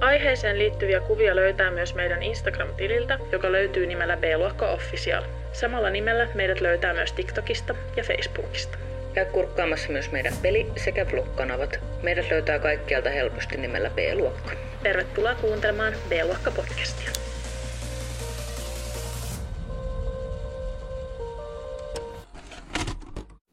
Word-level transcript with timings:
Aiheeseen 0.00 0.58
liittyviä 0.58 1.00
kuvia 1.00 1.36
löytää 1.36 1.70
myös 1.70 1.94
meidän 1.94 2.22
Instagram-tililtä, 2.22 3.18
joka 3.32 3.52
löytyy 3.52 3.86
nimellä 3.86 4.16
B-luokka 4.16 4.70
Official. 4.70 5.22
Samalla 5.52 5.90
nimellä 5.90 6.28
meidät 6.34 6.60
löytää 6.60 6.94
myös 6.94 7.12
TikTokista 7.12 7.74
ja 7.96 8.04
Facebookista. 8.04 8.78
Käy 9.14 9.24
kurkkaamassa 9.24 9.92
myös 9.92 10.12
meidän 10.12 10.32
peli- 10.42 10.72
sekä 10.76 11.06
vlog-kanavat. 11.12 11.80
Meidät 12.02 12.30
löytää 12.30 12.58
kaikkialta 12.58 13.10
helposti 13.10 13.56
nimellä 13.56 13.90
B-luokka. 13.90 14.52
Tervetuloa 14.82 15.34
kuuntelemaan 15.34 15.92
B-luokka 16.08 16.50
podcastia. 16.50 17.10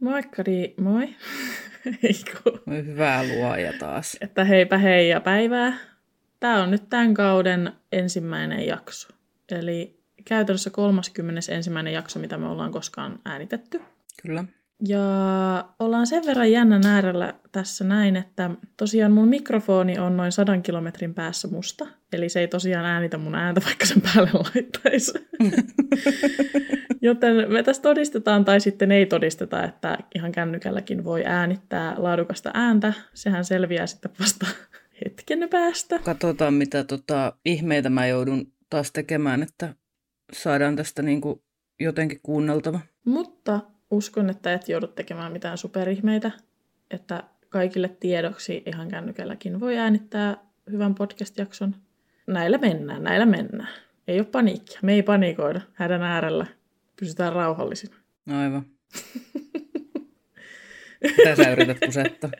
Moikkari, 0.01 0.73
moi. 0.77 1.07
Eiku. 2.03 2.59
Hyvää 2.69 3.23
luoja 3.23 3.73
taas. 3.79 4.17
Että 4.21 4.43
heipä 4.43 4.77
hei 4.77 5.09
ja 5.09 5.21
päivää. 5.21 5.92
Tämä 6.43 6.63
on 6.63 6.71
nyt 6.71 6.89
tämän 6.89 7.13
kauden 7.13 7.71
ensimmäinen 7.91 8.67
jakso. 8.67 9.07
Eli 9.51 9.99
käytännössä 10.25 10.69
31. 10.69 11.51
jakso, 11.93 12.19
mitä 12.19 12.37
me 12.37 12.47
ollaan 12.47 12.71
koskaan 12.71 13.19
äänitetty. 13.25 13.81
Kyllä. 14.21 14.43
Ja 14.87 14.99
ollaan 15.79 16.07
sen 16.07 16.25
verran 16.25 16.51
jännän 16.51 16.85
äärellä 16.85 17.33
tässä 17.51 17.83
näin, 17.83 18.15
että 18.15 18.49
tosiaan 18.77 19.11
mun 19.11 19.27
mikrofoni 19.27 19.99
on 19.99 20.17
noin 20.17 20.31
sadan 20.31 20.63
kilometrin 20.63 21.13
päässä 21.13 21.47
musta. 21.47 21.87
Eli 22.13 22.29
se 22.29 22.39
ei 22.39 22.47
tosiaan 22.47 22.85
äänitä 22.85 23.17
mun 23.17 23.35
ääntä, 23.35 23.61
vaikka 23.65 23.85
sen 23.85 24.01
päälle 24.01 24.31
laittaisi. 24.33 25.13
Joten 27.01 27.51
me 27.51 27.63
tässä 27.63 27.81
todistetaan 27.81 28.45
tai 28.45 28.59
sitten 28.59 28.91
ei 28.91 29.05
todisteta, 29.05 29.63
että 29.63 29.97
ihan 30.15 30.31
kännykälläkin 30.31 31.03
voi 31.03 31.23
äänittää 31.25 31.95
laadukasta 31.97 32.51
ääntä. 32.53 32.93
Sehän 33.13 33.45
selviää 33.45 33.87
sitten 33.87 34.11
vasta 34.19 34.45
hetken 35.05 35.49
päästä. 35.49 35.99
Katsotaan, 35.99 36.53
mitä 36.53 36.83
tota, 36.83 37.33
ihmeitä 37.45 37.89
mä 37.89 38.07
joudun 38.07 38.53
taas 38.69 38.91
tekemään, 38.91 39.43
että 39.43 39.75
saadaan 40.33 40.75
tästä 40.75 41.01
niinku 41.01 41.43
jotenkin 41.79 42.19
kuunneltava. 42.23 42.79
Mutta 43.05 43.59
uskon, 43.91 44.29
että 44.29 44.53
et 44.53 44.69
joudu 44.69 44.87
tekemään 44.87 45.31
mitään 45.31 45.57
superihmeitä, 45.57 46.31
että 46.91 47.23
kaikille 47.49 47.87
tiedoksi 47.99 48.63
ihan 48.65 48.87
kännykälläkin 48.87 49.59
voi 49.59 49.77
äänittää 49.77 50.37
hyvän 50.71 50.95
podcast-jakson. 50.95 51.75
Näillä 52.27 52.57
mennään, 52.57 53.03
näillä 53.03 53.25
mennään. 53.25 53.69
Ei 54.07 54.19
ole 54.19 54.27
paniikkia. 54.27 54.79
Me 54.81 54.93
ei 54.93 55.03
panikoida 55.03 55.61
hädän 55.73 56.01
äärellä. 56.01 56.45
Pysytään 56.99 57.33
rauhallisina. 57.33 57.95
Aivan. 58.29 58.65
Mitä 61.17 61.35
sä 61.35 61.51
yrität 61.51 61.77
kusettaa? 61.85 62.31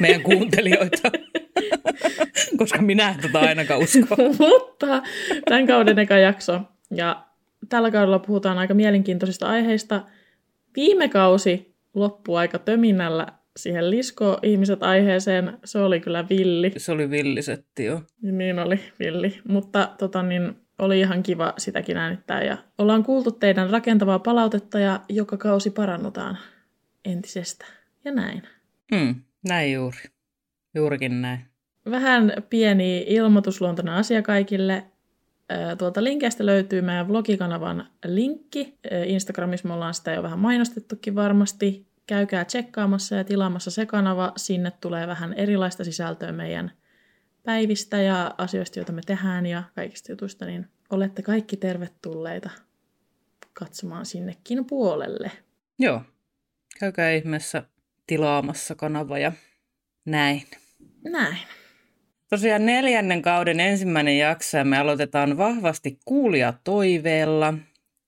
Meidän 0.00 0.22
kuuntelijoita. 0.22 1.10
Koska 2.58 2.82
minä 2.82 3.10
en 3.10 3.20
tätä 3.20 3.40
ainakaan 3.40 3.80
usko. 3.80 4.16
Mutta 4.38 5.02
tämän 5.44 5.66
kauden 5.66 5.98
eka 5.98 6.18
jakso. 6.18 6.60
Ja 6.90 7.26
tällä 7.68 7.90
kaudella 7.90 8.18
puhutaan 8.18 8.58
aika 8.58 8.74
mielenkiintoisista 8.74 9.46
aiheista. 9.46 10.02
Viime 10.76 11.08
kausi 11.08 11.74
loppui 11.94 12.38
aika 12.38 12.58
töminnällä 12.58 13.26
siihen 13.56 13.90
lisko-ihmiset 13.90 14.82
aiheeseen. 14.82 15.58
Se 15.64 15.78
oli 15.78 16.00
kyllä 16.00 16.28
villi. 16.28 16.72
Se 16.76 16.92
oli 16.92 17.10
villisetti 17.10 17.84
jo. 17.84 18.02
Niin 18.22 18.58
oli 18.58 18.80
villi. 18.98 19.40
Mutta 19.48 19.90
tota, 19.98 20.22
niin, 20.22 20.56
oli 20.78 21.00
ihan 21.00 21.22
kiva 21.22 21.54
sitäkin 21.58 21.96
äänittää. 21.96 22.42
Ja 22.42 22.58
ollaan 22.78 23.04
kuultu 23.04 23.30
teidän 23.30 23.70
rakentavaa 23.70 24.18
palautetta 24.18 24.78
ja 24.78 25.00
joka 25.08 25.36
kausi 25.36 25.70
parannutaan 25.70 26.38
entisestä. 27.04 27.66
Ja 28.04 28.12
näin. 28.12 28.42
Mm, 28.92 29.14
näin 29.48 29.72
juuri. 29.72 30.13
Juurikin 30.74 31.22
näin. 31.22 31.40
Vähän 31.90 32.32
pieni 32.50 33.04
ilmoitusluontoinen 33.08 33.94
asia 33.94 34.22
kaikille. 34.22 34.84
Tuolta 35.78 36.04
linkeistä 36.04 36.46
löytyy 36.46 36.82
meidän 36.82 37.08
vlogikanavan 37.08 37.88
linkki. 38.04 38.78
Instagramissa 39.06 39.68
me 39.68 39.74
ollaan 39.74 39.94
sitä 39.94 40.12
jo 40.12 40.22
vähän 40.22 40.38
mainostettukin 40.38 41.14
varmasti. 41.14 41.86
Käykää 42.06 42.44
tsekkaamassa 42.44 43.14
ja 43.14 43.24
tilaamassa 43.24 43.70
se 43.70 43.86
kanava. 43.86 44.32
Sinne 44.36 44.70
tulee 44.80 45.06
vähän 45.06 45.32
erilaista 45.32 45.84
sisältöä 45.84 46.32
meidän 46.32 46.72
päivistä 47.42 48.02
ja 48.02 48.34
asioista, 48.38 48.78
joita 48.78 48.92
me 48.92 49.00
tehdään 49.06 49.46
ja 49.46 49.62
kaikista 49.74 50.12
jutuista, 50.12 50.46
niin 50.46 50.68
olette 50.90 51.22
kaikki 51.22 51.56
tervetulleita 51.56 52.50
katsomaan 53.52 54.06
sinnekin 54.06 54.64
puolelle. 54.64 55.30
Joo. 55.78 56.02
Käykää 56.80 57.10
ihmeessä 57.10 57.62
tilaamassa 58.06 58.74
kanava 58.74 59.18
ja 59.18 59.32
näin. 60.04 60.42
Näin. 61.04 61.38
Tosiaan 62.30 62.66
neljännen 62.66 63.22
kauden 63.22 63.60
ensimmäinen 63.60 64.18
jakso 64.18 64.58
ja 64.58 64.64
me 64.64 64.78
aloitetaan 64.78 65.36
vahvasti 65.36 65.98
kuulia 66.04 66.54
toiveella. 66.64 67.54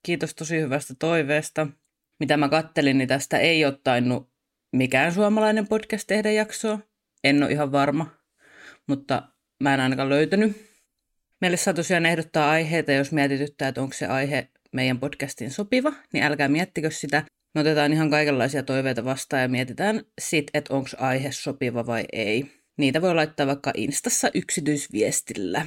Kiitos 0.02 0.34
tosi 0.34 0.60
hyvästä 0.60 0.94
toiveesta. 0.98 1.66
Mitä 2.20 2.36
mä 2.36 2.48
kattelin, 2.48 2.98
niin 2.98 3.08
tästä 3.08 3.38
ei 3.38 3.64
ole 3.64 3.78
tainnut 3.84 4.30
mikään 4.72 5.12
suomalainen 5.12 5.68
podcast 5.68 6.06
tehdä 6.06 6.30
jaksoa. 6.30 6.78
En 7.24 7.42
ole 7.42 7.52
ihan 7.52 7.72
varma, 7.72 8.06
mutta 8.86 9.22
mä 9.62 9.74
en 9.74 9.80
ainakaan 9.80 10.08
löytänyt. 10.08 10.66
Meille 11.40 11.56
saa 11.56 11.74
tosiaan 11.74 12.06
ehdottaa 12.06 12.50
aiheita, 12.50 12.92
jos 12.92 13.12
mietityttää, 13.12 13.68
että 13.68 13.82
onko 13.82 13.94
se 13.94 14.06
aihe 14.06 14.48
meidän 14.72 15.00
podcastin 15.00 15.50
sopiva, 15.50 15.92
niin 16.12 16.24
älkää 16.24 16.48
miettikö 16.48 16.90
sitä. 16.90 17.22
Me 17.54 17.60
otetaan 17.60 17.92
ihan 17.92 18.10
kaikenlaisia 18.10 18.62
toiveita 18.62 19.04
vastaan 19.04 19.42
ja 19.42 19.48
mietitään 19.48 20.02
sit, 20.20 20.46
että 20.54 20.74
onko 20.74 20.88
aihe 20.98 21.32
sopiva 21.32 21.86
vai 21.86 22.04
ei. 22.12 22.65
Niitä 22.76 23.02
voi 23.02 23.14
laittaa 23.14 23.46
vaikka 23.46 23.72
Instassa 23.76 24.30
yksityisviestillä, 24.34 25.66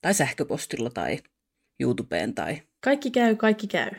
tai 0.00 0.14
sähköpostilla, 0.14 0.90
tai 0.90 1.18
YouTubeen, 1.80 2.34
tai... 2.34 2.62
Kaikki 2.84 3.10
käy, 3.10 3.36
kaikki 3.36 3.66
käy. 3.66 3.90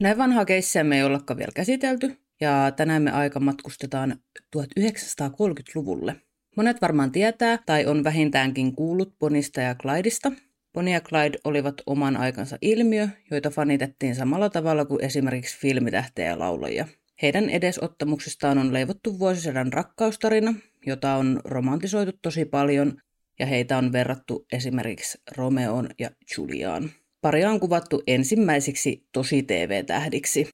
Näin 0.00 0.18
vanhaa 0.18 0.44
keissiä 0.44 0.84
me 0.84 0.96
ei 0.96 1.04
ollakaan 1.04 1.38
vielä 1.38 1.52
käsitelty, 1.54 2.16
ja 2.40 2.72
tänään 2.76 3.02
me 3.02 3.10
aika 3.10 3.40
matkustetaan 3.40 4.16
1930-luvulle. 4.56 6.16
Monet 6.56 6.80
varmaan 6.82 7.12
tietää 7.12 7.58
tai 7.66 7.86
on 7.86 8.04
vähintäänkin 8.04 8.74
kuullut 8.74 9.18
Bonista 9.18 9.60
ja 9.60 9.74
Clydeista. 9.74 10.32
Bonnie 10.72 10.94
ja 10.94 11.00
Clyde 11.00 11.38
olivat 11.44 11.74
oman 11.86 12.16
aikansa 12.16 12.58
ilmiö, 12.62 13.08
joita 13.30 13.50
fanitettiin 13.50 14.14
samalla 14.14 14.50
tavalla 14.50 14.84
kuin 14.84 15.04
esimerkiksi 15.04 15.58
filmitähtejä 15.58 16.28
ja 16.28 16.38
laulajia. 16.38 16.88
Heidän 17.24 17.50
edesottamuksistaan 17.50 18.58
on 18.58 18.72
leivottu 18.72 19.18
vuosisadan 19.18 19.72
rakkaustarina, 19.72 20.54
jota 20.86 21.14
on 21.14 21.40
romantisoitu 21.44 22.12
tosi 22.22 22.44
paljon, 22.44 22.96
ja 23.38 23.46
heitä 23.46 23.78
on 23.78 23.92
verrattu 23.92 24.46
esimerkiksi 24.52 25.18
Romeoon 25.36 25.88
ja 25.98 26.10
Juliaan. 26.36 26.90
Paria 27.20 27.50
on 27.50 27.60
kuvattu 27.60 28.02
ensimmäisiksi 28.06 29.06
tosi 29.12 29.42
TV-tähdiksi. 29.42 30.48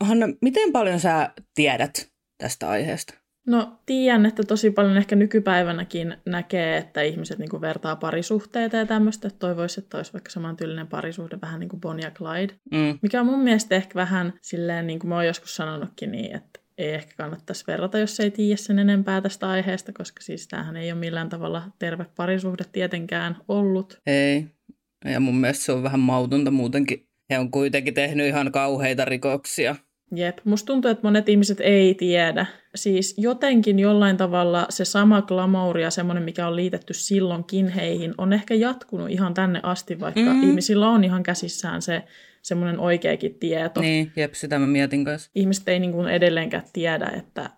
Hanna, 0.00 0.26
miten 0.40 0.72
paljon 0.72 1.00
sä 1.00 1.32
tiedät 1.54 2.10
tästä 2.38 2.68
aiheesta? 2.68 3.19
No 3.46 3.80
tiedän, 3.86 4.26
että 4.26 4.42
tosi 4.42 4.70
paljon 4.70 4.96
ehkä 4.96 5.16
nykypäivänäkin 5.16 6.16
näkee, 6.26 6.76
että 6.76 7.02
ihmiset 7.02 7.38
niin 7.38 7.60
vertaa 7.60 7.96
parisuhteita 7.96 8.76
ja 8.76 8.86
tämmöistä, 8.86 9.28
että 9.28 9.38
toivoisi, 9.38 9.80
että 9.80 9.96
olisi 9.96 10.12
vaikka 10.12 10.30
samantyylinen 10.30 10.86
parisuhde, 10.86 11.38
vähän 11.42 11.60
niin 11.60 11.68
kuin 11.68 11.80
Bonnie 11.80 12.04
ja 12.04 12.10
Clyde. 12.10 12.54
Mm. 12.70 12.98
Mikä 13.02 13.20
on 13.20 13.26
mun 13.26 13.42
mielestä 13.42 13.74
ehkä 13.74 13.94
vähän 13.94 14.32
silleen, 14.42 14.86
niin 14.86 14.98
kuin 14.98 15.08
mä 15.08 15.14
oon 15.14 15.26
joskus 15.26 15.56
sanonutkin 15.56 16.12
niin, 16.12 16.36
että 16.36 16.60
ei 16.78 16.94
ehkä 16.94 17.12
kannattaisi 17.16 17.64
verrata, 17.66 17.98
jos 17.98 18.20
ei 18.20 18.30
tiedä 18.30 18.56
sen 18.56 18.78
enempää 18.78 19.20
tästä 19.20 19.48
aiheesta, 19.48 19.92
koska 19.92 20.22
siis 20.22 20.48
tämähän 20.48 20.76
ei 20.76 20.92
ole 20.92 21.00
millään 21.00 21.28
tavalla 21.28 21.62
terve 21.78 22.06
parisuhde 22.16 22.64
tietenkään 22.72 23.36
ollut. 23.48 23.98
Ei. 24.06 24.46
Ja 25.04 25.20
mun 25.20 25.36
mielestä 25.36 25.64
se 25.64 25.72
on 25.72 25.82
vähän 25.82 26.00
mautonta 26.00 26.50
muutenkin. 26.50 27.06
He 27.30 27.38
on 27.38 27.50
kuitenkin 27.50 27.94
tehnyt 27.94 28.26
ihan 28.26 28.52
kauheita 28.52 29.04
rikoksia. 29.04 29.76
Jep, 30.14 30.38
musta 30.44 30.66
tuntuu, 30.66 30.90
että 30.90 31.06
monet 31.06 31.28
ihmiset 31.28 31.60
ei 31.60 31.94
tiedä. 31.94 32.46
Siis 32.74 33.14
jotenkin 33.18 33.78
jollain 33.78 34.16
tavalla 34.16 34.66
se 34.70 34.84
sama 34.84 35.22
glamouri 35.22 35.82
ja 35.82 35.90
semmoinen, 35.90 36.22
mikä 36.22 36.46
on 36.46 36.56
liitetty 36.56 36.94
silloinkin 36.94 37.68
heihin, 37.68 38.14
on 38.18 38.32
ehkä 38.32 38.54
jatkunut 38.54 39.10
ihan 39.10 39.34
tänne 39.34 39.60
asti, 39.62 40.00
vaikka 40.00 40.20
mm. 40.20 40.42
ihmisillä 40.42 40.88
on 40.88 41.04
ihan 41.04 41.22
käsissään 41.22 41.82
se 41.82 42.02
semmoinen 42.42 42.80
oikeakin 42.80 43.34
tieto. 43.34 43.80
Niin, 43.80 44.12
jep, 44.16 44.34
sitä 44.34 44.58
mä 44.58 44.66
mietin 44.66 45.04
kanssa. 45.04 45.30
Ihmiset 45.34 45.68
ei 45.68 45.78
niin 45.80 45.92
kuin 45.92 46.08
edelleenkään 46.08 46.62
tiedä, 46.72 47.12
että 47.16 47.50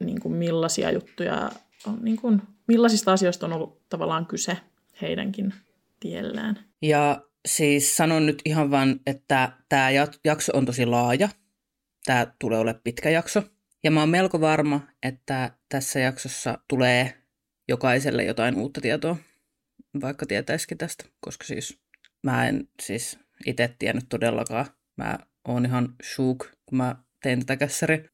niin 0.00 0.20
kuin 0.20 0.34
millaisia 0.34 0.90
juttuja 0.90 1.50
on, 1.86 1.98
niin 2.02 2.16
kuin, 2.16 2.42
millaisista 2.66 3.12
asioista 3.12 3.46
on 3.46 3.52
ollut 3.52 3.88
tavallaan 3.88 4.26
kyse 4.26 4.56
heidänkin 5.02 5.54
tiellään. 6.00 6.58
Ja 6.82 7.22
siis 7.46 7.96
sanon 7.96 8.26
nyt 8.26 8.42
ihan 8.44 8.70
vaan, 8.70 9.00
että 9.06 9.52
tämä 9.68 9.90
jakso 10.24 10.52
on 10.56 10.66
tosi 10.66 10.86
laaja. 10.86 11.28
Tämä 12.04 12.26
tulee 12.38 12.58
olemaan 12.58 12.80
pitkä 12.84 13.10
jakso. 13.10 13.42
Ja 13.84 13.90
mä 13.90 14.00
oon 14.00 14.08
melko 14.08 14.40
varma, 14.40 14.80
että 15.02 15.50
tässä 15.68 16.00
jaksossa 16.00 16.58
tulee 16.68 17.14
jokaiselle 17.68 18.24
jotain 18.24 18.56
uutta 18.56 18.80
tietoa, 18.80 19.16
vaikka 20.00 20.26
tietäisikin 20.26 20.78
tästä, 20.78 21.04
koska 21.20 21.44
siis 21.44 21.78
mä 22.22 22.48
en 22.48 22.68
siis 22.82 23.18
itse 23.46 23.74
tiennyt 23.78 24.04
todellakaan. 24.08 24.66
Mä 24.96 25.18
oon 25.48 25.66
ihan 25.66 25.94
shook, 26.14 26.46
kun 26.66 26.78
mä 26.78 26.96
tein 27.22 27.38
tätä 27.40 27.56
kässäri. 27.56 28.04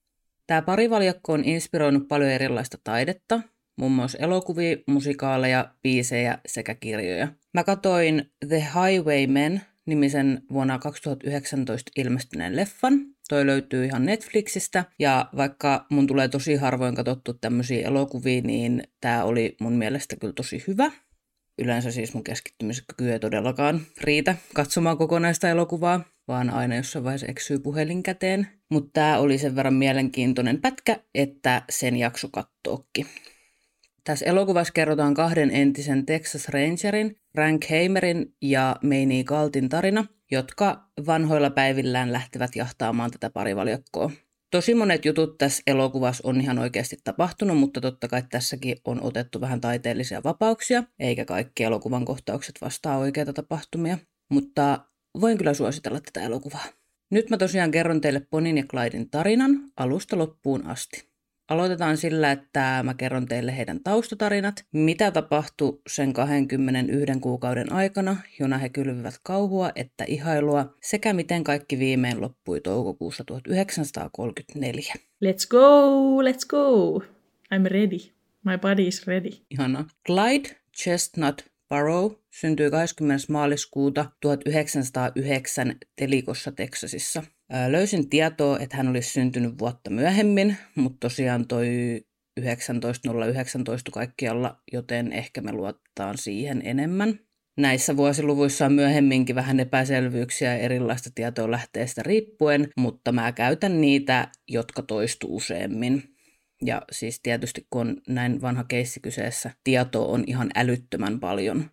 Tämä 0.47 0.63
parivaljakko 0.63 1.33
on 1.33 1.45
inspiroinut 1.45 2.09
paljon 2.09 2.31
erilaista 2.31 2.79
taidetta, 2.85 3.41
muun 3.77 3.93
muassa 3.93 4.19
elokuvia, 4.19 4.77
musikaaleja, 4.87 5.75
biisejä 5.83 6.39
sekä 6.47 6.75
kirjoja. 6.75 7.29
Mä 7.55 7.65
katoin 7.65 8.31
The 8.49 8.67
Highwaymen 8.75 9.63
nimisen 9.87 10.43
vuonna 10.53 10.79
2019 10.79 11.91
ilmestyneen 11.97 12.57
leffan. 12.57 13.01
Toi 13.29 13.47
löytyy 13.47 13.85
ihan 13.85 14.07
Netflixistä 14.07 14.85
ja 14.99 15.29
vaikka 15.37 15.87
mun 15.91 16.07
tulee 16.07 16.29
tosi 16.29 16.55
harvoin 16.55 16.95
katsottu 16.95 17.35
tämmöisiä 17.35 17.87
elokuvia, 17.87 18.43
niin 18.43 18.83
tämä 19.01 19.25
oli 19.25 19.57
mun 19.61 19.73
mielestä 19.73 20.17
kyllä 20.17 20.33
tosi 20.33 20.65
hyvä. 20.67 20.91
Yleensä 21.59 21.91
siis 21.91 22.15
mun 22.15 22.25
keskittymiskyky 22.25 23.13
ei 23.13 23.19
todellakaan 23.19 23.81
riitä 24.01 24.37
katsomaan 24.55 24.99
kokonaista 24.99 25.49
elokuvaa, 25.49 26.05
vaan 26.29 26.51
aina 26.51 26.77
jossain 26.77 27.05
vaiheessa 27.05 27.27
eksyy 27.27 27.59
puhelin 27.59 28.03
käteen. 28.03 28.47
Mutta 28.71 28.91
tämä 28.93 29.19
oli 29.19 29.39
sen 29.39 29.57
verran 29.57 29.75
mielenkiintoinen 29.75 30.61
pätkä, 30.61 31.01
että 31.15 31.63
sen 31.71 31.97
jakso 31.97 32.29
kattookki. 32.29 33.07
Tässä 34.07 34.27
elokuvassa 34.27 34.73
kerrotaan 34.73 35.15
kahden 35.15 35.51
entisen 35.51 36.07
Texas 36.07 36.49
Rangerin, 36.49 37.17
Frank 37.33 37.71
Heimerin 37.71 38.35
ja 38.43 38.77
Meini 38.83 39.25
Galtin 39.25 39.69
tarina, 39.69 40.05
jotka 40.31 40.89
vanhoilla 41.07 41.51
päivillään 41.51 42.13
lähtevät 42.13 42.57
jahtaamaan 42.57 43.11
tätä 43.11 43.31
parivaljakkoa. 43.31 44.11
Tosi 44.51 44.75
monet 44.75 45.05
jutut 45.05 45.39
tässä 45.39 45.63
elokuvassa 45.67 46.29
on 46.29 46.41
ihan 46.41 46.59
oikeasti 46.59 46.97
tapahtunut, 47.05 47.59
mutta 47.59 47.81
totta 47.81 48.09
kai 48.09 48.23
tässäkin 48.31 48.77
on 48.85 49.03
otettu 49.03 49.41
vähän 49.41 49.61
taiteellisia 49.61 50.23
vapauksia, 50.25 50.83
eikä 50.99 51.25
kaikki 51.25 51.65
elokuvan 51.65 52.05
kohtaukset 52.05 52.55
vastaa 52.61 52.99
oikeita 52.99 53.33
tapahtumia. 53.33 53.99
Mutta 54.31 54.79
voin 55.21 55.39
kyllä 55.39 55.55
suositella 55.55 56.01
tätä 56.01 56.27
elokuvaa. 56.27 56.65
Nyt 57.11 57.31
mä 57.31 57.37
tosiaan 57.37 57.71
kerron 57.71 58.01
teille 58.01 58.27
Ponin 58.31 58.59
ja 58.59 58.65
Clyden 58.65 59.11
tarinan 59.11 59.51
alusta 59.77 60.19
loppuun 60.19 60.67
asti. 60.67 61.16
Aloitetaan 61.49 61.97
sillä, 61.97 62.33
että 62.33 62.81
mä 62.83 62.95
kerron 62.95 63.27
teille 63.27 63.57
heidän 63.57 63.81
taustatarinat, 63.85 64.65
mitä 64.73 65.11
tapahtui 65.11 65.81
sen 65.89 66.13
21 66.13 67.21
kuukauden 67.21 67.73
aikana, 67.73 68.17
jona 68.41 68.59
he 68.59 68.69
kylvivät 68.69 69.15
kauhua 69.23 69.71
että 69.75 70.05
ihailua, 70.09 70.75
sekä 70.83 71.13
miten 71.13 71.45
kaikki 71.45 71.79
viimein 71.79 72.21
loppui 72.21 72.61
toukokuussa 72.61 73.25
1934. 73.25 74.95
Let's 75.25 75.49
go, 75.49 76.23
let's 76.23 76.47
go. 76.49 76.99
I'm 77.55 77.71
ready. 77.71 77.99
My 78.45 78.59
body 78.61 78.87
is 78.87 79.07
ready. 79.07 79.31
Ihana. 79.51 79.85
Clyde 80.07 80.57
Chestnut 80.77 81.45
Barrow 81.69 82.13
syntyi 82.31 82.71
20. 82.71 83.25
maaliskuuta 83.29 84.07
1909 84.21 85.77
Telikossa, 85.97 86.53
Teksasissa. 86.53 87.23
Löysin 87.69 88.09
tietoa, 88.09 88.59
että 88.59 88.77
hän 88.77 88.89
olisi 88.89 89.11
syntynyt 89.11 89.59
vuotta 89.59 89.91
myöhemmin, 89.91 90.57
mutta 90.75 90.99
tosiaan 91.01 91.47
toi 91.47 92.01
19.019 92.41 92.45
kaikkialla, 93.93 94.61
joten 94.73 95.13
ehkä 95.13 95.41
me 95.41 95.53
luotetaan 95.53 96.19
siihen 96.19 96.63
enemmän. 96.65 97.21
Näissä 97.57 97.97
vuosiluvuissa 97.97 98.67
on 98.67 98.73
myöhemminkin 98.73 99.37
vähän 99.37 99.61
epäselvyyksiä 99.61 100.57
erilaista 100.57 101.11
tietoa 101.15 101.51
lähteestä 101.51 102.03
riippuen, 102.03 102.69
mutta 102.77 103.13
mä 103.13 103.33
käytän 103.33 103.81
niitä, 103.81 104.29
jotka 104.49 104.83
toistuu 104.83 105.37
useammin. 105.37 106.03
Ja 106.63 106.83
siis 106.93 107.21
tietysti 107.23 107.67
kun 107.71 107.81
on 107.81 107.97
näin 108.09 108.41
vanha 108.41 108.65
keissi 108.65 109.01
kyseessä, 109.01 109.51
tietoa 109.65 110.07
on 110.07 110.25
ihan 110.27 110.51
älyttömän 110.55 111.21
paljon. 111.21 111.71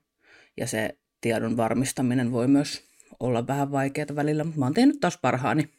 Ja 0.58 0.68
se 0.68 0.98
tiedon 1.22 1.58
varmistaminen 1.58 2.32
voi 2.32 2.48
myös 2.48 2.93
olla 3.24 3.48
vähän 3.48 3.72
vaikeaa 3.72 4.16
välillä, 4.16 4.44
mutta 4.44 4.60
mä 4.60 4.66
oon 4.66 4.74
tehnyt 4.74 5.00
taas 5.00 5.18
parhaani. 5.22 5.70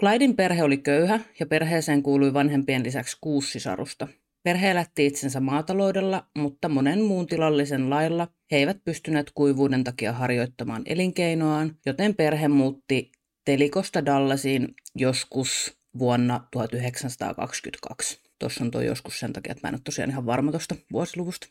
Clydin 0.00 0.36
perhe 0.36 0.62
oli 0.62 0.78
köyhä 0.78 1.20
ja 1.40 1.46
perheeseen 1.46 2.02
kuului 2.02 2.34
vanhempien 2.34 2.84
lisäksi 2.84 3.16
kuusi 3.20 3.50
sisarusta. 3.50 4.08
Perhe 4.42 4.70
elätti 4.70 5.06
itsensä 5.06 5.40
maataloudella, 5.40 6.26
mutta 6.38 6.68
monen 6.68 7.02
muun 7.02 7.26
tilallisen 7.26 7.90
lailla 7.90 8.28
he 8.50 8.56
eivät 8.56 8.84
pystyneet 8.84 9.30
kuivuuden 9.34 9.84
takia 9.84 10.12
harjoittamaan 10.12 10.82
elinkeinoaan, 10.86 11.76
joten 11.86 12.14
perhe 12.14 12.48
muutti 12.48 13.12
Telikosta 13.44 14.06
Dallasiin 14.06 14.68
joskus 14.94 15.78
vuonna 15.98 16.48
1922. 16.52 18.20
Tuossa 18.38 18.64
on 18.64 18.70
tuo 18.70 18.80
joskus 18.80 19.20
sen 19.20 19.32
takia, 19.32 19.52
että 19.52 19.66
mä 19.66 19.68
en 19.68 19.74
ole 19.74 19.80
tosiaan 19.84 20.10
ihan 20.10 20.26
varma 20.26 20.50
tuosta 20.50 20.74
vuosiluvusta. 20.92 21.46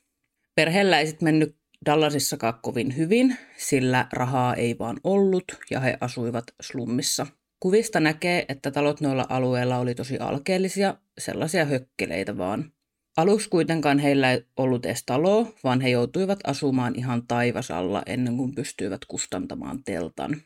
Perheellä 0.56 1.00
ei 1.00 1.08
sitten 1.08 1.28
mennyt 1.28 1.61
Dallasissakaan 1.86 2.54
kovin 2.62 2.98
hyvin, 2.98 3.38
sillä 3.58 4.08
rahaa 4.14 4.56
ei 4.56 4.76
vaan 4.80 4.98
ollut 5.04 5.44
ja 5.72 5.80
he 5.80 5.98
asuivat 6.02 6.44
slummissa. 6.62 7.28
Kuvista 7.60 8.00
näkee, 8.00 8.46
että 8.50 8.72
talot 8.72 9.02
noilla 9.02 9.26
alueilla 9.30 9.78
oli 9.78 9.96
tosi 9.96 10.18
alkeellisia, 10.18 10.96
sellaisia 11.18 11.66
hökkeleitä 11.66 12.38
vaan. 12.38 12.72
Aluksi 13.18 13.50
kuitenkaan 13.50 14.00
heillä 14.00 14.32
ei 14.32 14.46
ollut 14.58 14.86
edes 14.86 15.04
taloa, 15.06 15.54
vaan 15.64 15.82
he 15.82 15.90
joutuivat 15.90 16.40
asumaan 16.44 16.96
ihan 16.96 17.28
taivasalla 17.28 18.04
ennen 18.06 18.38
kuin 18.38 18.56
pystyivät 18.56 19.06
kustantamaan 19.08 19.84
teltan. 19.84 20.42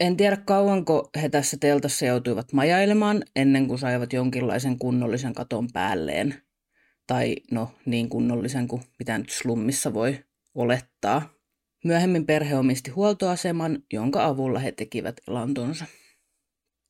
En 0.00 0.16
tiedä 0.16 0.36
kauanko 0.36 1.10
he 1.22 1.28
tässä 1.28 1.56
teltassa 1.60 2.06
joutuivat 2.06 2.52
majailemaan 2.52 3.22
ennen 3.36 3.68
kuin 3.68 3.78
saivat 3.78 4.12
jonkinlaisen 4.12 4.78
kunnollisen 4.78 5.34
katon 5.34 5.68
päälleen. 5.72 6.34
Tai 7.06 7.36
no 7.50 7.74
niin 7.86 8.08
kunnollisen 8.08 8.68
kuin 8.68 8.82
mitä 8.98 9.18
nyt 9.18 9.30
slummissa 9.30 9.94
voi 9.94 10.18
olettaa. 10.54 11.34
Myöhemmin 11.84 12.26
perhe 12.26 12.56
omisti 12.56 12.90
huoltoaseman, 12.90 13.82
jonka 13.92 14.24
avulla 14.24 14.58
he 14.58 14.72
tekivät 14.72 15.16
elantonsa. 15.28 15.84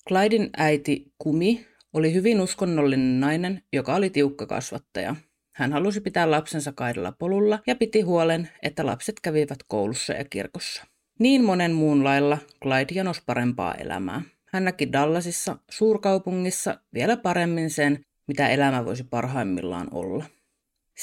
Clydin 0.09 0.51
äiti 0.57 1.13
Kumi 1.19 1.67
oli 1.93 2.15
hyvin 2.15 2.41
uskonnollinen 2.41 3.21
nainen, 3.21 3.63
joka 3.73 3.95
oli 3.95 4.11
tiukka 4.11 4.47
kasvattaja. 4.47 5.17
Hän 5.55 5.73
halusi 5.73 6.01
pitää 6.01 6.31
lapsensa 6.31 6.73
kaidella 6.73 7.13
polulla 7.13 7.59
ja 7.67 7.77
piti 7.77 8.01
huolen, 8.01 8.49
että 8.63 8.87
lapset 8.87 9.21
kävivät 9.23 9.59
koulussa 9.69 10.13
ja 10.13 10.25
kirkossa. 10.25 10.87
Niin 11.19 11.45
monen 11.45 11.73
muun 11.73 12.05
lailla 12.05 12.39
Clyde 12.63 12.95
janos 12.95 13.23
parempaa 13.27 13.75
elämää. 13.75 14.23
Hän 14.53 14.65
näki 14.65 14.93
Dallasissa, 14.93 15.57
suurkaupungissa, 15.71 16.81
vielä 16.95 17.17
paremmin 17.17 17.71
sen, 17.71 18.05
mitä 18.29 18.49
elämä 18.49 18.85
voisi 18.85 19.05
parhaimmillaan 19.05 19.89
olla. 19.91 20.25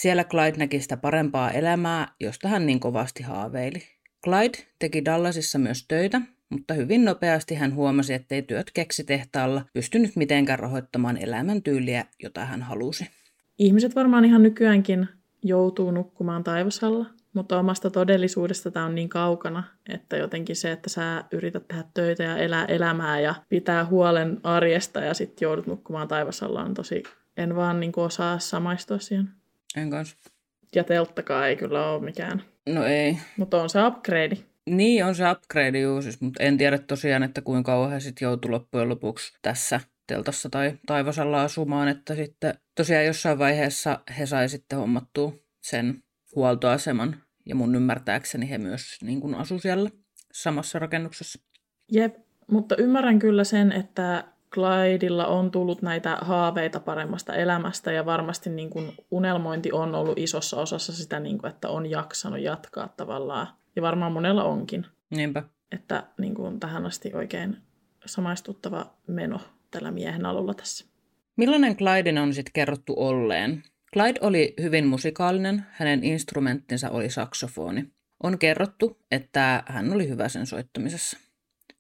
Siellä 0.01 0.23
Clyde 0.23 0.57
näki 0.57 0.79
sitä 0.79 0.97
parempaa 0.97 1.51
elämää, 1.51 2.07
josta 2.19 2.47
hän 2.47 2.65
niin 2.65 2.79
kovasti 2.79 3.23
haaveili. 3.23 3.83
Clyde 4.23 4.67
teki 4.79 5.05
Dallasissa 5.05 5.59
myös 5.59 5.85
töitä, 5.87 6.21
mutta 6.49 6.73
hyvin 6.73 7.05
nopeasti 7.05 7.55
hän 7.55 7.75
huomasi, 7.75 8.13
ettei 8.13 8.41
työt 8.41 8.71
keksitehtaalla 8.73 9.65
pystynyt 9.73 10.15
mitenkään 10.15 10.59
rahoittamaan 10.59 11.17
elämäntyyliä, 11.17 12.05
jota 12.23 12.45
hän 12.45 12.61
halusi. 12.61 13.09
Ihmiset 13.59 13.95
varmaan 13.95 14.25
ihan 14.25 14.43
nykyäänkin 14.43 15.07
joutuu 15.43 15.91
nukkumaan 15.91 16.43
taivasalla, 16.43 17.05
mutta 17.33 17.59
omasta 17.59 17.89
todellisuudesta 17.89 18.71
tämä 18.71 18.85
on 18.85 18.95
niin 18.95 19.09
kaukana, 19.09 19.63
että 19.89 20.17
jotenkin 20.17 20.55
se, 20.55 20.71
että 20.71 20.89
sä 20.89 21.23
yrität 21.31 21.67
tehdä 21.67 21.83
töitä 21.93 22.23
ja 22.23 22.37
elää 22.37 22.65
elämää 22.65 23.19
ja 23.19 23.35
pitää 23.49 23.85
huolen 23.85 24.37
arjesta 24.43 24.99
ja 24.99 25.13
sitten 25.13 25.45
joudut 25.45 25.67
nukkumaan 25.67 26.07
taivasalla 26.07 26.63
on 26.63 26.73
tosi... 26.73 27.03
En 27.37 27.55
vaan 27.55 27.79
niin 27.79 27.91
osaa 27.95 28.39
samaistua 28.39 28.99
siihen. 28.99 29.29
En 29.75 29.89
kanssa. 29.89 30.17
Ja 30.75 30.83
telttakaan 30.83 31.47
ei 31.47 31.55
kyllä 31.55 31.89
ole 31.89 32.03
mikään. 32.03 32.43
No 32.69 32.85
ei. 32.85 33.17
Mutta 33.37 33.61
on 33.61 33.69
se 33.69 33.87
upgrade. 33.87 34.37
Niin, 34.69 35.05
on 35.05 35.15
se 35.15 35.31
upgrade 35.31 35.79
juu, 35.79 36.01
siis, 36.01 36.21
mutta 36.21 36.43
en 36.43 36.57
tiedä 36.57 36.77
tosiaan, 36.77 37.23
että 37.23 37.41
kuinka 37.41 37.71
kauan 37.71 37.91
he 37.91 37.99
sitten 37.99 38.25
joutuu 38.25 38.51
loppujen 38.51 38.89
lopuksi 38.89 39.33
tässä 39.41 39.79
teltassa 40.07 40.49
tai 40.49 40.77
taivasalla 40.85 41.41
asumaan, 41.41 41.87
että 41.87 42.15
sitten 42.15 42.53
tosiaan 42.75 43.05
jossain 43.05 43.39
vaiheessa 43.39 43.99
he 44.19 44.25
sai 44.25 44.49
sitten 44.49 44.79
hommattua 44.79 45.33
sen 45.61 46.03
huoltoaseman, 46.35 47.23
ja 47.45 47.55
mun 47.55 47.75
ymmärtääkseni 47.75 48.49
he 48.49 48.57
myös 48.57 48.97
niin 49.01 49.21
kuin 49.21 49.35
asu 49.35 49.59
siellä 49.59 49.89
samassa 50.33 50.79
rakennuksessa. 50.79 51.39
Jep, 51.91 52.15
mutta 52.51 52.75
ymmärrän 52.75 53.19
kyllä 53.19 53.43
sen, 53.43 53.71
että 53.71 54.23
Clydella 54.53 55.27
on 55.27 55.51
tullut 55.51 55.81
näitä 55.81 56.17
haaveita 56.21 56.79
paremmasta 56.79 57.35
elämästä 57.35 57.91
ja 57.91 58.05
varmasti 58.05 58.49
niin 58.49 58.69
kuin 58.69 58.93
unelmointi 59.11 59.71
on 59.71 59.95
ollut 59.95 60.17
isossa 60.17 60.57
osassa 60.57 60.93
sitä, 60.93 61.19
niin 61.19 61.37
kuin, 61.37 61.49
että 61.51 61.69
on 61.69 61.89
jaksanut 61.89 62.39
jatkaa 62.39 62.87
tavallaan. 62.97 63.47
Ja 63.75 63.81
varmaan 63.81 64.11
monella 64.11 64.43
onkin. 64.43 64.85
Niinpä. 65.09 65.43
Että 65.71 66.03
niin 66.17 66.35
kuin 66.35 66.59
tähän 66.59 66.85
asti 66.85 67.11
oikein 67.13 67.57
samaistuttava 68.05 68.93
meno 69.07 69.39
tällä 69.71 69.91
miehen 69.91 70.25
alulla 70.25 70.53
tässä. 70.53 70.85
Millainen 71.35 71.77
Clyden 71.77 72.17
on 72.17 72.33
sitten 72.33 72.53
kerrottu 72.53 72.93
olleen? 72.97 73.63
Clyde 73.93 74.19
oli 74.21 74.53
hyvin 74.61 74.87
musikaalinen, 74.87 75.65
hänen 75.71 76.03
instrumenttinsa 76.03 76.89
oli 76.89 77.09
saksofoni. 77.09 77.85
On 78.23 78.39
kerrottu, 78.39 78.97
että 79.11 79.63
hän 79.67 79.93
oli 79.93 80.09
hyvä 80.09 80.29
sen 80.29 80.45
soittamisessa. 80.45 81.17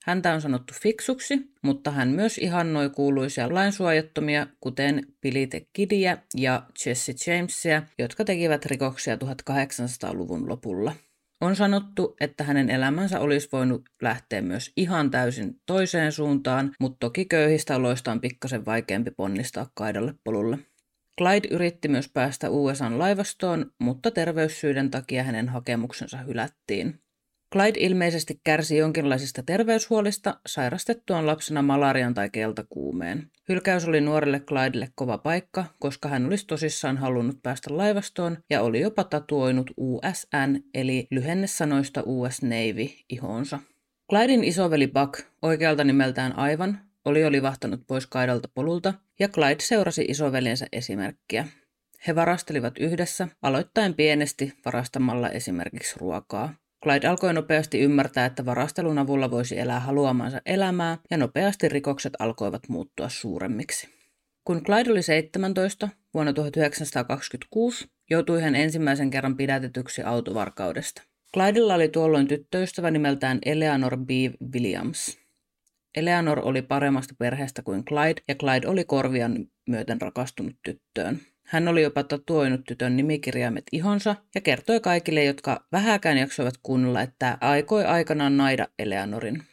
Häntä 0.07 0.33
on 0.33 0.41
sanottu 0.41 0.73
fiksuksi, 0.81 1.51
mutta 1.61 1.91
hän 1.91 2.07
myös 2.07 2.37
ihannoi 2.37 2.89
kuuluisia 2.89 3.53
lainsuojattomia, 3.53 4.47
kuten 4.59 5.07
Billy 5.21 5.47
the 5.47 5.67
Kidia 5.73 6.17
ja 6.35 6.63
Jesse 6.85 7.13
Jamesia, 7.27 7.83
jotka 7.99 8.25
tekivät 8.25 8.65
rikoksia 8.65 9.15
1800-luvun 9.15 10.49
lopulla. 10.49 10.93
On 11.41 11.55
sanottu, 11.55 12.15
että 12.19 12.43
hänen 12.43 12.69
elämänsä 12.69 13.19
olisi 13.19 13.49
voinut 13.51 13.89
lähteä 14.01 14.41
myös 14.41 14.71
ihan 14.77 15.11
täysin 15.11 15.61
toiseen 15.65 16.11
suuntaan, 16.11 16.71
mutta 16.79 16.97
toki 16.99 17.25
köyhistä 17.25 17.75
oloista 17.75 18.11
on 18.11 18.21
pikkasen 18.21 18.65
vaikeampi 18.65 19.11
ponnistaa 19.11 19.71
kaidalle 19.73 20.13
polulle. 20.23 20.57
Clyde 21.21 21.47
yritti 21.51 21.87
myös 21.87 22.09
päästä 22.13 22.49
USAn 22.49 22.99
laivastoon, 22.99 23.71
mutta 23.79 24.11
terveyssyiden 24.11 24.91
takia 24.91 25.23
hänen 25.23 25.49
hakemuksensa 25.49 26.17
hylättiin. 26.17 26.99
Clyde 27.53 27.79
ilmeisesti 27.79 28.39
kärsi 28.43 28.77
jonkinlaisista 28.77 29.43
terveyshuolista 29.43 30.39
sairastettuaan 30.47 31.27
lapsena 31.27 31.61
malarian 31.61 32.13
tai 32.13 32.29
keltakuumeen. 32.29 33.31
Hylkäys 33.49 33.87
oli 33.87 34.01
nuorelle 34.01 34.39
Clydelle 34.39 34.87
kova 34.95 35.17
paikka, 35.17 35.65
koska 35.79 36.09
hän 36.09 36.25
olisi 36.25 36.47
tosissaan 36.47 36.97
halunnut 36.97 37.43
päästä 37.43 37.77
laivastoon 37.77 38.37
ja 38.49 38.61
oli 38.61 38.81
jopa 38.81 39.03
tatuoinut 39.03 39.71
USN 39.77 40.55
eli 40.73 41.07
lyhennesanoista 41.11 42.03
US 42.05 42.41
Navy 42.41 42.89
ihoonsa. 43.09 43.59
Clyden 44.09 44.43
isoveli 44.43 44.87
Buck, 44.87 45.25
oikealta 45.41 45.83
nimeltään 45.83 46.37
Aivan, 46.37 46.79
oli 47.05 47.21
jo 47.21 47.31
livahtanut 47.31 47.81
pois 47.87 48.07
kaidalta 48.07 48.49
polulta 48.53 48.93
ja 49.19 49.27
Clyde 49.27 49.59
seurasi 49.63 50.05
isoveljensä 50.07 50.67
esimerkkiä. 50.71 51.47
He 52.07 52.15
varastelivat 52.15 52.77
yhdessä, 52.77 53.27
aloittaen 53.41 53.93
pienesti 53.93 54.53
varastamalla 54.65 55.29
esimerkiksi 55.29 55.95
ruokaa. 55.99 56.53
Clyde 56.83 57.07
alkoi 57.07 57.33
nopeasti 57.33 57.79
ymmärtää, 57.79 58.25
että 58.25 58.45
varastelun 58.45 58.97
avulla 58.97 59.31
voisi 59.31 59.59
elää 59.59 59.79
haluamansa 59.79 60.41
elämää, 60.45 60.97
ja 61.11 61.17
nopeasti 61.17 61.69
rikokset 61.69 62.13
alkoivat 62.19 62.61
muuttua 62.69 63.09
suuremmiksi. 63.09 63.89
Kun 64.43 64.63
Clyde 64.63 64.91
oli 64.91 65.01
17 65.01 65.89
vuonna 66.13 66.33
1926, 66.33 67.87
joutui 68.09 68.41
hän 68.41 68.55
ensimmäisen 68.55 69.09
kerran 69.09 69.37
pidätetyksi 69.37 70.01
autovarkaudesta. 70.03 71.01
Clydella 71.33 71.73
oli 71.73 71.89
tuolloin 71.89 72.27
tyttöystävä 72.27 72.91
nimeltään 72.91 73.39
Eleanor 73.45 73.97
B. 73.97 74.09
Williams. 74.53 75.17
Eleanor 75.95 76.39
oli 76.43 76.61
paremmasta 76.61 77.15
perheestä 77.19 77.61
kuin 77.61 77.85
Clyde, 77.85 78.21
ja 78.27 78.35
Clyde 78.35 78.67
oli 78.67 78.85
korvian 78.85 79.45
myöten 79.69 80.01
rakastunut 80.01 80.55
tyttöön. 80.63 81.19
Hän 81.47 81.67
oli 81.67 81.81
jopa 81.81 82.03
tatuoinut 82.03 82.61
tytön 82.67 82.97
nimikirjaimet 82.97 83.63
ihonsa 83.71 84.15
ja 84.35 84.41
kertoi 84.41 84.79
kaikille, 84.79 85.23
jotka 85.23 85.65
vähäkään 85.71 86.17
jaksoivat 86.17 86.53
kuunnella, 86.63 87.01
että 87.01 87.37
aikoi 87.41 87.85
aikanaan 87.85 88.37
naida 88.37 88.67
Eleanorin. 88.79 89.43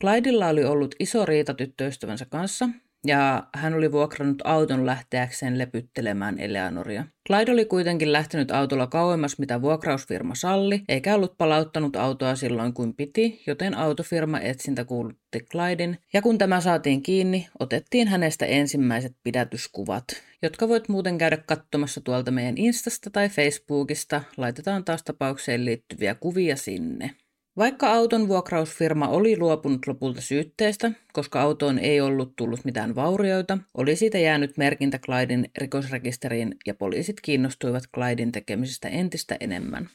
Clydella 0.00 0.48
oli 0.48 0.64
ollut 0.64 0.94
iso 1.00 1.26
riita 1.26 1.54
tyttöystävänsä 1.54 2.26
kanssa, 2.30 2.68
ja 3.04 3.46
hän 3.54 3.74
oli 3.74 3.92
vuokrannut 3.92 4.42
auton 4.44 4.86
lähteäkseen 4.86 5.58
lepyttelemään 5.58 6.38
Eleanoria. 6.38 7.04
Clyde 7.26 7.52
oli 7.52 7.64
kuitenkin 7.64 8.12
lähtenyt 8.12 8.50
autolla 8.50 8.86
kauemmas, 8.86 9.38
mitä 9.38 9.62
vuokrausfirma 9.62 10.34
salli, 10.34 10.82
eikä 10.88 11.14
ollut 11.14 11.38
palauttanut 11.38 11.96
autoa 11.96 12.34
silloin 12.34 12.74
kuin 12.74 12.94
piti, 12.94 13.42
joten 13.46 13.74
autofirma 13.74 14.40
etsintä 14.40 14.84
kuulutti 14.84 15.40
Clydin, 15.40 15.98
ja 16.12 16.22
kun 16.22 16.38
tämä 16.38 16.60
saatiin 16.60 17.02
kiinni, 17.02 17.48
otettiin 17.60 18.08
hänestä 18.08 18.46
ensimmäiset 18.46 19.16
pidätyskuvat, 19.22 20.04
jotka 20.42 20.68
voit 20.68 20.88
muuten 20.88 21.18
käydä 21.18 21.36
katsomassa 21.36 22.00
tuolta 22.00 22.30
meidän 22.30 22.58
Instasta 22.58 23.10
tai 23.10 23.28
Facebookista, 23.28 24.20
laitetaan 24.36 24.84
taas 24.84 25.02
tapaukseen 25.02 25.64
liittyviä 25.64 26.14
kuvia 26.14 26.56
sinne. 26.56 27.10
Vaikka 27.56 27.92
auton 27.92 28.28
vuokrausfirma 28.28 29.08
oli 29.08 29.38
luopunut 29.38 29.86
lopulta 29.86 30.20
syytteestä, 30.20 30.92
koska 31.12 31.42
autoon 31.42 31.78
ei 31.78 32.00
ollut 32.00 32.36
tullut 32.36 32.64
mitään 32.64 32.94
vaurioita, 32.94 33.58
oli 33.74 33.96
siitä 33.96 34.18
jäänyt 34.18 34.56
merkintä 34.56 34.98
Clydin 34.98 35.50
rikosrekisteriin 35.58 36.56
ja 36.66 36.74
poliisit 36.74 37.20
kiinnostuivat 37.20 37.84
Clydin 37.94 38.32
tekemisistä 38.32 38.88
entistä 38.88 39.36
enemmän. 39.40 39.88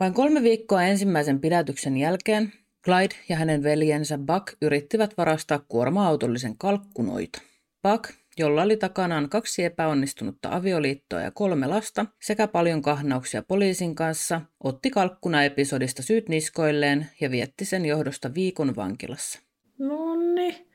Vain 0.00 0.14
kolme 0.14 0.42
viikkoa 0.42 0.82
ensimmäisen 0.82 1.40
pidätyksen 1.40 1.96
jälkeen 1.96 2.52
Clyde 2.84 3.14
ja 3.28 3.36
hänen 3.36 3.62
veljensä 3.62 4.18
Buck 4.18 4.56
yrittivät 4.62 5.14
varastaa 5.18 5.58
kuorma-autollisen 5.68 6.58
kalkkunoita. 6.58 7.42
Buck 7.82 8.10
jolla 8.38 8.62
oli 8.62 8.76
takanaan 8.76 9.28
kaksi 9.28 9.64
epäonnistunutta 9.64 10.48
avioliittoa 10.52 11.20
ja 11.20 11.30
kolme 11.30 11.66
lasta 11.66 12.06
sekä 12.22 12.48
paljon 12.48 12.82
kahnauksia 12.82 13.42
poliisin 13.42 13.94
kanssa, 13.94 14.40
otti 14.64 14.90
kalkkuna-episodista 14.90 16.02
syyt 16.02 16.28
niskoilleen 16.28 17.10
ja 17.20 17.30
vietti 17.30 17.64
sen 17.64 17.86
johdosta 17.86 18.34
viikon 18.34 18.76
vankilassa. 18.76 19.40
No 19.78 20.16
niin. 20.34 20.68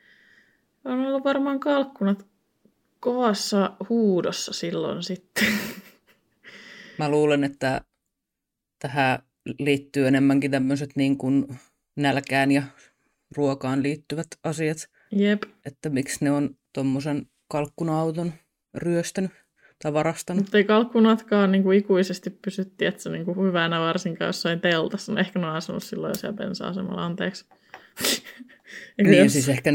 On 0.85 0.99
ollut 0.99 1.23
varmaan 1.23 1.59
kalkkunat 1.59 2.27
kovassa 2.99 3.75
huudossa 3.89 4.53
silloin 4.53 5.03
sitten. 5.03 5.47
Mä 6.97 7.09
luulen, 7.09 7.43
että 7.43 7.81
tähän 8.79 9.19
liittyy 9.59 10.07
enemmänkin 10.07 10.51
tämmöiset 10.51 10.89
niin 10.95 11.17
kuin 11.17 11.59
nälkään 11.95 12.51
ja 12.51 12.63
ruokaan 13.37 13.83
liittyvät 13.83 14.27
asiat. 14.43 14.77
Jep. 15.11 15.43
Että 15.65 15.89
miksi 15.89 16.25
ne 16.25 16.31
on 16.31 16.57
tuommoisen 16.73 17.28
kalkkuna-auton 17.49 18.33
ryöstänyt 18.75 19.31
tai 19.83 19.93
varastanut. 19.93 20.43
Mutta 20.43 20.57
ei 20.57 20.63
kalkkunatkaan 20.63 21.51
niin 21.51 21.63
kuin 21.63 21.77
ikuisesti 21.77 22.29
pysy, 22.29 22.65
tiedätkö, 22.65 23.09
niin 23.09 23.25
kuin 23.25 23.47
hyvänä 23.47 23.79
varsinkaan 23.79 24.29
jossain 24.29 24.61
teltassa. 24.61 25.11
No, 25.11 25.19
ehkä 25.19 25.39
ne 25.39 25.47
on 25.47 25.55
asunut 25.55 25.83
silloin 25.83 26.17
siellä 26.17 26.37
bensa-asemalla, 26.37 27.05
anteeksi. 27.05 27.45
niin, 29.03 29.23
jos... 29.23 29.33
siis 29.33 29.49
ehkä 29.49 29.73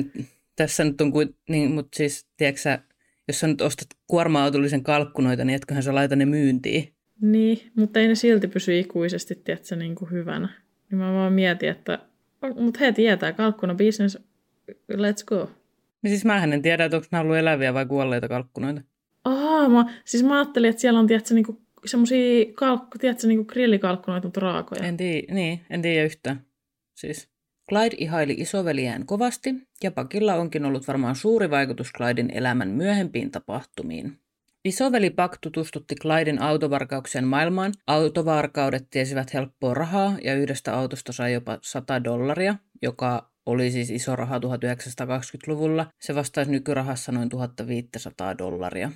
tässä 0.57 0.85
nyt 0.85 1.01
on 1.01 1.13
kuin, 1.13 1.37
niin, 1.49 1.71
mutta 1.71 1.97
siis, 1.97 2.27
tiedätkö 2.37 2.79
jos 3.29 3.41
sä 3.41 3.47
nyt 3.47 3.61
ostat 3.61 3.89
kuorma-autollisen 4.07 4.83
kalkkunoita, 4.83 5.45
niin 5.45 5.57
etköhän 5.57 5.83
sä 5.83 5.95
laita 5.95 6.17
ne 6.17 6.27
myyntiin. 6.27 6.95
Niin, 7.21 7.71
mutta 7.77 8.01
ei 8.01 8.09
ne 8.09 8.15
silti 8.15 8.49
pysy 8.49 8.79
ikuisesti, 8.79 9.35
tiedätkö, 9.35 9.77
niin 9.77 9.95
kuin 9.95 10.11
hyvänä. 10.11 10.49
Niin 10.91 10.99
mä 10.99 11.13
vaan 11.13 11.33
mietin, 11.33 11.69
että, 11.69 11.99
mutta 12.55 12.81
he 12.81 12.93
tietää, 12.93 13.33
kalkkuna 13.33 13.75
business, 13.75 14.19
let's 14.71 15.25
go. 15.27 15.51
Niin 16.05 16.11
siis 16.11 16.25
mä 16.25 16.45
en 16.45 16.63
tiedä, 16.63 16.85
että 16.85 16.97
onko 16.97 17.09
nämä 17.11 17.23
ollut 17.23 17.37
eläviä 17.37 17.75
vai 17.75 17.87
kuolleita 17.87 18.29
kalkkunoita. 18.29 18.81
Aa, 19.25 19.69
mä, 19.69 19.85
siis 20.05 20.25
mä 20.25 20.39
ajattelin, 20.39 20.71
että 20.71 20.81
siellä 20.81 21.01
on, 21.01 21.07
tiedätkö, 21.07 21.35
niinku, 21.35 21.63
semmosia 21.87 22.45
kalkku, 22.55 22.99
tiedätkö, 22.99 23.27
niinku 23.27 23.45
grillikalkkunoita, 23.45 24.27
mutta 24.27 24.41
raakoja. 24.41 24.85
En 24.85 24.97
tiedä, 24.97 25.35
niin, 25.35 25.61
en 25.71 25.83
tiedä 25.83 26.05
yhtään. 26.05 26.47
Siis 26.95 27.29
Clyde 27.69 27.97
ihaili 27.99 28.35
isoveliään 28.39 29.07
kovasti, 29.07 29.55
ja 29.83 29.91
Pakilla 29.91 30.35
onkin 30.35 30.65
ollut 30.65 30.89
varmaan 30.89 31.17
suuri 31.17 31.51
vaikutus 31.51 31.93
Clyden 31.97 32.31
elämän 32.31 32.69
myöhempiin 32.69 33.31
tapahtumiin. 33.31 34.19
Isoveli 34.65 35.11
Pak 35.11 35.39
tutustutti 35.41 35.95
Clyden 35.95 36.43
autovarkauksien 36.43 37.27
maailmaan. 37.27 37.73
Autovarkaudet 37.87 38.87
tiesivät 38.91 39.35
helppoa 39.35 39.75
rahaa 39.75 40.17
ja 40.25 40.35
yhdestä 40.35 40.75
autosta 40.75 41.13
sai 41.13 41.33
jopa 41.33 41.59
100 41.63 42.05
dollaria, 42.05 42.55
joka 42.83 43.34
oli 43.47 43.71
siis 43.71 43.91
iso 43.91 44.17
raha 44.17 44.39
1920-luvulla. 44.39 45.87
Se 46.01 46.15
vastaisi 46.15 46.51
nykyrahassa 46.51 47.13
noin 47.13 47.29
1500 47.29 48.39
dollaria. 48.39 48.91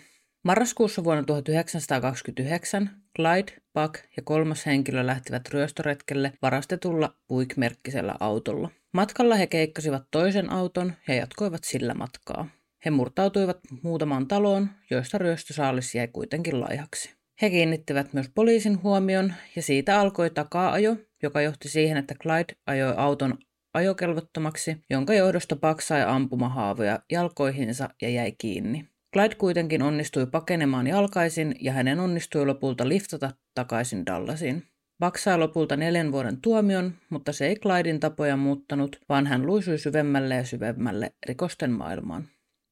Marraskuussa 0.45 1.05
vuonna 1.05 1.23
1929 1.23 2.91
Clyde, 3.17 3.63
Buck 3.75 3.95
ja 4.17 4.23
kolmas 4.25 4.67
henkilö 4.67 5.07
lähtivät 5.07 5.49
ryöstöretkelle 5.49 6.33
varastetulla 6.43 7.15
Buick-merkkisellä 7.29 8.15
autolla. 8.21 8.71
Matkalla 8.93 9.35
he 9.35 9.47
keikkasivat 9.47 10.03
toisen 10.11 10.53
auton 10.53 10.93
ja 11.09 11.15
jatkoivat 11.15 11.65
sillä 11.65 11.95
matkaa. 11.95 12.49
He 12.85 12.91
murtautuivat 12.91 13.59
muutamaan 13.83 14.29
taloon, 14.29 14.71
joista 14.91 15.19
ryöstösaalis 15.19 15.95
jäi 15.95 16.09
kuitenkin 16.09 16.61
laihaksi. 16.61 17.15
He 17.43 17.51
kiinnittivät 17.51 18.13
myös 18.13 18.31
poliisin 18.35 18.83
huomion 18.83 19.35
ja 19.57 19.63
siitä 19.63 20.01
alkoi 20.01 20.31
takaa-ajo, 20.31 20.97
joka 21.23 21.43
johti 21.43 21.69
siihen, 21.69 21.97
että 21.97 22.15
Clyde 22.15 22.57
ajoi 22.67 22.95
auton 22.97 23.39
ajokelvottomaksi, 23.75 24.77
jonka 24.91 25.15
johdosta 25.15 25.57
Buck 25.57 25.81
sai 25.81 26.03
ampumahaavoja 26.07 26.99
jalkoihinsa 27.11 27.89
ja 28.03 28.09
jäi 28.09 28.33
kiinni. 28.39 28.89
Clyde 29.15 29.35
kuitenkin 29.35 29.83
onnistui 29.83 30.27
pakenemaan 30.27 30.87
jalkaisin 30.87 31.55
ja 31.61 31.73
hänen 31.73 32.01
onnistui 32.01 32.47
lopulta 32.47 32.89
liftata 32.89 33.31
takaisin 33.55 34.07
Dallasiin. 34.07 34.63
Buck 35.01 35.17
sai 35.17 35.39
lopulta 35.39 35.77
neljän 35.77 36.13
vuoden 36.13 36.41
tuomion, 36.41 36.93
mutta 37.11 37.33
se 37.33 37.47
ei 37.47 37.57
Clyden 37.57 38.01
tapoja 38.01 38.37
muuttanut, 38.37 39.01
vaan 39.09 39.27
hän 39.27 39.47
luisui 39.47 39.79
syvemmälle 39.79 40.35
ja 40.35 40.45
syvemmälle 40.45 41.13
rikosten 41.29 41.71
maailmaan. 41.71 42.29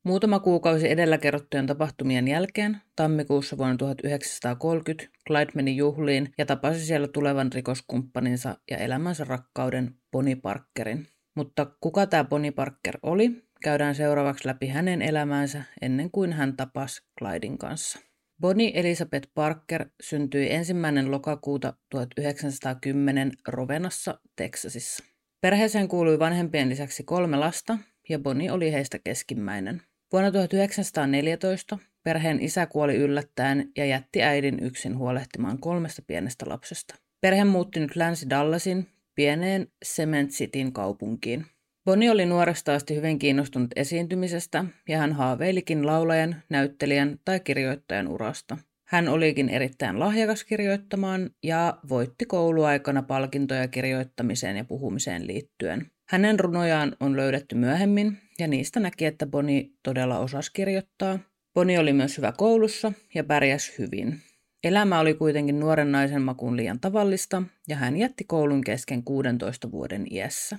Muutama 0.06 0.40
kuukausi 0.40 0.90
edellä 0.90 1.18
kerrottujen 1.18 1.66
tapahtumien 1.66 2.28
jälkeen, 2.28 2.76
tammikuussa 2.96 3.58
vuonna 3.58 3.76
1930, 3.76 5.18
Clyde 5.26 5.52
meni 5.54 5.76
juhliin 5.76 6.32
ja 6.38 6.46
tapasi 6.46 6.86
siellä 6.86 7.08
tulevan 7.08 7.52
rikoskumppaninsa 7.52 8.56
ja 8.70 8.76
elämänsä 8.76 9.24
rakkauden 9.24 9.94
Bonnie 10.16 10.36
Parkerin. 10.36 11.06
Mutta 11.34 11.66
kuka 11.80 12.06
tämä 12.06 12.24
Bonnie 12.24 12.50
Parker 12.50 12.98
oli, 13.02 13.42
käydään 13.62 13.94
seuraavaksi 13.94 14.48
läpi 14.48 14.66
hänen 14.66 15.02
elämäänsä 15.02 15.62
ennen 15.82 16.10
kuin 16.10 16.32
hän 16.32 16.56
tapasi 16.56 17.02
Clydin 17.18 17.58
kanssa. 17.58 17.98
Bonnie 18.40 18.70
Elizabeth 18.74 19.28
Parker 19.34 19.86
syntyi 20.02 20.52
ensimmäinen 20.52 21.10
lokakuuta 21.10 21.74
1910 21.90 23.32
Rovenassa, 23.48 24.20
Teksasissa. 24.36 25.04
Perheeseen 25.40 25.88
kuului 25.88 26.18
vanhempien 26.18 26.68
lisäksi 26.68 27.02
kolme 27.02 27.36
lasta 27.36 27.78
ja 28.08 28.18
Bonnie 28.18 28.52
oli 28.52 28.72
heistä 28.72 28.98
keskimmäinen. 28.98 29.82
Vuonna 30.12 30.30
1914 30.30 31.78
perheen 32.04 32.40
isä 32.40 32.66
kuoli 32.66 32.94
yllättäen 32.94 33.70
ja 33.76 33.86
jätti 33.86 34.22
äidin 34.22 34.58
yksin 34.62 34.98
huolehtimaan 34.98 35.58
kolmesta 35.58 36.02
pienestä 36.06 36.44
lapsesta. 36.48 36.94
Perhe 37.20 37.44
muutti 37.44 37.80
nyt 37.80 37.96
Länsi-Dallasin 37.96 38.95
pieneen 39.16 39.66
Cement 39.84 40.30
Cityn 40.30 40.72
kaupunkiin. 40.72 41.46
Bonnie 41.84 42.10
oli 42.10 42.26
nuoresta 42.26 42.74
asti 42.74 42.94
hyvin 42.94 43.18
kiinnostunut 43.18 43.70
esiintymisestä 43.76 44.64
ja 44.88 44.98
hän 44.98 45.12
haaveilikin 45.12 45.86
laulajan, 45.86 46.42
näyttelijän 46.48 47.18
tai 47.24 47.40
kirjoittajan 47.40 48.08
urasta. 48.08 48.58
Hän 48.88 49.08
olikin 49.08 49.48
erittäin 49.48 50.00
lahjakas 50.00 50.44
kirjoittamaan 50.44 51.30
ja 51.42 51.78
voitti 51.88 52.24
kouluaikana 52.24 53.02
palkintoja 53.02 53.68
kirjoittamiseen 53.68 54.56
ja 54.56 54.64
puhumiseen 54.64 55.26
liittyen. 55.26 55.86
Hänen 56.08 56.40
runojaan 56.40 56.96
on 57.00 57.16
löydetty 57.16 57.54
myöhemmin 57.54 58.18
ja 58.38 58.48
niistä 58.48 58.80
näki, 58.80 59.04
että 59.04 59.26
Bonnie 59.26 59.70
todella 59.82 60.18
osasi 60.18 60.50
kirjoittaa. 60.52 61.18
Bonnie 61.54 61.78
oli 61.78 61.92
myös 61.92 62.16
hyvä 62.16 62.32
koulussa 62.32 62.92
ja 63.14 63.24
pärjäsi 63.24 63.74
hyvin. 63.78 64.20
Elämä 64.66 65.00
oli 65.00 65.14
kuitenkin 65.14 65.60
nuoren 65.60 65.92
naisen 65.92 66.22
makuun 66.22 66.56
liian 66.56 66.80
tavallista 66.80 67.42
ja 67.68 67.76
hän 67.76 67.96
jätti 67.96 68.24
koulun 68.24 68.60
kesken 68.64 69.04
16 69.04 69.70
vuoden 69.70 70.06
iässä. 70.10 70.58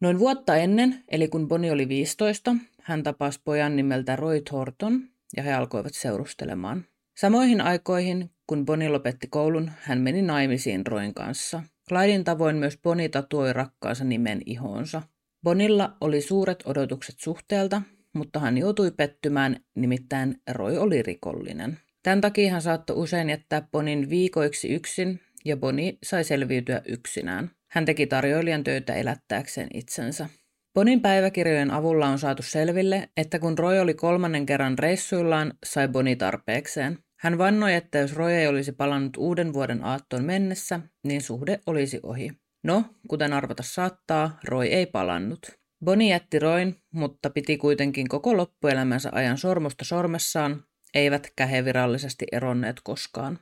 Noin 0.00 0.18
vuotta 0.18 0.56
ennen, 0.56 1.04
eli 1.08 1.28
kun 1.28 1.48
Bonnie 1.48 1.72
oli 1.72 1.88
15, 1.88 2.56
hän 2.82 3.02
tapasi 3.02 3.40
pojan 3.44 3.76
nimeltä 3.76 4.16
Roy 4.16 4.40
Thornton 4.40 5.02
ja 5.36 5.42
he 5.42 5.52
alkoivat 5.52 5.94
seurustelemaan. 5.94 6.84
Samoihin 7.16 7.60
aikoihin, 7.60 8.30
kun 8.46 8.64
Bonnie 8.64 8.88
lopetti 8.88 9.26
koulun, 9.26 9.70
hän 9.80 10.00
meni 10.00 10.22
naimisiin 10.22 10.86
Roin 10.86 11.14
kanssa. 11.14 11.62
Clydin 11.88 12.24
tavoin 12.24 12.56
myös 12.56 12.78
Bonnie 12.82 13.08
tatuoi 13.08 13.52
rakkaansa 13.52 14.04
nimen 14.04 14.40
ihoonsa. 14.46 15.02
Bonilla 15.42 15.96
oli 16.00 16.20
suuret 16.20 16.62
odotukset 16.66 17.14
suhteelta, 17.18 17.82
mutta 18.12 18.40
hän 18.40 18.58
joutui 18.58 18.90
pettymään, 18.90 19.56
nimittäin 19.74 20.40
Roy 20.52 20.76
oli 20.76 21.02
rikollinen. 21.02 21.78
Tämän 22.08 22.20
takia 22.20 22.50
hän 22.50 22.62
saattoi 22.62 22.96
usein 22.96 23.30
jättää 23.30 23.62
Bonin 23.72 24.10
viikoiksi 24.10 24.68
yksin, 24.68 25.20
ja 25.44 25.56
Boni 25.56 25.98
sai 26.02 26.24
selviytyä 26.24 26.82
yksinään. 26.84 27.50
Hän 27.70 27.84
teki 27.84 28.06
tarjoilijan 28.06 28.64
töitä 28.64 28.94
elättääkseen 28.94 29.68
itsensä. 29.74 30.28
Bonin 30.74 31.00
päiväkirjojen 31.00 31.70
avulla 31.70 32.06
on 32.06 32.18
saatu 32.18 32.42
selville, 32.42 33.08
että 33.16 33.38
kun 33.38 33.58
Roy 33.58 33.78
oli 33.78 33.94
kolmannen 33.94 34.46
kerran 34.46 34.78
reissuillaan, 34.78 35.52
sai 35.66 35.88
Boni 35.88 36.16
tarpeekseen. 36.16 36.98
Hän 37.20 37.38
vannoi, 37.38 37.74
että 37.74 37.98
jos 37.98 38.16
Roy 38.16 38.32
ei 38.32 38.46
olisi 38.46 38.72
palannut 38.72 39.16
uuden 39.16 39.52
vuoden 39.52 39.84
aattoon 39.84 40.24
mennessä, 40.24 40.80
niin 41.06 41.22
suhde 41.22 41.60
olisi 41.66 42.00
ohi. 42.02 42.30
No, 42.64 42.84
kuten 43.08 43.32
arvata 43.32 43.62
saattaa, 43.62 44.38
Roy 44.44 44.66
ei 44.66 44.86
palannut. 44.86 45.40
Boni 45.84 46.10
jätti 46.10 46.38
Roin, 46.38 46.76
mutta 46.94 47.30
piti 47.30 47.56
kuitenkin 47.56 48.08
koko 48.08 48.36
loppuelämänsä 48.36 49.08
ajan 49.12 49.38
sormusta 49.38 49.84
sormessaan, 49.84 50.64
eivätkä 50.94 51.46
he 51.46 51.64
virallisesti 51.64 52.26
eronneet 52.32 52.80
koskaan. 52.84 53.38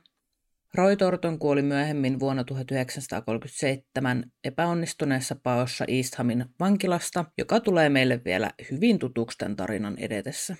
Roy 0.73 0.95
Torton 0.95 1.39
kuoli 1.39 1.61
myöhemmin 1.61 2.19
vuonna 2.19 2.43
1937 2.43 4.23
epäonnistuneessa 4.43 5.35
paossa 5.43 5.85
Easthamin 5.87 6.45
vankilasta, 6.59 7.25
joka 7.37 7.59
tulee 7.59 7.89
meille 7.89 8.21
vielä 8.25 8.51
hyvin 8.71 8.99
tutuksi 8.99 9.37
tämän 9.37 9.55
tarinan 9.55 9.97
edetessä. 9.97 10.55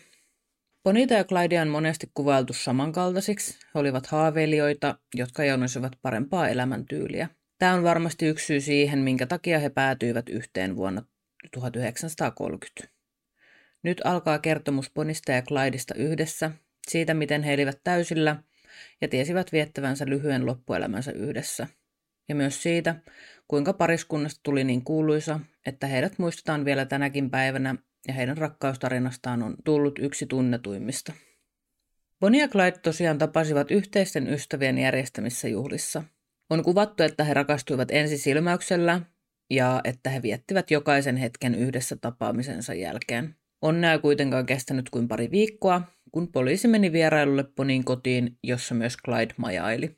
Bonita 0.83 1.13
ja 1.13 1.23
Clydea 1.23 1.61
on 1.61 1.67
monesti 1.67 2.11
kuvailtu 2.13 2.53
samankaltaisiksi. 2.53 3.59
He 3.75 3.79
olivat 3.79 4.07
haaveilijoita, 4.07 4.99
jotka 5.15 5.43
jonosivat 5.43 5.91
parempaa 6.01 6.49
elämäntyyliä. 6.49 7.29
Tämä 7.59 7.73
on 7.73 7.83
varmasti 7.83 8.25
yksi 8.25 8.45
syy 8.45 8.61
siihen, 8.61 8.99
minkä 8.99 9.25
takia 9.25 9.59
he 9.59 9.69
päätyivät 9.69 10.29
yhteen 10.29 10.75
vuonna 10.75 11.03
1930. 11.51 12.93
Nyt 13.83 14.01
alkaa 14.03 14.39
kertomus 14.39 14.91
Bonista 14.93 15.31
ja 15.31 15.41
Clydesta 15.41 15.93
yhdessä, 15.95 16.51
siitä 16.89 17.13
miten 17.13 17.43
he 17.43 17.53
elivät 17.53 17.79
täysillä 17.83 18.43
ja 19.01 19.07
tiesivät 19.07 19.51
viettävänsä 19.51 20.05
lyhyen 20.07 20.45
loppuelämänsä 20.45 21.11
yhdessä. 21.11 21.67
Ja 22.29 22.35
myös 22.35 22.63
siitä, 22.63 22.95
kuinka 23.47 23.73
pariskunnasta 23.73 24.39
tuli 24.43 24.63
niin 24.63 24.83
kuuluisa, 24.83 25.39
että 25.65 25.87
heidät 25.87 26.19
muistetaan 26.19 26.65
vielä 26.65 26.85
tänäkin 26.85 27.29
päivänä 27.29 27.75
ja 28.07 28.13
heidän 28.13 28.37
rakkaustarinastaan 28.37 29.43
on 29.43 29.55
tullut 29.65 29.99
yksi 29.99 30.25
tunnetuimmista. 30.25 31.13
Bonnie 32.19 32.41
ja 32.41 32.47
Clyde 32.47 32.77
tosiaan 32.77 33.17
tapasivat 33.17 33.71
yhteisten 33.71 34.27
ystävien 34.27 34.77
järjestämissä 34.77 35.47
juhlissa. 35.47 36.03
On 36.49 36.63
kuvattu, 36.63 37.03
että 37.03 37.23
he 37.23 37.33
rakastuivat 37.33 37.91
ensisilmäyksellä 37.91 39.01
ja 39.49 39.81
että 39.83 40.09
he 40.09 40.21
viettivät 40.21 40.71
jokaisen 40.71 41.17
hetken 41.17 41.55
yhdessä 41.55 41.95
tapaamisensa 41.95 42.73
jälkeen. 42.73 43.35
Onnea 43.61 43.91
ei 43.91 43.99
kuitenkaan 43.99 44.45
kestänyt 44.45 44.89
kuin 44.89 45.07
pari 45.07 45.31
viikkoa, 45.31 45.81
kun 46.17 46.31
poliisi 46.31 46.67
meni 46.67 46.91
vierailulle 46.91 47.43
Ponin 47.55 47.83
kotiin, 47.83 48.37
jossa 48.43 48.75
myös 48.75 48.97
Clyde 49.05 49.33
majaili. 49.37 49.95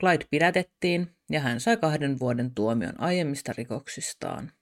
Clyde 0.00 0.24
pidätettiin 0.30 1.16
ja 1.30 1.40
hän 1.40 1.60
sai 1.60 1.76
kahden 1.76 2.20
vuoden 2.20 2.54
tuomion 2.54 3.00
aiemmista 3.00 3.52
rikoksistaan. 3.58 4.52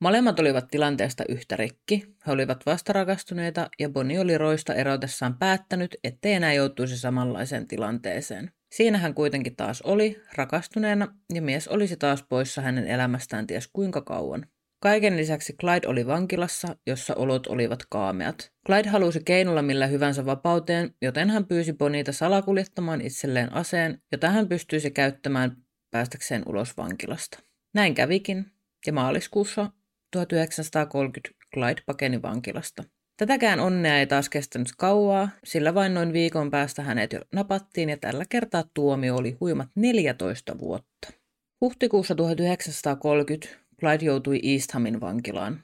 Molemmat 0.00 0.40
olivat 0.40 0.68
tilanteesta 0.70 1.24
yhtä 1.28 1.56
rikki. 1.56 2.14
He 2.26 2.32
olivat 2.32 2.66
vastarakastuneita 2.66 3.68
ja 3.78 3.88
Bonnie 3.88 4.20
oli 4.20 4.38
Roista 4.38 4.74
erotessaan 4.74 5.38
päättänyt, 5.38 5.96
ettei 6.04 6.32
enää 6.32 6.52
joutuisi 6.52 6.98
samanlaiseen 6.98 7.68
tilanteeseen. 7.68 8.50
Siinä 8.72 8.98
hän 8.98 9.14
kuitenkin 9.14 9.56
taas 9.56 9.82
oli, 9.82 10.22
rakastuneena, 10.36 11.14
ja 11.34 11.42
mies 11.42 11.68
olisi 11.68 11.96
taas 11.96 12.22
poissa 12.22 12.62
hänen 12.62 12.86
elämästään 12.86 13.46
ties 13.46 13.68
kuinka 13.72 14.00
kauan. 14.00 14.46
Kaiken 14.82 15.16
lisäksi 15.16 15.52
Clyde 15.52 15.88
oli 15.88 16.06
vankilassa, 16.06 16.76
jossa 16.86 17.14
olot 17.14 17.46
olivat 17.46 17.78
kaameat. 17.90 18.52
Clyde 18.66 18.88
halusi 18.88 19.20
keinolla 19.24 19.62
millä 19.62 19.86
hyvänsä 19.86 20.26
vapauteen, 20.26 20.94
joten 21.02 21.30
hän 21.30 21.46
pyysi 21.46 21.72
Bonita 21.72 22.12
salakuljettamaan 22.12 23.00
itselleen 23.00 23.52
aseen, 23.52 24.02
jota 24.12 24.30
hän 24.30 24.48
pystyisi 24.48 24.90
käyttämään 24.90 25.56
päästäkseen 25.90 26.42
ulos 26.46 26.76
vankilasta. 26.76 27.38
Näin 27.74 27.94
kävikin, 27.94 28.46
ja 28.86 28.92
maaliskuussa 28.92 29.70
1930 30.12 31.46
Clyde 31.54 31.82
pakeni 31.86 32.22
vankilasta. 32.22 32.84
Tätäkään 33.16 33.60
onnea 33.60 33.98
ei 33.98 34.06
taas 34.06 34.28
kestänyt 34.28 34.68
kauaa, 34.78 35.28
sillä 35.44 35.74
vain 35.74 35.94
noin 35.94 36.12
viikon 36.12 36.50
päästä 36.50 36.82
hänet 36.82 37.12
jo 37.12 37.20
napattiin 37.32 37.88
ja 37.90 37.96
tällä 37.96 38.24
kertaa 38.28 38.64
tuomio 38.74 39.16
oli 39.16 39.36
huimat 39.40 39.68
14 39.74 40.58
vuotta. 40.58 41.08
Huhtikuussa 41.60 42.14
1930 42.14 43.48
Clyde 43.80 44.04
joutui 44.04 44.40
Easthamin 44.42 45.00
vankilaan. 45.00 45.62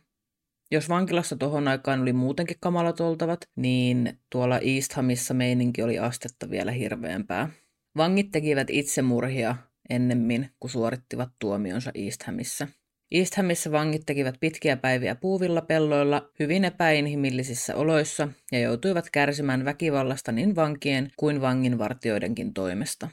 Jos 0.70 0.88
vankilassa 0.88 1.36
tohon 1.36 1.68
aikaan 1.68 2.00
oli 2.00 2.12
muutenkin 2.12 2.56
kamalat 2.60 3.00
oltavat, 3.00 3.40
niin 3.56 4.18
tuolla 4.30 4.58
Easthamissa 4.58 5.34
meininki 5.34 5.82
oli 5.82 5.98
astetta 5.98 6.50
vielä 6.50 6.72
hirveämpää. 6.72 7.48
Vangit 7.96 8.30
tekivät 8.30 8.70
itsemurhia 8.70 9.56
ennemmin, 9.90 10.50
kuin 10.60 10.70
suorittivat 10.70 11.28
tuomionsa 11.38 11.90
Easthamissa. 11.94 12.68
Easthamissa 13.12 13.72
vangit 13.72 14.02
tekivät 14.06 14.34
pitkiä 14.40 14.76
päiviä 14.76 15.14
puuvilla 15.14 15.60
pelloilla 15.60 16.30
hyvin 16.38 16.64
epäinhimillisissä 16.64 17.76
oloissa 17.76 18.28
ja 18.52 18.60
joutuivat 18.60 19.10
kärsimään 19.12 19.64
väkivallasta 19.64 20.32
niin 20.32 20.56
vankien 20.56 21.10
kuin 21.16 21.40
vanginvartioidenkin 21.40 22.54
toimesta. 22.54 23.08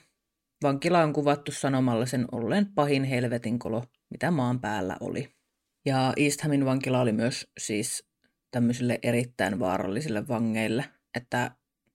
Vankila 0.63 1.03
on 1.03 1.13
kuvattu 1.13 1.51
sanomalla 1.51 2.05
sen 2.05 2.25
olleen 2.31 2.65
pahin 2.75 3.03
helvetin 3.03 3.59
kolo, 3.59 3.83
mitä 4.13 4.31
maan 4.31 4.59
päällä 4.59 4.97
oli. 4.99 5.29
Ja 5.85 6.13
Easthamin 6.17 6.65
vankila 6.65 7.01
oli 7.01 7.11
myös 7.11 7.47
siis 7.57 8.05
tämmöisille 8.51 8.99
erittäin 9.03 9.59
vaarallisille 9.59 10.27
vangeille, 10.27 10.85
että 11.15 11.51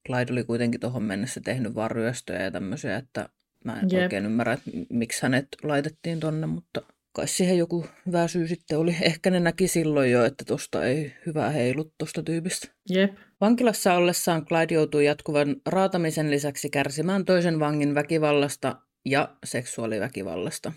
Clyde 0.06 0.32
oli 0.32 0.44
kuitenkin 0.44 0.80
tuohon 0.80 1.02
mennessä 1.02 1.40
tehnyt 1.44 1.74
vaan 1.74 1.90
ryöstöjä 1.90 2.42
ja 2.42 2.50
tämmöisiä, 2.50 2.96
että 2.96 3.28
mä 3.64 3.80
en 3.80 3.88
Jep. 3.90 4.02
oikein 4.02 4.24
ymmärrä, 4.24 4.52
että 4.52 4.70
miksi 4.90 5.22
hänet 5.22 5.48
laitettiin 5.62 6.20
tonne, 6.20 6.46
mutta 6.46 6.82
kai 7.12 7.28
siihen 7.28 7.58
joku 7.58 7.86
hyvä 8.06 8.28
syy 8.28 8.48
sitten 8.48 8.78
oli. 8.78 8.96
Ehkä 9.00 9.30
ne 9.30 9.40
näki 9.40 9.68
silloin 9.68 10.10
jo, 10.10 10.24
että 10.24 10.44
tosta 10.44 10.84
ei 10.84 11.12
hyvä 11.26 11.50
heilut 11.50 11.94
tosta 11.98 12.22
tyypistä. 12.22 12.68
Jep. 12.90 13.14
Vankilassa 13.40 13.94
ollessaan 13.94 14.46
Clyde 14.46 14.74
joutui 14.74 15.04
jatkuvan 15.04 15.56
raatamisen 15.66 16.30
lisäksi 16.30 16.70
kärsimään 16.70 17.24
toisen 17.24 17.60
vangin 17.60 17.94
väkivallasta 17.94 18.76
ja 19.04 19.36
seksuaaliväkivallasta. 19.44 20.72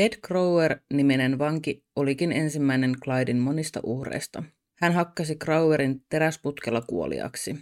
Ed 0.00 0.12
Crower-niminen 0.26 1.38
vanki 1.38 1.84
olikin 1.96 2.32
ensimmäinen 2.32 2.94
Clyden 3.04 3.38
monista 3.38 3.80
uhreista. 3.82 4.42
Hän 4.80 4.92
hakkasi 4.92 5.36
Crowerin 5.36 6.04
teräsputkella 6.08 6.80
kuoliaksi. 6.80 7.56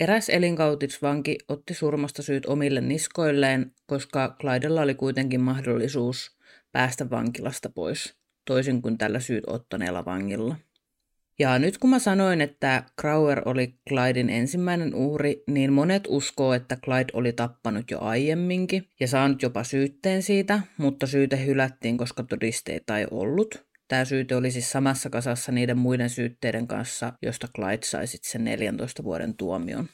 Eräs 0.00 0.28
elinkautisvanki 0.28 1.38
otti 1.48 1.74
surmasta 1.74 2.22
syyt 2.22 2.46
omille 2.46 2.80
niskoilleen, 2.80 3.72
koska 3.86 4.36
Clydella 4.40 4.82
oli 4.82 4.94
kuitenkin 4.94 5.40
mahdollisuus 5.40 6.38
päästä 6.72 7.10
vankilasta 7.10 7.68
pois, 7.68 8.16
toisin 8.46 8.82
kuin 8.82 8.98
tällä 8.98 9.20
syyt 9.20 9.44
ottaneella 9.46 10.04
vangilla. 10.04 10.56
Ja 11.38 11.58
nyt 11.58 11.78
kun 11.78 11.90
mä 11.90 11.98
sanoin, 11.98 12.40
että 12.40 12.82
Crowder 13.00 13.42
oli 13.44 13.74
Clydin 13.88 14.30
ensimmäinen 14.30 14.94
uhri, 14.94 15.42
niin 15.46 15.72
monet 15.72 16.04
uskoo, 16.08 16.52
että 16.52 16.76
Clyde 16.76 17.12
oli 17.12 17.32
tappanut 17.32 17.90
jo 17.90 18.00
aiemminkin 18.00 18.88
ja 19.00 19.08
saanut 19.08 19.42
jopa 19.42 19.64
syytteen 19.64 20.22
siitä, 20.22 20.60
mutta 20.78 21.06
syyte 21.06 21.46
hylättiin, 21.46 21.96
koska 21.96 22.22
todisteita 22.22 22.98
ei 22.98 23.06
ollut. 23.10 23.64
Tämä 23.88 24.04
syyte 24.04 24.36
oli 24.36 24.50
siis 24.50 24.70
samassa 24.70 25.10
kasassa 25.10 25.52
niiden 25.52 25.78
muiden 25.78 26.10
syytteiden 26.10 26.66
kanssa, 26.66 27.12
josta 27.22 27.48
Clyde 27.56 27.84
sai 27.84 28.06
sitten 28.06 28.30
sen 28.30 28.44
14 28.44 29.04
vuoden 29.04 29.36
tuomion. 29.36 29.88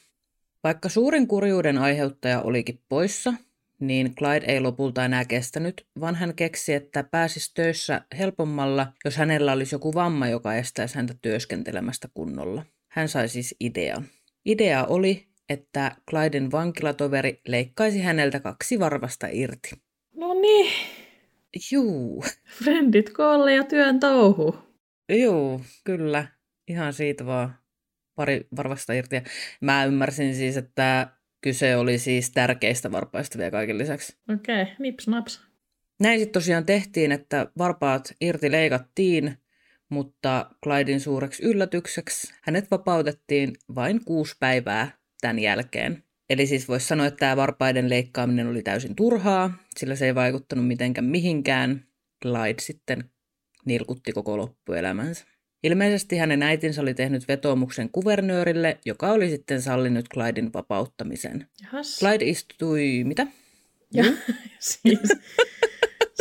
Vaikka 0.63 0.89
suurin 0.89 1.27
kurjuuden 1.27 1.77
aiheuttaja 1.77 2.41
olikin 2.41 2.81
poissa, 2.89 3.33
niin 3.81 4.15
Clyde 4.15 4.45
ei 4.45 4.59
lopulta 4.59 5.05
enää 5.05 5.25
kestänyt, 5.25 5.87
vaan 5.99 6.15
hän 6.15 6.35
keksi, 6.35 6.73
että 6.73 7.03
pääsisi 7.03 7.51
töissä 7.53 8.01
helpommalla, 8.17 8.93
jos 9.05 9.17
hänellä 9.17 9.51
olisi 9.51 9.75
joku 9.75 9.93
vamma, 9.93 10.27
joka 10.27 10.55
estäisi 10.55 10.95
häntä 10.95 11.13
työskentelemästä 11.21 12.07
kunnolla. 12.13 12.65
Hän 12.91 13.09
sai 13.09 13.29
siis 13.29 13.55
idean. 13.59 14.05
Idea 14.45 14.85
oli, 14.85 15.27
että 15.49 15.95
Clyden 16.09 16.51
vankilatoveri 16.51 17.41
leikkaisi 17.47 18.01
häneltä 18.01 18.39
kaksi 18.39 18.79
varvasta 18.79 19.27
irti. 19.31 19.69
No 20.15 20.33
niin. 20.33 20.71
Juu. 21.71 22.23
Frendit 22.63 23.09
koolle 23.09 23.53
ja 23.53 23.63
työn 23.63 23.99
touhu. 23.99 24.55
Juu, 25.09 25.61
kyllä. 25.83 26.27
Ihan 26.67 26.93
siitä 26.93 27.25
vaan 27.25 27.55
pari 28.15 28.47
varvasta 28.57 28.93
irti. 28.93 29.15
Mä 29.61 29.85
ymmärsin 29.85 30.35
siis, 30.35 30.57
että 30.57 31.07
kyse 31.41 31.75
oli 31.75 31.97
siis 31.97 32.31
tärkeistä 32.31 32.91
varpaista 32.91 33.37
vielä 33.37 33.51
kaiken 33.51 33.77
lisäksi. 33.77 34.17
Okei, 34.33 34.61
okay, 34.61 34.75
nips 34.79 35.07
naps. 35.07 35.41
Näin 35.99 36.19
sitten 36.19 36.33
tosiaan 36.33 36.65
tehtiin, 36.65 37.11
että 37.11 37.47
varpaat 37.57 38.15
irti 38.21 38.51
leikattiin, 38.51 39.37
mutta 39.89 40.51
Clydin 40.63 40.99
suureksi 40.99 41.43
yllätykseksi 41.43 42.33
hänet 42.41 42.71
vapautettiin 42.71 43.53
vain 43.75 44.05
kuusi 44.05 44.35
päivää 44.39 44.91
tämän 45.21 45.39
jälkeen. 45.39 46.03
Eli 46.29 46.47
siis 46.47 46.67
voisi 46.67 46.87
sanoa, 46.87 47.05
että 47.05 47.17
tämä 47.17 47.37
varpaiden 47.37 47.89
leikkaaminen 47.89 48.47
oli 48.47 48.61
täysin 48.61 48.95
turhaa, 48.95 49.53
sillä 49.77 49.95
se 49.95 50.05
ei 50.05 50.15
vaikuttanut 50.15 50.67
mitenkään 50.67 51.05
mihinkään. 51.05 51.85
Clyde 52.23 52.61
sitten 52.61 53.09
nilkutti 53.65 54.11
koko 54.11 54.37
loppuelämänsä. 54.37 55.25
Ilmeisesti 55.63 56.17
hänen 56.17 56.43
äitinsä 56.43 56.81
oli 56.81 56.93
tehnyt 56.93 57.27
vetoomuksen 57.27 57.89
kuvernöörille, 57.89 58.77
joka 58.85 59.11
oli 59.11 59.29
sitten 59.29 59.61
sallinut 59.61 60.09
Clydin 60.09 60.53
vapauttamisen. 60.53 61.47
Jahas. 61.61 61.99
Clyde 61.99 62.25
istui, 62.25 63.03
mitä? 63.03 63.27
Ja, 63.93 64.03
siis, 64.59 64.99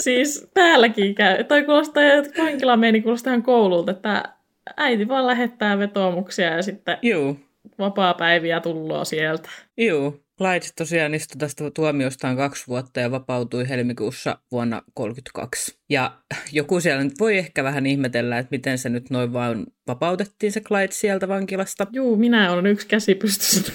siis 0.00 0.48
täälläkin 0.54 1.14
käy. 1.14 1.44
Tai 1.44 1.64
kuulostaa, 1.64 2.02
että 2.04 2.42
vankila 2.42 2.76
meni 2.76 3.02
kuulostaa 3.02 3.32
ihan 3.32 3.42
koululta, 3.42 3.90
että 3.90 4.34
äiti 4.76 5.08
vaan 5.08 5.26
lähettää 5.26 5.78
vetoomuksia 5.78 6.56
ja 6.56 6.62
sitten 6.62 6.98
Juu. 7.02 7.36
vapaa-päiviä 7.78 8.60
tulloa 8.60 9.04
sieltä. 9.04 9.48
Juu. 9.76 10.24
Clyde 10.42 10.66
tosiaan 10.76 11.14
istui 11.14 11.38
tästä 11.38 11.70
tuomiostaan 11.70 12.36
kaksi 12.36 12.66
vuotta 12.66 13.00
ja 13.00 13.10
vapautui 13.10 13.68
helmikuussa 13.68 14.38
vuonna 14.52 14.76
1932. 14.76 15.78
Ja 15.88 16.18
joku 16.52 16.80
siellä 16.80 17.04
nyt 17.04 17.12
voi 17.20 17.38
ehkä 17.38 17.64
vähän 17.64 17.86
ihmetellä, 17.86 18.38
että 18.38 18.50
miten 18.50 18.78
se 18.78 18.88
nyt 18.88 19.10
noin 19.10 19.32
vaan 19.32 19.66
vapautettiin 19.86 20.52
se 20.52 20.60
Clyde 20.60 20.92
sieltä 20.92 21.28
vankilasta. 21.28 21.86
Juu, 21.92 22.16
minä 22.16 22.52
olen 22.52 22.66
yksi 22.66 22.86
käsi 22.86 23.14
pystyssä. 23.14 23.72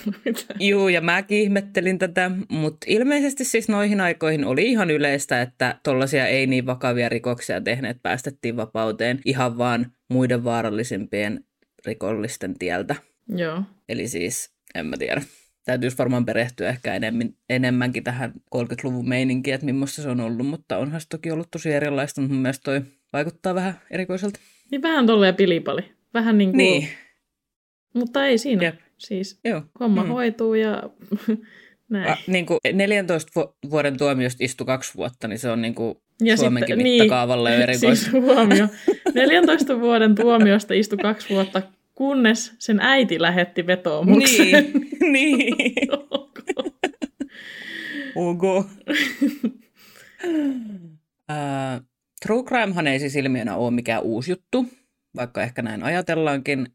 Juu, 0.60 0.88
ja 0.88 1.02
mäkin 1.02 1.38
ihmettelin 1.38 1.98
tätä, 1.98 2.32
mutta 2.50 2.86
ilmeisesti 2.90 3.46
siis 3.46 3.70
noihin 3.70 4.02
aikoihin 4.02 4.46
oli 4.46 4.66
ihan 4.66 4.92
yleistä, 4.92 5.42
että 5.42 5.80
tollaisia 5.84 6.28
ei 6.28 6.48
niin 6.48 6.66
vakavia 6.66 7.10
rikoksia 7.10 7.62
tehneet 7.62 7.98
päästettiin 8.04 8.58
vapauteen 8.58 9.20
ihan 9.26 9.58
vaan 9.58 9.92
muiden 10.10 10.44
vaarallisimpien 10.44 11.44
rikollisten 11.86 12.60
tieltä. 12.60 12.96
Joo. 13.30 13.64
Eli 13.90 14.08
siis, 14.08 14.52
en 14.76 14.86
mä 14.86 14.98
tiedä 14.98 15.22
täytyisi 15.66 15.98
varmaan 15.98 16.26
perehtyä 16.26 16.70
ehkä 16.70 16.94
enemmän, 16.96 17.30
enemmänkin 17.50 18.04
tähän 18.04 18.34
30-luvun 18.56 19.10
meininkiin, 19.10 19.54
että 19.56 19.66
millaista 19.66 20.02
se 20.02 20.10
on 20.10 20.20
ollut, 20.20 20.48
mutta 20.48 20.78
onhan 20.78 21.02
se 21.02 21.08
toki 21.10 21.32
ollut 21.32 21.52
tosi 21.52 21.72
erilaista, 21.74 22.22
mutta 22.22 22.34
mun 22.34 22.42
mielestä 22.42 22.64
toi 22.64 22.82
vaikuttaa 23.14 23.56
vähän 23.56 23.80
erikoiselta. 23.92 24.40
Niin 24.72 24.82
vähän 24.82 25.06
tolleen 25.08 25.36
pilipali. 25.36 25.82
Vähän 26.14 26.38
niin 26.38 26.50
kuin... 26.50 26.58
Niin. 26.58 26.88
Mutta 27.94 28.26
ei 28.26 28.38
siinä. 28.38 28.64
Jep. 28.64 28.76
Siis 28.98 29.40
Joo. 29.44 29.62
homma 29.80 30.04
Mm. 30.04 30.10
hoituu 30.10 30.54
ja 30.54 30.84
näin. 31.90 32.10
A, 32.12 32.18
niin 32.28 32.46
kuin 32.46 32.60
14 32.74 33.32
vu- 33.36 33.56
vuoden 33.70 33.98
tuomiosta 33.98 34.44
istui 34.44 34.66
kaksi 34.66 34.96
vuotta, 34.96 35.28
niin 35.28 35.40
se 35.40 35.50
on 35.50 35.62
niin 35.62 35.76
kuin 35.76 35.96
Ja 36.24 36.38
Suomenkin 36.38 36.68
sitten- 36.76 36.84
mittakaavalla 36.92 37.50
jo 37.50 37.56
erikoista. 37.62 38.06
Siis 38.12 38.14
huomio. 38.24 38.68
14 39.16 39.80
vuoden 39.80 40.16
tuomiosta 40.16 40.74
istui 40.74 40.98
kaksi 40.98 41.30
vuotta, 41.30 41.62
kunnes 41.96 42.56
sen 42.60 42.80
äiti 42.80 43.22
lähetti 43.22 43.68
vetoomuksen. 43.68 44.46
Niin, 44.46 44.74
niin. 45.14 45.90
Ok. 48.16 48.46
uh, 48.46 48.66
true 52.26 52.44
crimehan 52.44 52.88
ei 52.88 53.00
siis 53.00 53.16
ilmiönä 53.16 53.56
ole 53.56 53.72
mikään 53.72 54.04
uusi 54.04 54.32
juttu, 54.32 54.66
vaikka 55.16 55.44
ehkä 55.44 55.62
näin 55.62 55.84
ajatellaankin. 55.84 56.68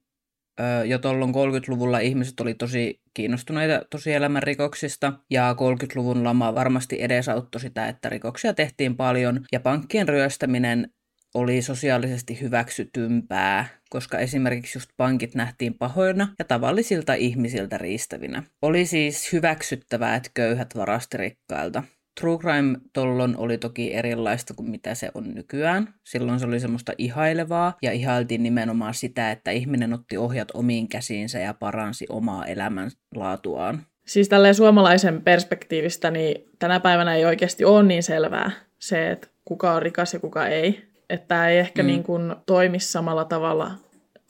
Uh, 0.60 0.88
jo 0.88 0.98
tuolloin 0.98 1.34
30-luvulla 1.34 1.98
ihmiset 1.98 2.40
oli 2.40 2.54
tosi 2.54 3.00
kiinnostuneita 3.14 3.82
tosielämän 3.90 4.42
rikoksista, 4.42 5.12
ja 5.30 5.52
30-luvun 5.52 6.24
lama 6.24 6.54
varmasti 6.54 7.02
edesauttoi 7.02 7.60
sitä, 7.60 7.88
että 7.88 8.08
rikoksia 8.08 8.54
tehtiin 8.54 8.96
paljon, 8.96 9.44
ja 9.52 9.60
pankkien 9.60 10.08
ryöstäminen 10.08 10.90
oli 11.34 11.62
sosiaalisesti 11.62 12.40
hyväksytympää, 12.40 13.66
koska 13.90 14.18
esimerkiksi 14.18 14.78
just 14.78 14.90
pankit 14.96 15.34
nähtiin 15.34 15.74
pahoina 15.74 16.28
ja 16.38 16.44
tavallisilta 16.44 17.14
ihmisiltä 17.14 17.78
riistävinä. 17.78 18.42
Oli 18.62 18.86
siis 18.86 19.32
hyväksyttävää, 19.32 20.16
että 20.16 20.30
köyhät 20.34 20.76
varasti 20.76 21.16
rikkailta. 21.16 21.82
True 22.20 22.38
crime 22.38 22.78
tollon 22.92 23.36
oli 23.36 23.58
toki 23.58 23.94
erilaista 23.94 24.54
kuin 24.54 24.70
mitä 24.70 24.94
se 24.94 25.10
on 25.14 25.34
nykyään. 25.34 25.94
Silloin 26.04 26.40
se 26.40 26.46
oli 26.46 26.60
semmoista 26.60 26.92
ihailevaa 26.98 27.76
ja 27.82 27.92
ihailtiin 27.92 28.42
nimenomaan 28.42 28.94
sitä, 28.94 29.30
että 29.30 29.50
ihminen 29.50 29.92
otti 29.92 30.16
ohjat 30.16 30.48
omiin 30.54 30.88
käsiinsä 30.88 31.38
ja 31.38 31.54
paransi 31.54 32.06
omaa 32.08 32.46
elämänlaatuaan. 32.46 33.82
Siis 34.06 34.28
tälleen 34.28 34.54
suomalaisen 34.54 35.22
perspektiivistä, 35.22 36.10
niin 36.10 36.44
tänä 36.58 36.80
päivänä 36.80 37.14
ei 37.14 37.24
oikeasti 37.24 37.64
ole 37.64 37.82
niin 37.82 38.02
selvää 38.02 38.50
se, 38.78 39.10
että 39.10 39.28
kuka 39.44 39.72
on 39.72 39.82
rikas 39.82 40.14
ja 40.14 40.20
kuka 40.20 40.46
ei. 40.46 40.89
Että 41.10 41.28
tämä 41.28 41.48
ei 41.48 41.58
ehkä 41.58 41.82
Mm. 41.82 41.86
niin 41.86 42.02
kuin 42.02 42.34
toimi 42.46 42.80
samalla 42.80 43.24
tavalla 43.24 43.70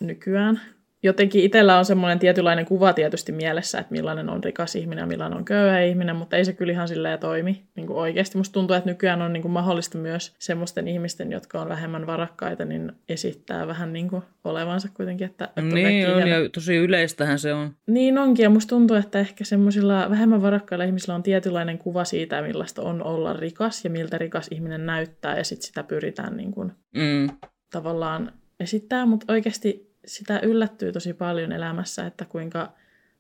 nykyään. 0.01 0.61
Jotenkin 1.03 1.45
itsellä 1.45 1.79
on 1.79 1.85
semmoinen 1.85 2.19
tietynlainen 2.19 2.65
kuva 2.65 2.93
tietysti 2.93 3.33
mielessä, 3.33 3.79
että 3.79 3.93
millainen 3.93 4.29
on 4.29 4.45
rikas 4.45 4.77
ihminen 4.77 5.03
ja 5.03 5.07
millainen 5.07 5.39
on 5.39 5.45
köyhä 5.45 5.81
ihminen, 5.81 6.17
mutta 6.17 6.37
ei 6.37 6.45
se 6.45 6.53
kyllä 6.53 6.73
ihan 6.73 6.89
silleen 6.89 7.19
toimi 7.19 7.63
niin 7.77 7.87
kuin 7.87 7.97
oikeasti. 7.99 8.39
Musta 8.39 8.53
tuntuu, 8.53 8.77
että 8.77 8.91
nykyään 8.91 9.23
on 9.23 9.33
niin 9.33 9.43
kuin 9.43 9.53
mahdollista 9.53 9.99
myös 9.99 10.35
semmoisten 10.39 10.89
ihmisten, 10.89 11.33
jotka 11.33 11.61
on 11.61 11.69
vähemmän 11.69 12.07
varakkaita, 12.07 12.65
niin 12.65 12.93
esittää 13.09 13.67
vähän 13.67 13.93
niin 13.93 14.09
kuin 14.09 14.23
olevansa 14.45 14.89
kuitenkin. 14.95 15.25
Että, 15.27 15.45
että 15.45 15.63
niin 15.63 16.11
on, 16.11 16.19
ihan- 16.19 16.31
ja 16.31 16.49
tosi 16.55 16.77
yleistähän 16.77 17.39
se 17.39 17.55
on. 17.55 17.75
niin 17.87 18.19
onkin, 18.19 18.43
ja 18.43 18.51
musta 18.51 18.69
tuntuu, 18.69 18.97
että 18.97 19.19
ehkä 19.19 19.45
semmoisilla 19.45 20.11
vähemmän 20.11 20.43
varakkailla 20.43 20.85
ihmisillä 20.85 21.15
on 21.15 21.23
tietynlainen 21.23 21.79
kuva 21.79 22.05
siitä, 22.05 22.43
millaista 22.43 22.83
on 22.83 23.03
olla 23.03 23.33
rikas 23.33 23.85
ja 23.85 23.91
miltä 23.91 24.19
rikas 24.19 24.49
ihminen 24.51 24.87
näyttää, 24.87 25.37
ja 25.39 25.45
sitten 25.45 25.67
sitä 25.67 25.83
pyritään 25.83 26.37
niin 26.37 26.53
kuin, 26.53 26.73
Mm, 26.97 27.31
tavallaan 27.73 28.33
esittää, 28.61 29.07
mutta 29.07 29.33
oikeasti 29.33 29.90
sitä 30.07 30.41
yllättyy 30.43 30.93
tosi 30.93 31.13
paljon 31.15 31.53
elämässä, 31.53 32.07
että 32.07 32.25
kuinka, 32.25 32.73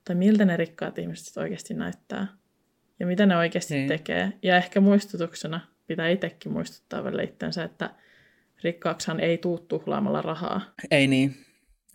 tai 0.04 0.16
miltä 0.16 0.44
ne 0.44 0.56
rikkaat 0.56 0.98
ihmiset 0.98 1.36
oikeasti 1.36 1.74
näyttää, 1.74 2.26
ja 3.00 3.06
mitä 3.06 3.26
ne 3.26 3.36
oikeasti 3.36 3.74
Niin. 3.74 3.88
tekee. 3.88 4.32
Ja 4.42 4.56
ehkä 4.56 4.80
muistutuksena 4.80 5.60
pitää 5.86 6.08
itsekin 6.08 6.52
muistuttaa 6.52 7.04
välillä 7.04 7.22
itsensä, 7.22 7.64
että 7.64 7.90
rikkaaksihan 8.64 9.20
ei 9.20 9.38
tuu 9.38 9.58
tuhlaamalla 9.58 10.22
rahaa 10.22 10.60
ei 10.90 11.06
niin, 11.06 11.34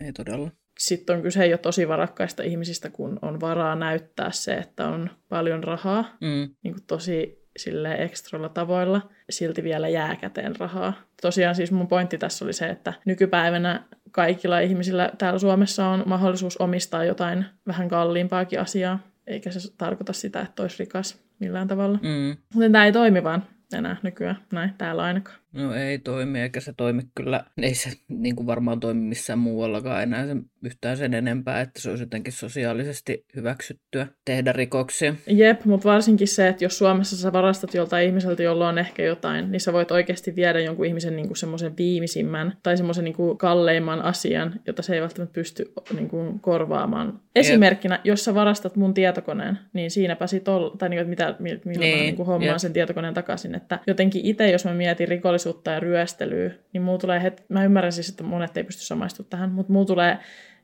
ei 0.01 0.13
todella. 0.13 0.51
sitten 0.79 1.15
on 1.15 1.21
kyse 1.21 1.45
jo 1.47 1.57
tosi 1.57 1.87
varakkaista 1.87 2.43
ihmisistä, 2.43 2.89
kun 2.89 3.19
on 3.21 3.41
varaa 3.41 3.75
näyttää 3.75 4.31
se, 4.31 4.53
että 4.53 4.87
on 4.87 5.09
paljon 5.29 5.63
rahaa, 5.63 6.17
Mm, 6.21 6.55
niin 6.63 6.73
kuin 6.73 6.83
tosi 6.87 7.45
sille 7.57 7.95
ekstroilla 7.95 8.49
tavoilla, 8.49 9.09
silti 9.29 9.63
vielä 9.63 9.87
jää 9.89 10.15
käteen 10.15 10.55
rahaa. 10.55 10.93
Tosiaan 11.21 11.55
siis 11.55 11.71
mun 11.71 11.87
pointti 11.87 12.17
tässä 12.17 12.45
oli 12.45 12.53
se, 12.53 12.65
että 12.69 12.93
nykypäivänä 13.05 13.83
kaikilla 14.15 14.59
ihmisillä 14.59 15.11
täällä 15.17 15.39
Suomessa 15.39 15.87
on 15.87 16.03
mahdollisuus 16.05 16.57
omistaa 16.57 17.03
jotain 17.03 17.45
vähän 17.67 17.89
kalliimpaakin 17.89 18.59
asiaa, 18.59 18.99
eikä 19.27 19.51
se 19.51 19.73
tarkoita 19.77 20.13
sitä, 20.13 20.41
että 20.41 20.63
olisi 20.63 20.79
rikas 20.79 21.17
millään 21.39 21.67
tavalla. 21.67 21.99
mm, 22.01 22.37
Mutta 22.53 22.69
tämä 22.71 22.85
ei 22.85 22.91
toimi 22.91 23.23
vaan 23.23 23.43
enää 23.73 23.97
nykyään, 24.03 24.37
näin 24.51 24.73
täällä 24.77 25.03
ainakaan. 25.03 25.37
No 25.55 25.75
ei 25.75 25.99
toimi, 25.99 26.41
eikä 26.41 26.59
se 26.59 26.73
toimi 26.77 27.01
kyllä. 27.15 27.43
Ei 27.61 27.73
se 27.73 27.89
niin 28.07 28.35
kuin 28.35 28.47
varmaan 28.47 28.79
toimi 28.79 29.01
missään 29.01 29.39
muuallakaan 29.39 30.03
enää 30.03 30.25
se, 30.25 30.35
yhtään 30.63 30.97
sen 30.97 31.13
enempää, 31.13 31.61
että 31.61 31.81
se 31.81 31.89
olisi 31.89 32.03
jotenkin 32.03 32.33
sosiaalisesti 32.33 33.25
hyväksyttyä 33.35 34.07
tehdä 34.25 34.51
rikoksia. 34.53 35.15
Jep, 35.27 35.65
mutta 35.65 35.89
varsinkin 35.89 36.27
se, 36.27 36.47
että 36.47 36.63
jos 36.63 36.77
Suomessa 36.77 37.17
sä 37.17 37.33
varastat 37.33 37.73
joltain 37.73 38.07
ihmiseltä, 38.07 38.43
jolla 38.43 38.69
on 38.69 38.77
ehkä 38.77 39.03
jotain, 39.03 39.51
niin 39.51 39.59
sä 39.59 39.73
voit 39.73 39.91
oikeasti 39.91 40.35
viedä 40.35 40.59
jonkun 40.59 40.85
ihmisen 40.85 41.15
niin 41.15 41.27
kuin 41.27 41.37
semmoisen 41.37 41.77
viimeisimmän 41.77 42.57
tai 42.63 42.77
semmoisen 42.77 43.03
niin 43.03 43.15
kuin 43.15 43.37
kalleimman 43.37 44.01
asian, 44.01 44.59
jota 44.67 44.81
se 44.81 44.95
ei 44.95 45.01
välttämättä 45.01 45.33
pysty 45.33 45.73
niin 45.93 46.09
kuin 46.09 46.39
korvaamaan. 46.39 47.19
Esimerkkinä, 47.35 47.95
Jep. 47.95 48.05
jos 48.05 48.25
sä 48.25 48.35
varastat 48.35 48.75
mun 48.75 48.93
tietokoneen, 48.93 49.59
niin 49.73 49.91
siinäpä 49.91 50.27
sit 50.27 50.47
ol, 50.47 50.69
tai 50.69 50.89
niin, 50.89 50.99
että 50.99 51.09
mitä, 51.09 51.35
millä 51.39 51.61
niin, 51.65 51.97
mä 51.97 52.01
niin 52.01 52.15
kuin 52.15 52.27
hommaan 52.27 52.47
Jep. 52.53 52.57
sen 52.57 52.73
tietokoneen 52.73 53.13
takaisin. 53.13 53.55
Että 53.55 53.79
jotenkin 53.87 54.25
itse, 54.25 54.51
jos 54.51 54.65
mä 54.65 54.73
mietin 54.73 55.07
rikollisuutta 55.07 55.44
ja 55.65 55.79
ryöstelyä, 55.79 56.51
niin 56.73 56.81
muu 56.81 56.97
tulee 56.97 57.23
heti, 57.23 57.43
mä 57.49 57.63
ymmärrän 57.63 57.91
siis, 57.91 58.09
että 58.09 58.23
monet 58.23 58.57
ei 58.57 58.63
pysty 58.63 58.83
samaistumaan 58.83 59.29
tähän, 59.29 59.51
mutta 59.51 59.73
muu 59.73 59.85
tulee 59.85 60.17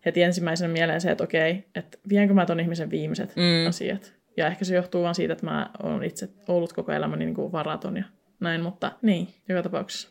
heti 0.06 0.24
ensimmäisenä 0.24 0.74
mieleen 0.74 1.02
se, 1.02 1.12
että 1.12 1.24
okei, 1.24 1.66
että 1.76 1.98
vienkö 2.10 2.34
mä 2.34 2.46
ton 2.46 2.60
ihmisen 2.60 2.92
viimeiset 2.92 3.36
mm. 3.36 3.70
asiat. 3.70 4.14
Ja 4.38 4.48
ehkä 4.48 4.66
se 4.66 4.76
johtuu 4.76 5.04
vaan 5.04 5.16
siitä, 5.16 5.34
että 5.34 5.46
mä 5.46 5.70
oon 5.84 6.04
itse 6.04 6.30
ollut 6.48 6.74
koko 6.74 6.92
elämäni 6.92 7.26
niin 7.26 7.36
kuin 7.36 7.52
varaton 7.52 7.98
ja 7.98 8.04
näin, 8.40 8.62
mutta 8.62 8.92
niin, 9.02 9.28
joka 9.50 9.64
tapauksessa. 9.64 10.10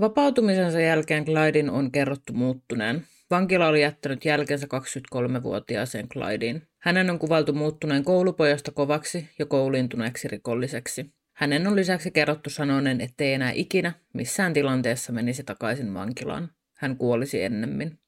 Vapautumisensa 0.00 0.80
jälkeen 0.80 1.24
Clydin 1.24 1.70
on 1.70 1.92
kerrottu 1.92 2.32
muuttuneen. 2.32 3.02
Vankila 3.30 3.68
oli 3.68 3.82
jättänyt 3.82 4.24
jälkensä 4.24 4.66
23-vuotiaaseen 4.66 6.08
Clydin. 6.08 6.62
Hänen 6.78 7.10
on 7.10 7.18
kuvailtu 7.18 7.52
muuttuneen 7.52 8.04
koulupojasta 8.04 8.72
kovaksi 8.72 9.28
ja 9.38 9.46
kouliintuneeksi 9.46 10.28
rikolliseksi. 10.28 11.14
Hänen 11.34 11.66
on 11.66 11.76
lisäksi 11.76 12.10
kerrottu 12.10 12.50
sanoneen, 12.50 13.00
ettei 13.00 13.32
enää 13.32 13.52
ikinä 13.54 13.92
missään 14.12 14.52
tilanteessa 14.52 15.12
menisi 15.12 15.44
takaisin 15.44 15.94
vankilaan. 15.94 16.50
Hän 16.74 16.96
kuolisi 16.96 17.42
ennemmin. 17.42 17.98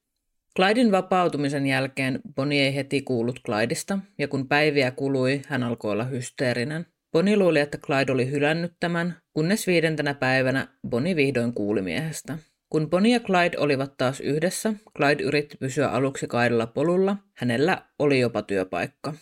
Clydin 0.57 0.91
vapautumisen 0.91 1.67
jälkeen 1.67 2.19
Bonnie 2.35 2.65
ei 2.65 2.75
heti 2.75 3.01
kuullut 3.01 3.39
Clydista, 3.45 3.99
ja 4.17 4.27
kun 4.27 4.47
päiviä 4.47 4.91
kului, 4.91 5.41
hän 5.47 5.63
alkoi 5.63 5.91
olla 5.91 6.03
hysteerinen. 6.03 6.85
Bonnie 7.11 7.37
luuli, 7.37 7.59
että 7.59 7.77
Clyde 7.77 8.11
oli 8.11 8.31
hylännyt 8.31 8.73
tämän, 8.79 9.15
kunnes 9.33 9.67
viidentenä 9.67 10.13
päivänä 10.13 10.67
Bonnie 10.89 11.15
vihdoin 11.15 11.53
kuuli 11.53 11.81
miehestä. 11.81 12.37
Kun 12.69 12.89
Bonnie 12.89 13.13
ja 13.13 13.19
Clyde 13.19 13.57
olivat 13.57 13.97
taas 13.97 14.19
yhdessä, 14.19 14.73
Clyde 14.97 15.23
yritti 15.23 15.57
pysyä 15.57 15.89
aluksi 15.89 16.27
kaidella 16.27 16.67
polulla. 16.67 17.17
Hänellä 17.33 17.81
oli 17.99 18.19
jopa 18.19 18.41
työpaikka. 18.41 19.13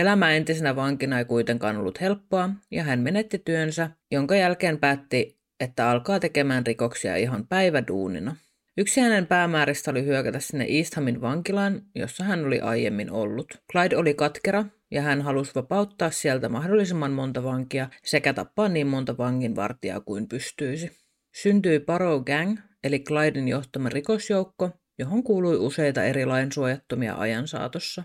Elämä 0.00 0.32
entisenä 0.32 0.76
vankina 0.76 1.18
ei 1.18 1.24
kuitenkaan 1.24 1.76
ollut 1.76 2.00
helppoa, 2.00 2.50
ja 2.70 2.82
hän 2.82 3.00
menetti 3.00 3.38
työnsä, 3.38 3.90
jonka 4.10 4.36
jälkeen 4.36 4.78
päätti, 4.78 5.38
että 5.60 5.90
alkaa 5.90 6.20
tekemään 6.20 6.66
rikoksia 6.66 7.16
ihan 7.16 7.46
päiväduunina. 7.46 8.36
Yksi 8.78 9.00
hänen 9.00 9.26
päämääristä 9.26 9.90
oli 9.90 10.04
hyökätä 10.04 10.40
sinne 10.40 10.66
Easthamin 10.68 11.20
vankilaan, 11.20 11.82
jossa 11.94 12.24
hän 12.24 12.44
oli 12.44 12.60
aiemmin 12.60 13.10
ollut. 13.10 13.46
Clyde 13.72 13.96
oli 13.96 14.14
katkera 14.14 14.64
ja 14.90 15.02
hän 15.02 15.22
halusi 15.22 15.54
vapauttaa 15.54 16.10
sieltä 16.10 16.48
mahdollisimman 16.48 17.12
monta 17.12 17.42
vankia 17.44 17.88
sekä 18.04 18.32
tappaa 18.32 18.68
niin 18.68 18.86
monta 18.86 19.18
vanginvartijaa 19.18 20.00
kuin 20.00 20.28
pystyisi. 20.28 20.90
Syntyi 21.34 21.80
Paro 21.80 22.20
Gang, 22.20 22.58
eli 22.84 22.98
Clyden 22.98 23.48
johtama 23.48 23.88
rikosjoukko, 23.88 24.70
johon 24.98 25.22
kuului 25.22 25.56
useita 25.56 26.04
eri 26.04 26.26
lainsuojattomia 26.26 27.14
ajan 27.14 27.48
saatossa. 27.48 28.04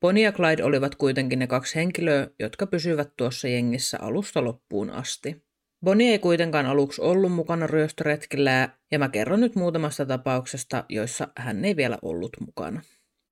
Bonnie 0.00 0.24
ja 0.24 0.32
Clyde 0.32 0.64
olivat 0.64 0.94
kuitenkin 0.94 1.38
ne 1.38 1.46
kaksi 1.46 1.74
henkilöä, 1.74 2.28
jotka 2.38 2.66
pysyvät 2.66 3.10
tuossa 3.16 3.48
jengissä 3.48 3.98
alusta 4.00 4.44
loppuun 4.44 4.90
asti. 4.90 5.42
Bonnie 5.84 6.10
ei 6.10 6.18
kuitenkaan 6.18 6.66
aluksi 6.66 7.02
ollut 7.02 7.32
mukana 7.32 7.66
ryöstöretkillä 7.66 8.68
ja 8.90 8.98
mä 8.98 9.08
kerron 9.08 9.40
nyt 9.40 9.54
muutamasta 9.54 10.06
tapauksesta, 10.06 10.84
joissa 10.88 11.28
hän 11.36 11.64
ei 11.64 11.76
vielä 11.76 11.98
ollut 12.02 12.30
mukana. 12.46 12.82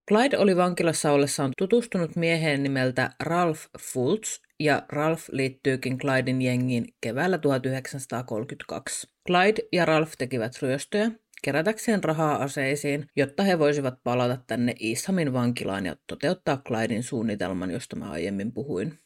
Clyde 0.08 0.38
oli 0.38 0.56
vankilassa 0.56 1.12
ollessaan 1.12 1.52
tutustunut 1.58 2.16
mieheen 2.16 2.62
nimeltä 2.62 3.10
Ralph 3.20 3.60
Fultz, 3.80 4.40
ja 4.60 4.82
Ralph 4.88 5.22
liittyykin 5.32 5.98
Clyden 5.98 6.42
jengiin 6.42 6.84
keväällä 7.00 7.38
1932. 7.38 9.08
Clyde 9.26 9.62
ja 9.72 9.84
Ralph 9.84 10.12
tekivät 10.18 10.52
ryöstöjä, 10.62 11.10
kerätäkseen 11.42 12.04
rahaa 12.04 12.42
aseisiin, 12.42 13.06
jotta 13.16 13.42
he 13.42 13.58
voisivat 13.58 13.94
palata 14.04 14.38
tänne 14.46 14.74
Ishamin 14.80 15.32
vankilaan 15.32 15.86
ja 15.86 15.96
toteuttaa 16.06 16.62
Clydin 16.66 17.02
suunnitelman, 17.02 17.70
josta 17.70 17.96
mä 17.96 18.10
aiemmin 18.10 18.52
puhuin. 18.52 18.98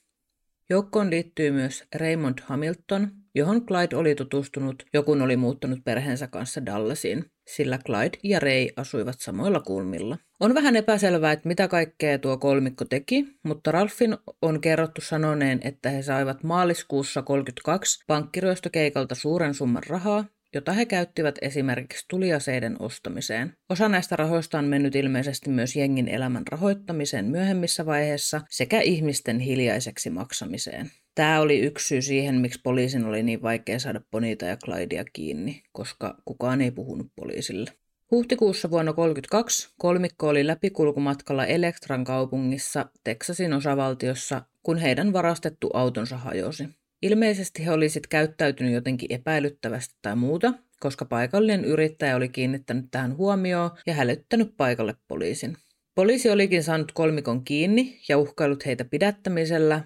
Joukkoon 0.70 1.10
liittyy 1.10 1.50
myös 1.50 1.84
Raymond 1.94 2.38
Hamilton, 2.42 3.08
johon 3.34 3.66
Clyde 3.66 3.96
oli 3.96 4.14
tutustunut, 4.14 4.82
jokun 4.92 5.22
oli 5.22 5.36
muuttanut 5.36 5.84
perheensä 5.84 6.26
kanssa 6.26 6.66
Dallasiin, 6.66 7.24
sillä 7.46 7.78
Clyde 7.78 8.18
ja 8.22 8.40
Ray 8.40 8.66
asuivat 8.76 9.20
samoilla 9.20 9.60
kulmilla. 9.60 10.18
On 10.40 10.54
vähän 10.54 10.76
epäselvää, 10.76 11.32
että 11.32 11.48
mitä 11.48 11.68
kaikkea 11.68 12.18
tuo 12.18 12.36
kolmikko 12.38 12.84
teki, 12.84 13.26
mutta 13.42 13.72
Ralfin 13.72 14.16
on 14.42 14.60
kerrottu 14.60 15.00
sanoneen, 15.00 15.60
että 15.64 15.90
he 15.90 16.02
saivat 16.02 16.42
maaliskuussa 16.42 17.22
32 17.22 18.04
pankkiryöstökeikalta 18.06 19.14
suuren 19.14 19.54
summan 19.54 19.82
rahaa, 19.88 20.24
jota 20.54 20.72
he 20.72 20.86
käyttivät 20.86 21.34
esimerkiksi 21.42 22.04
tuliaseiden 22.08 22.76
ostamiseen. 22.78 23.52
Osa 23.68 23.88
näistä 23.88 24.16
rahoista 24.16 24.58
on 24.58 24.64
mennyt 24.64 24.96
ilmeisesti 24.96 25.50
myös 25.50 25.76
jengin 25.76 26.08
elämän 26.08 26.46
rahoittamiseen 26.46 27.24
myöhemmissä 27.24 27.86
vaiheissa 27.86 28.40
sekä 28.50 28.80
ihmisten 28.80 29.40
hiljaiseksi 29.40 30.10
maksamiseen. 30.10 30.90
Tämä 31.14 31.40
oli 31.40 31.58
yksi 31.58 31.86
syy 31.86 32.02
siihen, 32.02 32.34
miksi 32.34 32.60
poliisin 32.64 33.04
oli 33.04 33.22
niin 33.22 33.42
vaikea 33.42 33.78
saada 33.78 34.00
Bonita 34.10 34.44
ja 34.44 34.56
Clydea 34.56 35.04
kiinni, 35.12 35.62
koska 35.72 36.18
kukaan 36.24 36.60
ei 36.60 36.70
puhunut 36.70 37.06
poliisille. 37.16 37.70
Huhtikuussa 38.10 38.70
vuonna 38.70 38.92
1932 38.92 39.74
kolmikko 39.78 40.28
oli 40.28 40.46
läpikulkumatkalla 40.46 41.46
Elektran 41.46 42.04
kaupungissa 42.04 42.86
Teksasin 43.04 43.52
osavaltiossa, 43.52 44.42
kun 44.62 44.78
heidän 44.78 45.12
varastettu 45.12 45.70
autonsa 45.74 46.16
hajosi. 46.16 46.68
Ilmeisesti 47.02 47.64
he 47.64 47.70
olisivat 47.70 48.06
käyttäytynyt 48.06 48.72
jotenkin 48.72 49.12
epäilyttävästi 49.12 49.94
tai 50.02 50.16
muuta, 50.16 50.52
koska 50.80 51.04
paikallinen 51.04 51.64
yrittäjä 51.64 52.16
oli 52.16 52.28
kiinnittänyt 52.28 52.84
tähän 52.90 53.16
huomioon 53.16 53.70
ja 53.86 53.94
hälyttänyt 53.94 54.56
paikalle 54.56 54.94
poliisin. 55.08 55.56
Poliisi 55.94 56.30
olikin 56.30 56.62
saanut 56.62 56.92
kolmikon 56.92 57.44
kiinni 57.44 58.00
ja 58.08 58.18
uhkailut 58.18 58.66
heitä 58.66 58.84
pidättämisellä. 58.84 59.84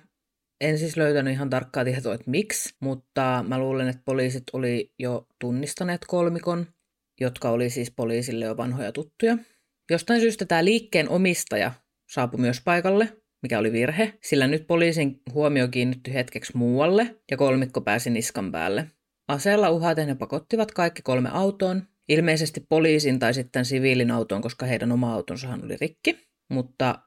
En 0.60 0.78
siis 0.78 0.96
löytänyt 0.96 1.32
ihan 1.32 1.50
tarkkaa 1.50 1.84
tietoa, 1.84 2.14
että 2.14 2.30
miksi, 2.30 2.74
mutta 2.80 3.44
mä 3.48 3.58
luulen, 3.58 3.88
että 3.88 4.02
poliisit 4.04 4.44
oli 4.52 4.92
jo 4.98 5.26
tunnistaneet 5.40 6.00
kolmikon, 6.06 6.66
jotka 7.20 7.50
oli 7.50 7.70
siis 7.70 7.90
poliisille 7.96 8.44
jo 8.44 8.56
vanhoja 8.56 8.92
tuttuja. 8.92 9.38
Jostain 9.90 10.20
syystä 10.20 10.44
tämä 10.44 10.64
liikkeen 10.64 11.08
omistaja 11.08 11.72
saapui 12.12 12.40
myös 12.40 12.60
paikalle 12.64 13.22
mikä 13.46 13.58
oli 13.58 13.72
virhe, 13.72 14.12
sillä 14.22 14.46
nyt 14.46 14.66
poliisin 14.66 15.20
huomio 15.32 15.68
kiinnittyi 15.68 16.14
hetkeksi 16.14 16.56
muualle 16.56 17.16
ja 17.30 17.36
kolmikko 17.36 17.80
pääsi 17.80 18.10
niskan 18.10 18.52
päälle. 18.52 18.90
Aseella 19.28 19.70
uhaten 19.70 20.08
he 20.08 20.14
pakottivat 20.14 20.72
kaikki 20.72 21.02
kolme 21.02 21.28
autoon, 21.32 21.82
ilmeisesti 22.08 22.60
poliisin 22.68 23.18
tai 23.18 23.34
sitten 23.34 23.64
siviilin 23.64 24.10
autoon, 24.10 24.42
koska 24.42 24.66
heidän 24.66 24.92
oma 24.92 25.14
autonsahan 25.14 25.64
oli 25.64 25.76
rikki, 25.80 26.18
mutta 26.50 26.98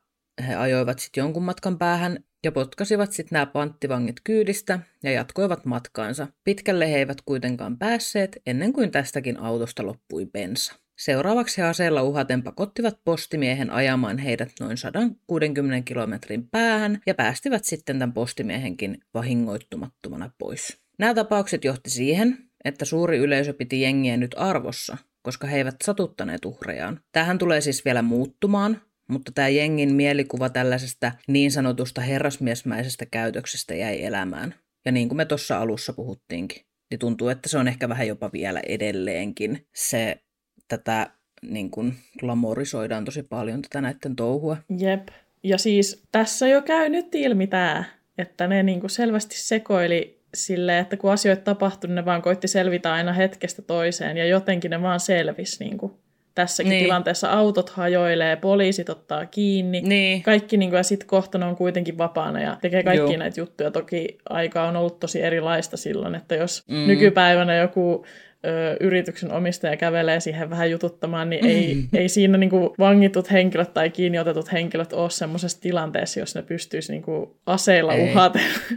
he 0.48 0.56
ajoivat 0.56 1.00
sitten 1.00 1.22
jonkun 1.22 1.44
matkan 1.44 1.78
päähän 1.78 2.24
ja 2.44 2.52
potkasivat 2.52 3.12
sitten 3.12 3.36
nämä 3.36 3.46
panttivangit 3.46 4.18
kyydistä 4.24 4.80
ja 5.04 5.12
jatkoivat 5.12 5.66
matkaansa. 5.66 6.28
Pitkälle 6.44 6.92
he 6.92 6.98
eivät 6.98 7.22
kuitenkaan 7.26 7.78
päässeet 7.78 8.38
ennen 8.46 8.74
kuin 8.74 8.92
tästäkin 8.92 9.40
autosta 9.40 9.86
loppui 9.86 10.26
bensa. 10.26 10.76
Seuraavaksi 11.00 11.62
aseella 11.62 12.04
uhaten 12.04 12.44
pakottivat 12.44 13.00
postimiehen 13.06 13.70
ajamaan 13.70 14.18
heidät 14.18 14.50
noin 14.60 14.78
160 14.78 15.86
kilometrin 15.86 16.50
päähän 16.50 17.02
ja 17.06 17.16
päästivät 17.16 17.66
sitten 17.66 18.00
tämän 18.00 18.14
postimiehenkin 18.14 18.98
vahingoittumattomana 19.14 20.32
pois. 20.38 20.78
Nämä 20.98 21.14
tapaukset 21.14 21.64
johti 21.64 21.90
siihen, 21.90 22.38
että 22.66 22.86
suuri 22.86 23.18
yleisö 23.18 23.54
piti 23.54 23.82
jengiä 23.82 24.18
nyt 24.18 24.36
arvossa, 24.38 24.98
koska 25.22 25.48
he 25.48 25.58
eivät 25.58 25.76
satuttaneet 25.84 26.46
uhrejaan. 26.46 27.00
Tähän 27.12 27.38
tulee 27.38 27.62
siis 27.62 27.86
vielä 27.86 28.02
muuttumaan, 28.02 28.82
mutta 29.10 29.32
tämä 29.32 29.48
jengin 29.48 29.96
mielikuva 29.96 30.50
tällaisesta 30.50 31.12
niin 31.28 31.52
sanotusta 31.52 32.02
herrasmiesmäisestä 32.02 33.06
käytöksestä 33.06 33.76
jäi 33.76 34.04
elämään. 34.04 34.56
Ja 34.86 34.92
niin 34.92 35.08
kuin 35.08 35.18
me 35.18 35.26
tuossa 35.26 35.58
alussa 35.58 35.94
puhuttiinkin, 35.94 36.66
niin 36.92 37.00
tuntuu, 37.00 37.30
että 37.30 37.50
se 37.50 37.58
on 37.58 37.68
ehkä 37.68 37.90
vähän 37.90 38.08
jopa 38.08 38.30
vielä 38.34 38.62
edelleenkin 38.68 39.68
se 39.76 40.24
tätä 40.68 41.08
niin 41.42 41.72
kuin 41.72 41.94
glamorisoidaan 42.20 43.06
tosi 43.06 43.24
paljon 43.24 43.62
tätä 43.62 43.82
näiden 43.82 44.16
touhua. 44.16 44.58
Jep. 44.78 45.08
Ja 45.44 45.58
siis 45.58 46.04
tässä 46.12 46.48
jo 46.48 46.62
käy 46.62 46.90
nyt 46.90 47.16
ilmi 47.16 47.48
tämä, 47.48 47.84
että 48.18 48.48
ne 48.48 48.64
niin 48.64 48.80
kuin 48.80 48.90
selvästi 48.90 49.38
sekoili 49.38 50.20
sille, 50.34 50.80
että 50.80 50.98
kun 50.98 51.12
asioita 51.12 51.44
tapahtui, 51.44 51.88
niin 51.88 51.96
ne 51.96 52.06
vaan 52.06 52.22
koitti 52.22 52.48
selvitä 52.48 52.94
aina 52.94 53.14
hetkestä 53.14 53.62
toiseen 53.62 54.18
ja 54.18 54.26
jotenkin 54.26 54.72
ne 54.72 54.82
vaan 54.82 55.00
selvisi. 55.00 55.64
Niin 55.64 55.78
kuin. 55.78 55.92
tässäkin 56.36 56.70
Niin. 56.70 56.84
tilanteessa 56.84 57.32
autot 57.32 57.70
hajoilee, 57.70 58.36
poliisit 58.36 58.90
ottaa 58.90 59.26
kiinni. 59.26 59.82
Niin. 59.82 60.24
Kaikki 60.24 60.58
niin 60.58 60.70
kuin, 60.70 60.78
ja 60.78 60.84
sitten 60.84 61.08
kohta 61.08 61.38
ne 61.38 61.46
on 61.46 61.56
kuitenkin 61.56 61.98
vapaana 61.98 62.42
ja 62.42 62.58
tekee 62.62 62.84
kaikki 62.84 63.14
Joo. 63.14 63.18
näitä 63.18 63.40
juttuja. 63.40 63.72
Toki 63.72 64.18
aika 64.30 64.64
on 64.64 64.76
ollut 64.76 65.00
tosi 65.00 65.22
erilaista 65.22 65.78
silloin, 65.78 66.16
että 66.16 66.36
jos 66.36 66.64
mm. 66.68 66.88
nykypäivänä 66.88 67.56
joku 67.56 68.06
ö, 68.46 68.78
yrityksen 68.80 69.32
omistaja 69.32 69.78
kävelee 69.78 70.20
siihen 70.20 70.50
vähän 70.50 70.72
jututtamaan, 70.72 71.30
niin 71.30 71.46
ei, 71.46 71.76
Mm. 71.76 71.88
ei 71.94 72.10
siinä 72.10 72.38
niin 72.38 72.50
kuin 72.50 72.70
vangitut 72.80 73.32
henkilöt 73.32 73.74
tai 73.74 73.90
kiinni 73.90 74.20
otetut 74.20 74.52
henkilöt 74.52 74.94
ole 74.94 75.10
semmoisessa 75.10 75.62
tilanteessa, 75.62 76.20
jos 76.20 76.36
ne 76.36 76.42
pystyisi 76.42 76.92
niin 76.92 77.02
kuin 77.02 77.30
aseilla 77.46 77.94
Ei. 77.94 78.08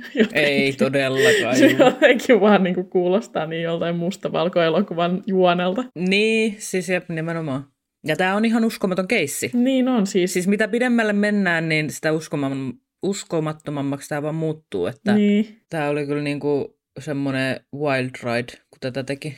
Ei 0.35 0.73
todellakaan. 0.73 1.57
Se 1.57 1.67
jotenkin 1.67 2.41
vaan 2.41 2.63
niin 2.63 2.75
kuin 2.75 2.89
kuulostaa 2.91 3.47
niin 3.47 3.63
joltain 3.63 3.97
mustavalkoelokuvan 3.97 5.23
juonelta. 5.27 5.85
Niin, 6.09 6.57
siis 6.59 6.89
jep, 6.89 7.09
nimenomaan. 7.09 7.65
Ja 8.07 8.17
tämä 8.17 8.37
on 8.37 8.45
ihan 8.45 8.65
uskomaton 8.65 9.09
keissi. 9.09 9.51
Niin 9.55 9.89
on 9.89 10.07
siis. 10.07 10.33
Siis 10.33 10.49
mitä 10.49 10.69
pidemmälle 10.69 11.13
mennään, 11.13 11.69
niin 11.69 11.91
sitä 11.91 12.11
uskomam- 12.11 12.79
uskomattomammaksi 13.03 14.09
tämä 14.09 14.23
vaan 14.23 14.35
muuttuu. 14.35 14.87
Että 14.87 15.15
niin. 15.15 15.61
Tämä 15.71 15.89
oli 15.89 16.07
kyllä 16.07 16.23
niinku 16.23 16.79
semmoinen 17.01 17.61
wild 17.75 18.11
ride, 18.23 18.53
kun 18.71 18.79
tätä 18.81 19.03
teki. 19.05 19.35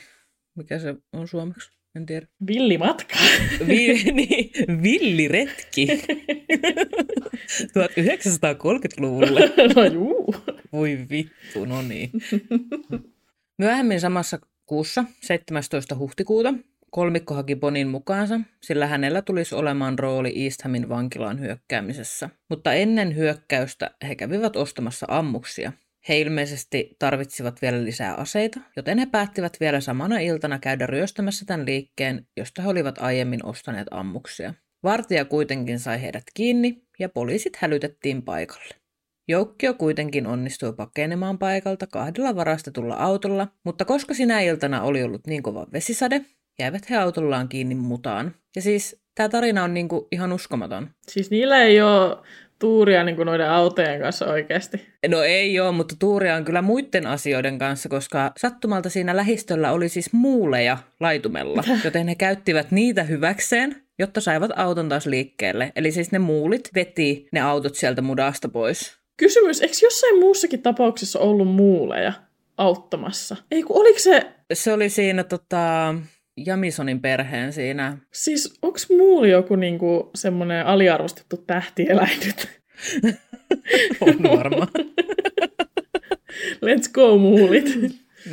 Mikä 0.55 0.79
se 0.79 0.95
on 1.13 1.27
suomeksi? 1.27 1.69
En 1.95 2.05
tiedä. 2.05 2.27
Villimatka. 2.47 3.15
Vi- 3.67 4.03
niin, 4.11 4.51
villiretki 4.83 5.87
1930-luvulle. 7.77 9.41
no 9.75 9.83
juu. 9.85 10.35
Voi 10.73 10.99
vittu, 11.09 11.65
no 11.65 11.81
niin. 11.81 12.09
Myöhemmin 13.57 13.99
samassa 14.01 14.39
kuussa, 14.65 15.05
17. 15.21 15.95
huhtikuuta, 15.95 16.53
kolmikko 16.91 17.33
haki 17.33 17.55
Bonin 17.55 17.87
mukaansa, 17.87 18.39
sillä 18.61 18.87
hänellä 18.87 19.21
tulisi 19.21 19.55
olemaan 19.55 19.99
rooli 19.99 20.43
Easthamin 20.43 20.89
vankilaan 20.89 21.39
hyökkäämisessä. 21.39 22.29
Mutta 22.49 22.73
ennen 22.73 23.15
hyökkäystä 23.15 23.91
he 24.07 24.15
kävivät 24.15 24.55
ostamassa 24.55 25.05
ammuksia. 25.09 25.71
He 26.09 26.19
ilmeisesti 26.19 26.95
tarvitsivat 26.99 27.61
vielä 27.61 27.83
lisää 27.83 28.15
aseita, 28.15 28.59
joten 28.75 28.97
he 28.97 29.05
päättivät 29.05 29.57
vielä 29.59 29.79
samana 29.79 30.19
iltana 30.19 30.59
käydä 30.59 30.87
ryöstämässä 30.87 31.45
tämän 31.45 31.65
liikkeen, 31.65 32.27
josta 32.37 32.61
he 32.61 32.67
olivat 32.67 32.97
aiemmin 32.97 33.45
ostaneet 33.45 33.87
ammuksia. 33.91 34.53
Vartija 34.83 35.25
kuitenkin 35.25 35.79
sai 35.79 36.01
heidät 36.01 36.23
kiinni 36.33 36.83
ja 36.99 37.09
poliisit 37.09 37.55
hälytettiin 37.55 38.21
paikalle. 38.21 38.75
Joukkio 39.27 39.73
kuitenkin 39.73 40.27
onnistui 40.27 40.73
pakenemaan 40.73 41.37
paikalta 41.37 41.87
kahdella 41.87 42.35
varastetulla 42.35 42.95
autolla, 42.95 43.47
mutta 43.63 43.85
koska 43.85 44.13
sinä 44.13 44.41
iltana 44.41 44.81
oli 44.81 45.03
ollut 45.03 45.27
niin 45.27 45.43
kova 45.43 45.67
vesisade, 45.73 46.21
jäivät 46.59 46.89
he 46.89 46.97
autollaan 46.97 47.49
kiinni 47.49 47.75
mutaan. 47.75 48.35
Ja 48.55 48.61
siis 48.61 49.01
tämä 49.15 49.29
tarina 49.29 49.63
on 49.63 49.73
niinku 49.73 50.07
ihan 50.11 50.33
uskomaton. 50.33 50.89
Siis 51.07 51.31
niillä 51.31 51.61
ei 51.61 51.81
ole 51.81 52.17
tuuria 52.59 53.03
niin 53.03 53.15
kuin 53.15 53.25
noiden 53.25 53.49
autojen 53.49 54.01
kanssa 54.01 54.25
oikeasti. 54.25 54.87
No 55.07 55.21
ei 55.21 55.59
ole, 55.59 55.71
mutta 55.71 55.95
tuuria 55.99 56.35
on 56.35 56.45
kyllä 56.45 56.61
muiden 56.61 57.07
asioiden 57.07 57.59
kanssa, 57.59 57.89
koska 57.89 58.31
sattumalta 58.37 58.89
siinä 58.89 59.15
lähistöllä 59.15 59.71
oli 59.71 59.89
siis 59.89 60.13
muuleja 60.13 60.77
laitumella, 60.99 61.63
joten 61.83 62.07
he 62.07 62.15
käyttivät 62.15 62.71
niitä 62.71 63.03
hyväkseen, 63.03 63.75
jotta 63.99 64.21
saivat 64.21 64.51
auton 64.55 64.89
taas 64.89 65.05
liikkeelle. 65.05 65.71
Eli 65.75 65.91
siis 65.91 66.11
ne 66.11 66.19
muulit 66.19 66.69
veti 66.75 67.27
ne 67.31 67.41
autot 67.41 67.75
sieltä 67.75 68.01
mudasta 68.01 68.49
pois. 68.49 68.97
Kysymys, 69.17 69.61
eikö 69.61 69.75
jossain 69.81 70.19
muussakin 70.19 70.61
tapauksessa 70.61 71.19
ollut 71.19 71.47
muuleja 71.47 72.13
auttamassa? 72.57 73.35
Ei 73.51 73.63
kun 73.63 73.77
oliko 73.77 73.99
se, 73.99 74.21
Se 74.53 74.73
oli 74.73 74.89
siinä 74.89 75.23
tota, 75.23 75.95
Jamisonin 76.37 77.01
perheen 77.01 77.53
siinä. 77.53 77.97
siis 78.13 78.57
onko 78.61 78.79
muuli 78.89 79.29
joku 79.29 79.55
niinku 79.55 80.09
semmoinen 80.15 80.65
aliarvostettu 80.65 81.37
tähtieläin 81.37 82.19
nyt? 82.25 82.47
On 84.01 84.23
varmaan. 84.23 84.67
Let's 86.65 86.91
go 86.93 87.17
muulit. 87.17 87.65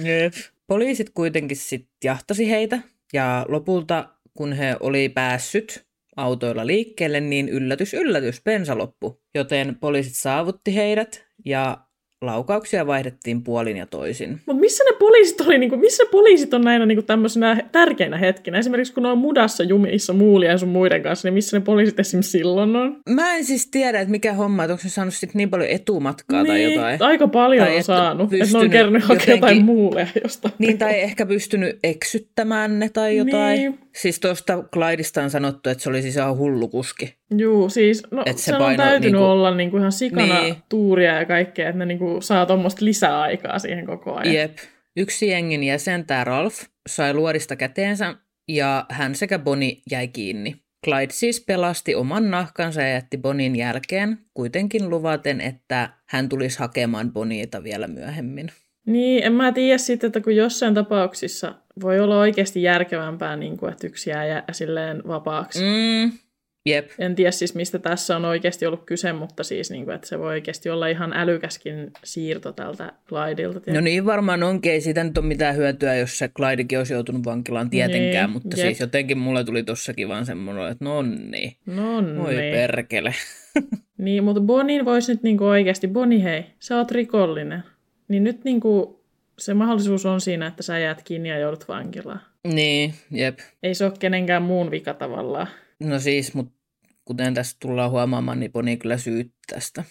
Jep. 0.02 0.32
Poliisit 0.66 1.10
kuitenkin 1.10 1.56
sitten 1.56 1.94
jahtasi 2.04 2.50
heitä 2.50 2.78
ja 3.12 3.46
lopulta 3.48 4.08
kun 4.34 4.52
he 4.52 4.76
oli 4.80 5.08
päässyt 5.08 5.86
autoilla 6.16 6.66
liikkeelle, 6.66 7.20
niin 7.20 7.48
yllätys, 7.48 7.94
yllätys, 7.94 8.42
bensa 8.42 8.78
loppu. 8.78 9.22
Joten 9.34 9.76
poliisit 9.80 10.14
saavutti 10.16 10.74
heidät 10.74 11.26
ja 11.44 11.78
laukauksia 12.22 12.86
vaihdettiin 12.86 13.42
puolin 13.42 13.76
ja 13.76 13.86
toisin. 13.86 14.40
Mutta 14.46 14.60
missä 14.60 14.84
ne 14.84 14.96
poliisit 14.98 15.40
oli, 15.40 15.58
niinku, 15.58 15.76
missä 15.76 16.02
poliisit 16.10 16.54
on 16.54 16.60
näinä 16.60 16.86
niinku 16.86 17.02
tämmöisenä 17.02 17.62
tärkeinä 17.72 18.16
hetkinä? 18.16 18.58
Esimerkiksi 18.58 18.92
kun 18.92 19.02
ne 19.02 19.08
on 19.08 19.18
mudassa 19.18 19.62
jumissa 19.62 20.12
muulia 20.12 20.50
ja 20.50 20.58
sun 20.58 20.68
muiden 20.68 21.02
kanssa, 21.02 21.28
niin 21.28 21.34
missä 21.34 21.58
ne 21.58 21.64
poliisit 21.64 22.00
esimerkiksi 22.00 22.30
silloin 22.30 22.76
on? 22.76 22.96
Mä 23.08 23.36
en 23.36 23.44
siis 23.44 23.66
tiedä, 23.70 24.00
että 24.00 24.10
mikä 24.10 24.32
homma, 24.32 24.64
että 24.64 24.72
onko 24.72 24.82
se 24.82 24.88
saanut 24.88 25.14
sit 25.14 25.34
niin 25.34 25.50
paljon 25.50 25.70
etumatkaa 25.70 26.44
tai 26.44 26.62
jotain. 26.74 27.02
Aika 27.02 27.28
paljon 27.28 27.66
Tai 27.66 27.76
on 27.76 27.82
saanut, 27.82 28.32
että 28.32 28.36
ne 28.36 28.42
on 28.42 28.48
pystynyt 28.48 28.72
kerännyt 28.72 29.02
jotenkin- 29.02 29.34
jotain 29.34 29.64
muuleja 29.64 30.06
jostain. 30.22 30.54
Niin, 30.58 30.78
tai 30.78 31.00
ehkä 31.00 31.26
pystynyt 31.26 31.78
eksyttämään 31.84 32.78
ne 32.78 32.88
tai 32.88 33.16
jotain. 33.16 33.60
Niin. 33.60 33.78
Siis 33.96 34.20
tuosta 34.20 34.64
Clydesta 34.72 35.22
on 35.22 35.30
sanottu, 35.30 35.70
että 35.70 35.82
se 35.82 35.90
oli 35.90 36.02
siis 36.02 36.16
ihan 36.16 36.36
hullu 36.36 36.68
kuski. 36.68 37.14
Juu, 37.38 37.68
siis 37.68 38.02
no, 38.10 38.22
Et 38.26 38.38
se 38.38 38.44
se 38.44 38.56
on 38.56 38.76
täytynyt 38.76 39.12
niinku- 39.12 39.24
olla 39.24 39.54
niinku 39.54 39.76
ihan 39.76 39.92
sikana 39.92 40.34
Niin. 40.34 40.42
niin. 40.42 40.56
tuuria 40.68 41.14
ja 41.18 41.24
kaikkea, 41.24 41.68
että 41.68 41.78
ne 41.78 41.86
niinku 41.86 42.20
saa 42.20 42.46
tuommoista 42.46 42.84
lisäaikaa 42.84 43.58
siihen 43.58 43.86
koko 43.86 44.14
ajan. 44.14 44.34
Jep. 44.34 44.56
Yksi 44.96 45.28
jengin 45.28 45.64
jäsen, 45.64 46.06
tämä 46.06 46.24
Ralph, 46.24 46.56
sai 46.88 47.14
luodista 47.14 47.56
käteensä 47.56 48.14
ja 48.48 48.86
hän 48.90 49.14
sekä 49.14 49.38
Boni 49.38 49.82
jäi 49.90 50.08
kiinni. 50.08 50.54
Clyde 50.86 51.12
siis 51.12 51.44
pelasti 51.46 51.94
oman 51.94 52.30
nahkansa 52.30 52.82
ja 52.82 52.88
jätti 52.88 53.18
Bonin 53.18 53.56
jälkeen, 53.56 54.18
kuitenkin 54.34 54.90
luvaten, 54.90 55.40
että 55.40 55.90
hän 56.08 56.28
tulisi 56.28 56.58
hakemaan 56.58 57.12
Boniita 57.12 57.62
vielä 57.64 57.86
myöhemmin. 57.86 58.48
Niin, 58.86 59.24
en 59.24 59.32
mä 59.32 59.52
tiedä 59.52 59.78
sitten, 59.78 60.06
että 60.08 60.20
kun 60.20 60.36
jossain 60.36 60.74
tapauksissa 60.74 61.54
voi 61.82 62.00
olla 62.00 62.18
oikeasti 62.18 62.62
järkevämpää, 62.62 63.36
niin 63.36 63.56
kuin, 63.56 63.72
että 63.72 63.86
yksi 63.86 64.10
jää 64.10 64.26
jää 64.26 64.44
silleen 64.52 65.02
vapaaksi. 65.08 65.60
Mm. 65.64 66.12
Jep. 66.66 66.90
En 66.98 67.14
tiedä 67.14 67.30
siis, 67.30 67.54
mistä 67.54 67.78
tässä 67.78 68.16
on 68.16 68.24
oikeasti 68.24 68.66
ollut 68.66 68.82
kyse, 68.86 69.12
mutta 69.12 69.44
siis, 69.44 69.70
niin 69.70 69.84
kuin, 69.84 69.94
että 69.94 70.08
se 70.08 70.18
voi 70.18 70.26
oikeasti 70.28 70.70
olla 70.70 70.86
ihan 70.86 71.12
älykäskin 71.12 71.90
siirto 72.04 72.52
tältä 72.52 72.92
Clydeilta. 73.08 73.72
No 73.72 73.80
niin 73.80 74.06
varmaan 74.06 74.42
onkin, 74.42 74.72
ei 74.72 74.80
siitä 74.80 75.04
nyt 75.04 75.18
ole 75.18 75.26
mitään 75.26 75.56
hyötyä, 75.56 75.94
jos 75.94 76.18
se 76.18 76.28
Clydekin 76.28 76.78
olisi 76.78 76.92
joutunut 76.92 77.24
vankilaan 77.24 77.70
tietenkään, 77.70 78.30
Niin, 78.30 78.32
mutta 78.32 78.56
jep. 78.56 78.66
siis 78.66 78.80
jotenkin 78.80 79.18
mulle 79.18 79.44
tuli 79.44 79.62
tossakin 79.62 80.08
vaan 80.08 80.26
semmoinen, 80.26 80.68
että 80.68 80.84
no 80.84 81.02
niin, 81.02 81.56
No 81.66 82.02
voi 82.22 82.34
niin. 82.40 82.52
perkele. 82.54 83.14
Niin, 83.98 84.24
mutta 84.24 84.40
Bonin 84.40 84.84
voisi 84.84 85.12
nyt 85.12 85.22
niinku 85.22 85.44
oikeasti, 85.44 85.88
Boni 85.88 86.22
hei, 86.22 86.44
sä 86.58 86.76
oot 86.76 86.90
rikollinen. 86.90 87.62
Niin 88.08 88.24
nyt 88.24 88.44
niinku 88.44 89.02
se 89.38 89.54
mahdollisuus 89.54 90.06
on 90.06 90.20
siinä, 90.20 90.46
että 90.46 90.62
sä 90.62 90.78
jäät 90.78 91.02
kiinni 91.02 91.28
ja 91.28 91.38
joudut 91.38 91.68
vankilaan. 91.68 92.20
Niin, 92.52 92.94
jep. 93.10 93.38
Ei 93.62 93.74
se 93.74 93.84
ole 93.84 93.92
kenenkään 93.98 94.42
muun 94.42 94.70
vika 94.70 94.94
tavallaan. 94.94 95.46
No 95.82 95.98
siis, 95.98 96.34
mutta 96.34 96.52
kuten 97.04 97.34
tässä 97.34 97.56
tullaan 97.60 97.90
huomaamaan, 97.90 98.40
niin 98.40 98.52
Boni 98.52 98.76
kyllä 98.76 98.98
syytti 98.98 99.38
tästä 99.52 99.84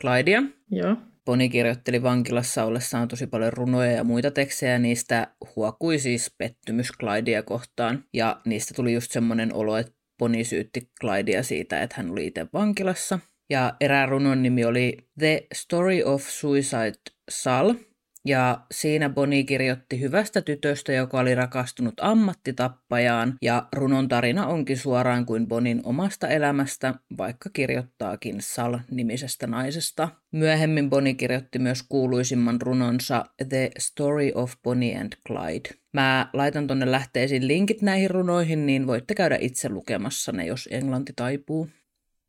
Clydea. 0.00 0.42
Joo. 0.70 0.96
Boni 1.24 1.48
kirjoitteli 1.48 2.02
vankilassa 2.02 2.64
ollessaan 2.64 3.08
tosi 3.08 3.26
paljon 3.26 3.52
runoja 3.52 3.92
ja 3.92 4.04
muita 4.04 4.30
tekstejä, 4.30 4.72
ja 4.72 4.78
niistä 4.78 5.34
huokui 5.56 5.98
siis 5.98 6.34
pettymys 6.38 6.88
Clydea 7.00 7.42
kohtaan. 7.42 8.04
Ja 8.14 8.40
niistä 8.46 8.74
tuli 8.74 8.92
just 8.92 9.12
semmoinen 9.12 9.54
olo, 9.54 9.76
että 9.76 9.92
Boni 10.18 10.44
syytti 10.44 10.90
Clydea 11.00 11.42
siitä, 11.42 11.82
että 11.82 11.96
hän 11.96 12.10
oli 12.10 12.26
itse 12.26 12.46
vankilassa. 12.52 13.18
Ja 13.50 13.76
erään 13.80 14.08
runon 14.08 14.42
nimi 14.42 14.64
oli 14.64 14.96
The 15.18 15.46
Story 15.54 16.02
of 16.02 16.22
Suicide 16.22 16.98
Sal, 17.30 17.74
ja 18.24 18.60
siinä 18.72 19.08
Boni 19.08 19.44
kirjoitti 19.44 20.00
hyvästä 20.00 20.42
tytöstä, 20.42 20.92
joka 20.92 21.20
oli 21.20 21.34
rakastunut 21.34 21.94
ammattitappajaan, 22.00 23.34
ja 23.42 23.68
runon 23.72 24.08
tarina 24.08 24.46
onkin 24.46 24.76
suoraan 24.76 25.26
kuin 25.26 25.46
Bonin 25.46 25.80
omasta 25.84 26.28
elämästä, 26.28 26.94
vaikka 27.18 27.50
kirjoittaakin 27.52 28.36
Sal-nimisestä 28.40 29.46
naisesta. 29.46 30.08
Myöhemmin 30.32 30.90
Boni 30.90 31.14
kirjoitti 31.14 31.58
myös 31.58 31.82
kuuluisimman 31.88 32.60
runonsa 32.60 33.24
The 33.48 33.70
Story 33.78 34.32
of 34.34 34.54
Bonnie 34.62 34.98
and 34.98 35.12
Clyde. 35.26 35.68
Mä 35.92 36.30
laitan 36.32 36.66
tonne 36.66 36.90
lähteisiin 36.90 37.48
linkit 37.48 37.82
näihin 37.82 38.10
runoihin, 38.10 38.66
niin 38.66 38.86
voitte 38.86 39.14
käydä 39.14 39.38
itse 39.40 39.68
lukemassa 39.68 40.32
ne, 40.32 40.46
jos 40.46 40.68
englanti 40.72 41.12
taipuu. 41.16 41.68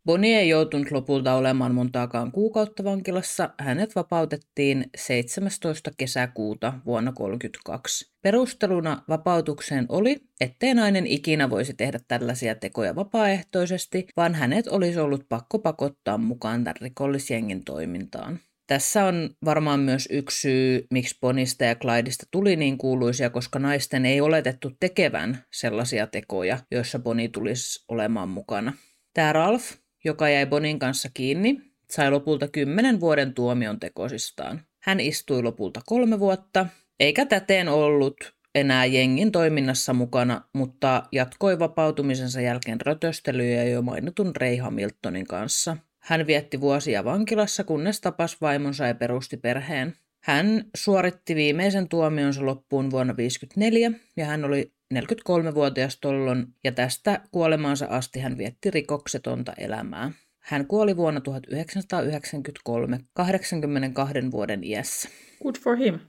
Bonnie 0.05 0.39
ei 0.39 0.49
joutunut 0.49 0.91
lopulta 0.91 1.33
olemaan 1.33 1.75
montaakaan 1.75 2.31
kuukautta 2.31 2.83
vankilassa. 2.83 3.49
Hänet 3.59 3.95
vapautettiin 3.95 4.85
17. 4.95 5.91
kesäkuuta 5.97 6.73
vuonna 6.85 7.11
1932. 7.11 8.13
Perusteluna 8.21 9.03
vapautukseen 9.09 9.85
oli, 9.89 10.17
ettei 10.41 10.73
nainen 10.73 11.07
ikinä 11.07 11.49
voisi 11.49 11.73
tehdä 11.73 11.99
tällaisia 12.07 12.55
tekoja 12.55 12.95
vapaaehtoisesti, 12.95 14.07
vaan 14.17 14.35
hänet 14.35 14.67
olisi 14.67 14.99
ollut 14.99 15.25
pakko 15.29 15.59
pakottaa 15.59 16.17
mukaan 16.17 16.63
tämän 16.63 16.75
rikollisjengin 16.81 17.63
toimintaan. 17.65 18.39
Tässä 18.67 19.05
on 19.05 19.29
varmaan 19.45 19.79
myös 19.79 20.07
yksi 20.11 20.41
syy, 20.41 20.87
miksi 20.91 21.17
Bonista 21.21 21.63
ja 21.63 21.75
Clydeista 21.75 22.25
tuli 22.31 22.55
niin 22.55 22.77
kuuluisia, 22.77 23.29
koska 23.29 23.59
naisten 23.59 24.05
ei 24.05 24.21
oletettu 24.21 24.71
tekevän 24.79 25.43
sellaisia 25.53 26.07
tekoja, 26.07 26.59
joissa 26.71 26.99
Boni 26.99 27.29
tulisi 27.29 27.85
olemaan 27.87 28.29
mukana. 28.29 28.73
Tämä 29.13 29.33
Ralph, 29.33 29.65
joka 30.03 30.29
jäi 30.29 30.45
Bonin 30.45 30.79
kanssa 30.79 31.09
kiinni, 31.13 31.61
sai 31.91 32.11
lopulta 32.11 32.47
kymmenen 32.47 32.99
vuoden 32.99 33.33
tuomion 33.33 33.79
tekosistaan. 33.79 34.61
Hän 34.79 34.99
istui 34.99 35.43
lopulta 35.43 35.81
kolme 35.85 36.19
vuotta, 36.19 36.65
eikä 36.99 37.25
täten 37.25 37.69
ollut 37.69 38.33
enää 38.55 38.85
jengin 38.85 39.31
toiminnassa 39.31 39.93
mukana, 39.93 40.41
mutta 40.53 41.03
jatkoi 41.11 41.59
vapautumisensa 41.59 42.41
jälkeen 42.41 42.81
rötöstelyjä 42.81 43.63
jo 43.63 43.81
mainitun 43.81 44.35
Ray 44.35 44.57
Hamiltonin 44.57 45.27
kanssa. 45.27 45.77
Hän 45.99 46.27
vietti 46.27 46.61
vuosia 46.61 47.03
vankilassa, 47.03 47.63
kunnes 47.63 48.01
tapasi 48.01 48.37
vaimonsa 48.41 48.87
ja 48.87 48.95
perusti 48.95 49.37
perheen. 49.37 49.95
Hän 50.23 50.65
suoritti 50.77 51.35
viimeisen 51.35 51.89
tuomionsa 51.89 52.45
loppuun 52.45 52.91
vuonna 52.91 53.13
1954 53.13 53.91
ja 54.17 54.25
hän 54.25 54.45
oli 54.45 54.73
43-vuotias 54.93 55.99
tollon 56.01 56.47
ja 56.63 56.71
tästä 56.71 57.21
kuolemaansa 57.31 57.85
asti 57.89 58.19
hän 58.19 58.37
vietti 58.37 58.71
rikoksetonta 58.71 59.53
elämää. 59.57 60.11
Hän 60.39 60.67
kuoli 60.67 60.97
vuonna 60.97 61.21
1993 61.21 62.99
82 63.13 64.31
vuoden 64.31 64.63
iässä. 64.63 65.09
Good 65.43 65.55
for 65.63 65.77
him. 65.77 65.99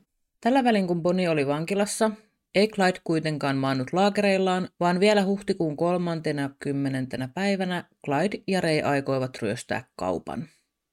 Tällä 0.40 0.64
välin 0.64 0.86
kun 0.86 1.02
Bonnie 1.02 1.28
oli 1.28 1.46
vankilassa, 1.46 2.10
ei 2.54 2.68
Clyde 2.68 3.00
kuitenkaan 3.04 3.56
maannut 3.56 3.92
laakereillaan, 3.92 4.68
vaan 4.80 5.00
vielä 5.00 5.24
huhtikuun 5.24 5.76
kolmantena 5.76 6.50
kymmenentenä 6.58 7.28
päivänä 7.34 7.84
Clyde 8.06 8.42
ja 8.46 8.60
Ray 8.60 8.80
aikoivat 8.80 9.42
ryöstää 9.42 9.84
kaupan. 9.96 10.48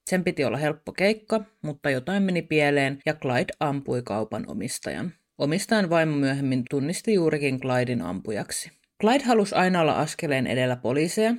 Sen 0.10 0.24
piti 0.24 0.46
olla 0.46 0.58
helppo 0.58 0.92
keikka, 0.92 1.44
mutta 1.64 1.90
jotain 1.90 2.24
meni 2.24 2.42
pieleen 2.42 3.00
ja 3.06 3.14
Clyde 3.14 3.54
ampui 3.60 4.02
kaupan 4.02 4.44
omistajan. 4.48 5.14
Omistajan 5.38 5.90
vaimo 5.90 6.16
myöhemmin 6.16 6.64
tunnisti 6.70 7.14
juurikin 7.14 7.60
Clydein 7.60 8.02
ampujaksi. 8.02 8.72
Clyde 9.02 9.24
halusi 9.24 9.56
aina 9.56 9.82
olla 9.82 9.94
askeleen 9.94 10.48
edellä 10.48 10.76
poliiseja, 10.76 11.36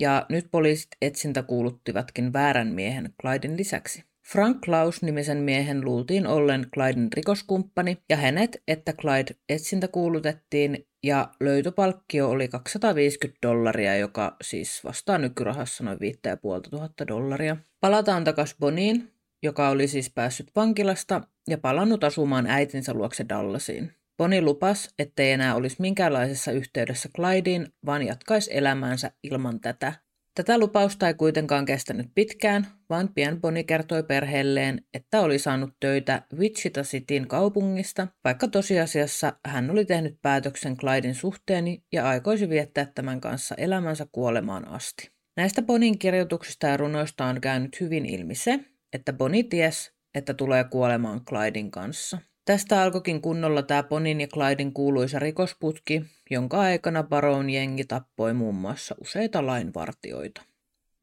ja 0.00 0.26
nyt 0.28 0.46
poliisit 0.50 0.88
etsintä 1.02 1.42
kuuluttivatkin 1.42 2.32
väärän 2.32 2.68
miehen 2.68 3.14
Clydein 3.22 3.56
lisäksi. 3.56 4.04
Frank 4.26 4.60
Klaus-nimisen 4.64 5.38
miehen 5.38 5.84
luultiin 5.84 6.26
ollen 6.26 6.66
Clyden 6.74 7.08
rikoskumppani 7.12 7.98
ja 8.08 8.16
hänet, 8.16 8.62
että 8.68 8.92
Clyde 8.92 9.34
etsintä 9.48 9.88
kuulutettiin 9.88 10.86
ja 11.02 11.28
löytöpalkkio 11.40 12.30
oli 12.30 12.48
250 12.48 13.38
dollaria, 13.42 13.96
joka 13.96 14.36
siis 14.42 14.84
vastaa 14.84 15.18
nykyrahassa 15.18 15.84
noin 15.84 16.00
5500 16.00 17.06
dollaria. 17.08 17.56
Palataan 17.80 18.24
takaisin 18.24 18.56
Boniin, 18.60 19.12
joka 19.42 19.68
oli 19.68 19.88
siis 19.88 20.10
päässyt 20.14 20.50
vankilasta 20.56 21.20
ja 21.48 21.58
palannut 21.58 22.04
asumaan 22.04 22.46
äitinsä 22.46 22.94
luokse 22.94 23.24
Dallasiin. 23.28 23.92
Boni 24.16 24.42
lupas, 24.42 24.88
ettei 24.98 25.32
enää 25.32 25.54
olisi 25.54 25.76
minkäänlaisessa 25.78 26.52
yhteydessä 26.52 27.08
Clydeen, 27.16 27.72
vaan 27.86 28.06
jatkaisi 28.06 28.50
elämäänsä 28.56 29.10
ilman 29.22 29.60
tätä 29.60 29.92
Tätä 30.34 30.58
lupausta 30.58 31.08
ei 31.08 31.14
kuitenkaan 31.14 31.64
kestänyt 31.64 32.06
pitkään, 32.14 32.66
vaan 32.90 33.08
pian 33.14 33.40
Boni 33.40 33.64
kertoi 33.64 34.02
perheelleen, 34.02 34.84
että 34.94 35.20
oli 35.20 35.38
saanut 35.38 35.70
töitä 35.80 36.22
Wichita 36.34 36.82
Cityn 36.82 37.28
kaupungista, 37.28 38.08
vaikka 38.24 38.48
tosiasiassa 38.48 39.32
hän 39.46 39.70
oli 39.70 39.84
tehnyt 39.84 40.18
päätöksen 40.22 40.76
Clydin 40.76 41.14
suhteeni 41.14 41.84
ja 41.92 42.08
aikoisi 42.08 42.48
viettää 42.48 42.86
tämän 42.94 43.20
kanssa 43.20 43.54
elämänsä 43.54 44.06
kuolemaan 44.12 44.68
asti. 44.68 45.10
Näistä 45.36 45.62
Bonin 45.62 45.98
kirjoituksista 45.98 46.66
ja 46.66 46.76
runoista 46.76 47.24
on 47.24 47.40
käynyt 47.40 47.80
hyvin 47.80 48.06
ilmi 48.06 48.34
se, 48.34 48.60
että 48.92 49.12
Boni 49.12 49.44
ties, 49.44 49.92
että 50.14 50.34
tulee 50.34 50.64
kuolemaan 50.64 51.24
Clydin 51.24 51.70
kanssa. 51.70 52.18
Tästä 52.44 52.82
alkoikin 52.82 53.22
kunnolla 53.22 53.62
tämä 53.62 53.82
Bonin 53.82 54.20
ja 54.20 54.26
Clydin 54.26 54.72
kuuluisa 54.72 55.18
rikosputki, 55.18 56.04
jonka 56.30 56.60
aikana 56.60 57.02
Baron 57.02 57.50
jengi 57.50 57.84
tappoi 57.84 58.34
muun 58.34 58.54
muassa 58.54 58.94
useita 59.00 59.46
lainvartioita. 59.46 60.42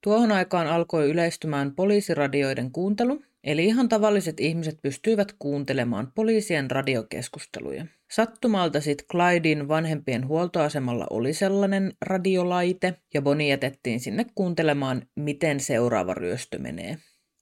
Tuohon 0.03 0.31
aikaan 0.31 0.67
alkoi 0.67 1.09
yleistymään 1.09 1.75
poliisiradioiden 1.75 2.71
kuuntelu, 2.71 3.21
eli 3.43 3.65
ihan 3.65 3.89
tavalliset 3.89 4.39
ihmiset 4.39 4.81
pystyivät 4.81 5.35
kuuntelemaan 5.39 6.11
poliisien 6.15 6.71
radiokeskusteluja. 6.71 7.85
Sattumalta 8.11 8.81
sitten 8.81 9.07
Clydin 9.07 9.67
vanhempien 9.67 10.27
huoltoasemalla 10.27 11.07
oli 11.09 11.33
sellainen 11.33 11.93
radiolaite, 12.01 12.93
ja 13.13 13.21
Bonnie 13.21 13.47
jätettiin 13.47 13.99
sinne 13.99 14.25
kuuntelemaan, 14.35 15.01
miten 15.15 15.59
seuraava 15.59 16.13
ryöstö 16.13 16.59
menee. 16.59 16.97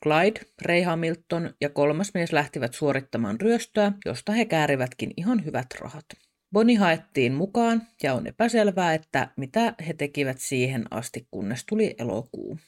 Clyde, 0.06 0.42
Ray 0.62 0.82
Hamilton 0.82 1.54
ja 1.62 1.70
kolmas 1.70 2.12
mies 2.14 2.34
lähtivät 2.34 2.74
suorittamaan 2.74 3.42
ryöstöä, 3.42 3.92
josta 4.06 4.32
he 4.32 4.46
käärivätkin 4.46 5.14
ihan 5.18 5.46
hyvät 5.46 5.66
rahat. 5.80 6.06
Boni 6.52 6.76
haettiin 6.76 7.34
mukaan 7.34 7.82
ja 8.04 8.14
on 8.14 8.28
epäselvää, 8.28 8.94
että 8.94 9.28
mitä 9.38 9.74
he 9.88 9.94
tekivät 9.94 10.38
siihen 10.40 10.86
asti, 10.92 11.28
kunnes 11.32 11.66
tuli 11.66 11.96
elokuu. 12.00 12.60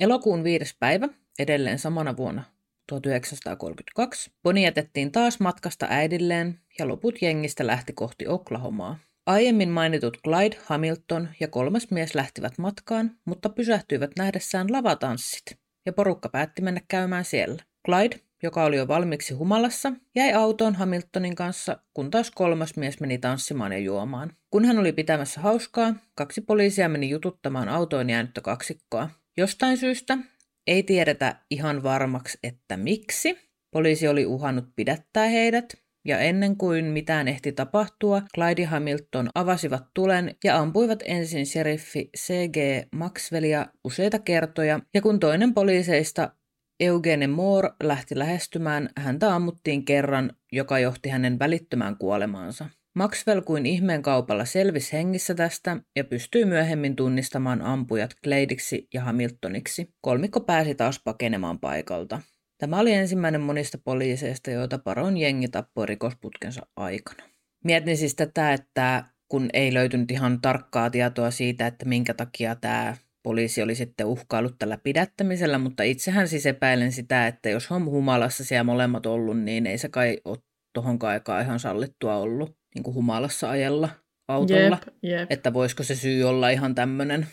Elokuun 0.00 0.44
viides 0.44 0.76
päivä, 0.80 1.08
edelleen 1.38 1.78
samana 1.78 2.16
vuonna 2.16 2.44
1932, 2.88 4.30
Boni 4.42 4.64
jätettiin 4.64 5.12
taas 5.12 5.40
matkasta 5.40 5.86
äidilleen 5.90 6.60
ja 6.78 6.88
loput 6.88 7.22
jengistä 7.22 7.66
lähti 7.66 7.92
kohti 7.92 8.28
Oklahomaa. 8.28 8.98
Aiemmin 9.26 9.68
mainitut 9.68 10.18
Clyde, 10.24 10.56
Hamilton 10.64 11.28
ja 11.40 11.48
kolmas 11.48 11.90
mies 11.90 12.14
lähtivät 12.14 12.58
matkaan, 12.58 13.10
mutta 13.24 13.48
pysähtyivät 13.48 14.10
nähdessään 14.16 14.72
lavatanssit, 14.72 15.65
ja 15.86 15.92
porukka 15.92 16.28
päätti 16.28 16.62
mennä 16.62 16.80
käymään 16.88 17.24
siellä. 17.24 17.62
Clyde 17.86 18.26
joka 18.42 18.64
oli 18.64 18.76
jo 18.76 18.88
valmiiksi 18.88 19.34
humalassa, 19.34 19.92
jäi 20.14 20.32
autoon 20.32 20.74
Hamiltonin 20.74 21.34
kanssa, 21.34 21.78
kun 21.94 22.10
taas 22.10 22.30
kolmas 22.30 22.76
mies 22.76 23.00
meni 23.00 23.18
tanssimaan 23.18 23.72
ja 23.72 23.78
juomaan. 23.78 24.32
Kun 24.50 24.64
hän 24.64 24.78
oli 24.78 24.92
pitämässä 24.92 25.40
hauskaa, 25.40 25.94
kaksi 26.14 26.40
poliisia 26.40 26.88
meni 26.88 27.10
jututtamaan 27.10 27.68
autoon 27.68 28.10
jäänyttä 28.10 28.40
kaksikkoa. 28.40 29.10
Jostain 29.36 29.76
syystä, 29.76 30.18
ei 30.66 30.82
tiedetä 30.82 31.36
ihan 31.50 31.82
varmaksi, 31.82 32.38
että 32.42 32.76
miksi, 32.76 33.38
poliisi 33.70 34.08
oli 34.08 34.26
uhannut 34.26 34.64
pidättää 34.76 35.26
heidät, 35.26 35.74
ja 36.06 36.18
ennen 36.18 36.56
kuin 36.56 36.84
mitään 36.84 37.28
ehti 37.28 37.52
tapahtua, 37.52 38.22
Clyde 38.34 38.64
Hamilton 38.64 39.28
avasivat 39.34 39.84
tulen 39.94 40.34
ja 40.44 40.58
ampuivat 40.58 41.02
ensin 41.04 41.46
sheriffi 41.46 42.10
C.G. 42.16 42.56
Maxwellia 42.94 43.66
useita 43.84 44.18
kertoja, 44.18 44.80
ja 44.94 45.02
kun 45.02 45.20
toinen 45.20 45.54
poliiseista 45.54 46.32
Eugene 46.80 47.26
Moore 47.26 47.70
lähti 47.82 48.18
lähestymään, 48.18 48.88
häntä 48.96 49.34
ammuttiin 49.34 49.84
kerran, 49.84 50.32
joka 50.52 50.78
johti 50.78 51.08
hänen 51.08 51.38
välittömään 51.38 51.96
kuolemaansa. 51.96 52.68
Maxwell 52.94 53.40
kuin 53.40 53.66
ihmeen 53.66 54.02
kaupalla 54.02 54.44
selvisi 54.44 54.92
hengissä 54.92 55.34
tästä 55.34 55.76
ja 55.96 56.04
pystyi 56.04 56.44
myöhemmin 56.44 56.96
tunnistamaan 56.96 57.62
ampujat 57.62 58.10
Gladiksi 58.24 58.88
ja 58.94 59.00
Hamiltoniksi. 59.00 59.94
Kolmikko 60.00 60.40
pääsi 60.40 60.74
taas 60.74 61.00
pakenemaan 61.04 61.60
paikalta. 61.60 62.20
Tämä 62.58 62.78
oli 62.78 62.92
ensimmäinen 62.92 63.40
monista 63.40 63.78
poliiseista, 63.84 64.50
joita 64.50 64.78
Paron 64.78 65.16
jengi 65.16 65.48
tappoi 65.48 65.86
rikosputkensa 65.86 66.66
aikana. 66.76 67.22
Mietin 67.64 67.96
siis 67.96 68.14
tätä, 68.14 68.52
että 68.52 69.04
kun 69.28 69.48
ei 69.52 69.74
löytynyt 69.74 70.10
ihan 70.10 70.40
tarkkaa 70.40 70.90
tietoa 70.90 71.30
siitä, 71.30 71.66
että 71.66 71.84
minkä 71.84 72.14
takia 72.14 72.54
tämä 72.54 72.96
poliisi 73.22 73.62
oli 73.62 73.74
sitten 73.74 74.06
uhkaillut 74.06 74.58
tällä 74.58 74.78
pidättämisellä, 74.78 75.58
mutta 75.58 75.82
itsehän 75.82 76.28
siis 76.28 76.46
epäilen 76.46 76.92
sitä, 76.92 77.26
että 77.26 77.50
jos 77.50 77.72
on 77.72 77.84
humalassa 77.84 78.44
siellä 78.44 78.64
molemmat 78.64 79.06
ollut, 79.06 79.40
niin 79.40 79.66
ei 79.66 79.78
se 79.78 79.88
kai 79.88 80.20
ole 80.24 80.38
tuohon 80.74 80.98
aikaan 81.02 81.42
ihan 81.42 81.60
sallittua 81.60 82.16
ollut 82.16 82.56
niin 82.74 82.82
kuin 82.82 82.94
humalassa 82.94 83.50
ajella 83.50 83.88
autolla. 84.28 84.78
Jep, 84.86 84.94
jep. 85.02 85.32
Että 85.32 85.52
voisiko 85.52 85.82
se 85.82 85.94
syy 85.94 86.24
olla 86.24 86.50
ihan 86.50 86.74
tämmöinen. 86.74 87.26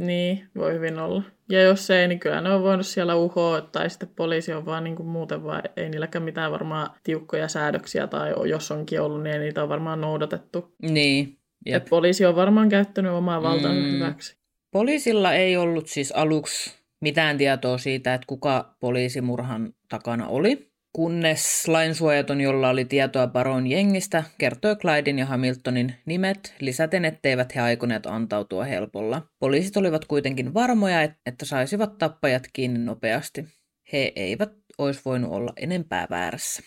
Niin, 0.00 0.48
voi 0.56 0.74
hyvin 0.74 0.98
olla. 0.98 1.22
Ja 1.48 1.62
jos 1.62 1.90
ei, 1.90 2.08
niin 2.08 2.20
kyllä 2.20 2.40
ne 2.40 2.52
on 2.52 2.62
voinut 2.62 2.86
siellä 2.86 3.14
uhoa, 3.14 3.60
tai 3.60 3.90
sitten 3.90 4.08
poliisi 4.16 4.52
on 4.52 4.66
vaan 4.66 4.84
niin 4.84 4.96
kuin 4.96 5.08
muuten, 5.08 5.44
vai 5.44 5.62
ei 5.76 5.88
niilläkään 5.88 6.22
mitään 6.22 6.52
varmaan 6.52 6.90
tiukkoja 7.02 7.48
säädöksiä, 7.48 8.06
tai 8.06 8.48
jos 8.48 8.70
onkin 8.70 9.00
ollut, 9.00 9.22
niin 9.22 9.32
ei 9.32 9.38
niitä 9.38 9.62
on 9.62 9.68
varmaan 9.68 10.00
noudatettu. 10.00 10.74
Niin, 10.82 11.38
Jep. 11.66 11.86
poliisi 11.90 12.26
on 12.26 12.36
varmaan 12.36 12.68
käyttänyt 12.68 13.12
omaa 13.12 13.42
valtaansa 13.42 13.82
mm. 13.82 13.92
hyväksi. 13.92 14.36
Poliisilla 14.72 15.32
ei 15.32 15.56
ollut 15.56 15.86
siis 15.86 16.12
aluksi 16.12 16.74
mitään 17.00 17.38
tietoa 17.38 17.78
siitä, 17.78 18.14
että 18.14 18.26
kuka 18.26 18.76
poliisimurhan 18.80 19.72
takana 19.88 20.28
oli, 20.28 20.69
kunnes 20.92 21.68
lainsuojaton, 21.68 22.40
jolla 22.40 22.68
oli 22.68 22.84
tietoa 22.84 23.26
Baron 23.26 23.66
jengistä, 23.66 24.24
kertoi 24.38 24.76
Clydin 24.76 25.18
ja 25.18 25.26
Hamiltonin 25.26 25.94
nimet, 26.06 26.54
lisäten 26.60 27.04
etteivät 27.04 27.54
he 27.54 27.60
aikoneet 27.60 28.06
antautua 28.06 28.64
helpolla. 28.64 29.22
Poliisit 29.38 29.76
olivat 29.76 30.04
kuitenkin 30.04 30.54
varmoja, 30.54 31.02
että 31.02 31.44
saisivat 31.44 31.98
tappajat 31.98 32.42
kiinni 32.52 32.78
nopeasti. 32.78 33.44
He 33.92 34.12
eivät 34.16 34.52
olisi 34.78 35.00
voinut 35.04 35.32
olla 35.32 35.52
enempää 35.56 36.06
väärässä. 36.10 36.62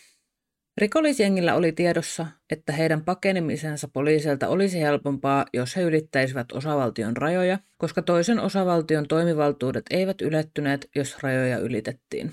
Rikollisjengillä 0.78 1.56
oli 1.56 1.72
tiedossa, 1.72 2.28
että 2.50 2.74
heidän 2.74 3.06
pakenemisensa 3.06 3.88
poliisilta 3.94 4.48
olisi 4.48 4.82
helpompaa, 4.82 5.46
jos 5.54 5.76
he 5.76 5.82
ylittäisivät 5.82 6.52
osavaltion 6.52 7.18
rajoja, 7.18 7.60
koska 7.78 8.02
toisen 8.02 8.40
osavaltion 8.40 9.08
toimivaltuudet 9.08 9.86
eivät 9.90 10.22
ylettyneet, 10.22 10.90
jos 10.96 11.24
rajoja 11.24 11.58
ylitettiin. 11.58 12.32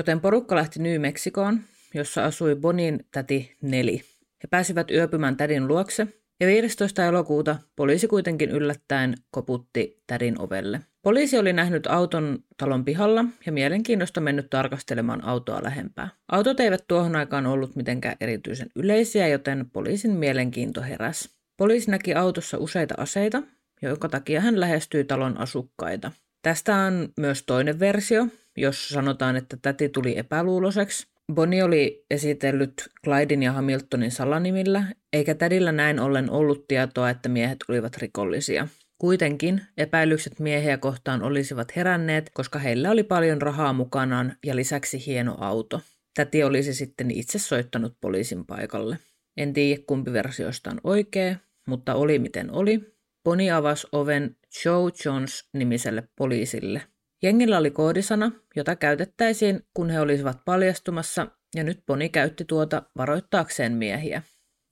Joten 0.00 0.20
porukka 0.20 0.56
lähti 0.56 0.82
New 0.82 1.00
Mexicoon, 1.00 1.60
jossa 1.94 2.24
asui 2.24 2.56
Bonin 2.56 3.06
täti 3.12 3.56
Neli. 3.62 4.02
He 4.42 4.48
pääsivät 4.50 4.90
yöpymään 4.90 5.36
tädin 5.36 5.68
luokse, 5.68 6.06
ja 6.40 6.46
15. 6.46 7.04
elokuuta 7.04 7.56
poliisi 7.76 8.08
kuitenkin 8.08 8.50
yllättäen 8.50 9.14
koputti 9.30 10.02
tädin 10.06 10.40
ovelle. 10.40 10.80
Poliisi 11.02 11.38
oli 11.38 11.52
nähnyt 11.52 11.86
auton 11.86 12.38
talon 12.56 12.84
pihalla 12.84 13.24
ja 13.46 13.52
mielenkiinnosta 13.52 14.20
mennyt 14.20 14.50
tarkastelemaan 14.50 15.24
autoa 15.24 15.62
lähempää. 15.62 16.08
Autot 16.28 16.60
eivät 16.60 16.84
tuohon 16.88 17.16
aikaan 17.16 17.46
ollut 17.46 17.76
mitenkään 17.76 18.16
erityisen 18.20 18.70
yleisiä, 18.76 19.28
joten 19.28 19.70
poliisin 19.72 20.12
mielenkiinto 20.12 20.82
heräsi. 20.82 21.30
Poliisi 21.56 21.90
näki 21.90 22.14
autossa 22.14 22.58
useita 22.58 22.94
aseita, 22.98 23.42
jonka 23.82 24.08
takia 24.08 24.40
hän 24.40 24.60
lähestyi 24.60 25.04
talon 25.04 25.38
asukkaita. 25.38 26.12
Tästä 26.42 26.76
on 26.76 27.08
myös 27.16 27.42
toinen 27.42 27.80
versio, 27.80 28.26
jossa 28.56 28.94
sanotaan, 28.94 29.36
että 29.36 29.56
täti 29.62 29.88
tuli 29.88 30.18
epäluuloseksi. 30.18 31.06
Bonnie 31.34 31.64
oli 31.64 32.04
esitellyt 32.10 32.72
Clydin 33.04 33.42
ja 33.42 33.52
Hamiltonin 33.52 34.10
salanimillä, 34.10 34.84
eikä 35.12 35.34
tädillä 35.34 35.72
näin 35.72 36.00
ollen 36.00 36.30
ollut 36.30 36.68
tietoa, 36.68 37.10
että 37.10 37.28
miehet 37.28 37.58
olivat 37.68 37.96
rikollisia. 37.96 38.68
Kuitenkin 38.98 39.60
epäilykset 39.76 40.40
miehiä 40.40 40.78
kohtaan 40.78 41.22
olisivat 41.22 41.76
heränneet, 41.76 42.30
koska 42.34 42.58
heillä 42.58 42.90
oli 42.90 43.02
paljon 43.02 43.42
rahaa 43.42 43.72
mukanaan 43.72 44.36
ja 44.46 44.56
lisäksi 44.56 45.06
hieno 45.06 45.36
auto. 45.38 45.80
Täti 46.14 46.44
olisi 46.44 46.74
sitten 46.74 47.10
itse 47.10 47.38
soittanut 47.38 47.96
poliisin 48.00 48.46
paikalle. 48.46 48.98
En 49.36 49.52
tiedä 49.52 49.82
kumpi 49.86 50.12
versioista 50.12 50.70
on 50.70 50.80
oikea, 50.84 51.36
mutta 51.66 51.94
oli 51.94 52.18
miten 52.18 52.50
oli. 52.50 52.94
Bonnie 53.24 53.50
avasi 53.50 53.86
oven 53.92 54.36
Joe 54.64 54.90
Jones-nimiselle 55.04 56.02
poliisille. 56.16 56.82
Jengillä 57.22 57.58
oli 57.58 57.70
koodisana, 57.70 58.32
jota 58.56 58.76
käytettäisiin, 58.76 59.66
kun 59.74 59.90
he 59.90 60.00
olisivat 60.00 60.38
paljastumassa, 60.44 61.26
ja 61.54 61.64
nyt 61.64 61.82
Bonnie 61.86 62.08
käytti 62.08 62.44
tuota 62.44 62.82
varoittaakseen 62.98 63.72
miehiä. 63.72 64.22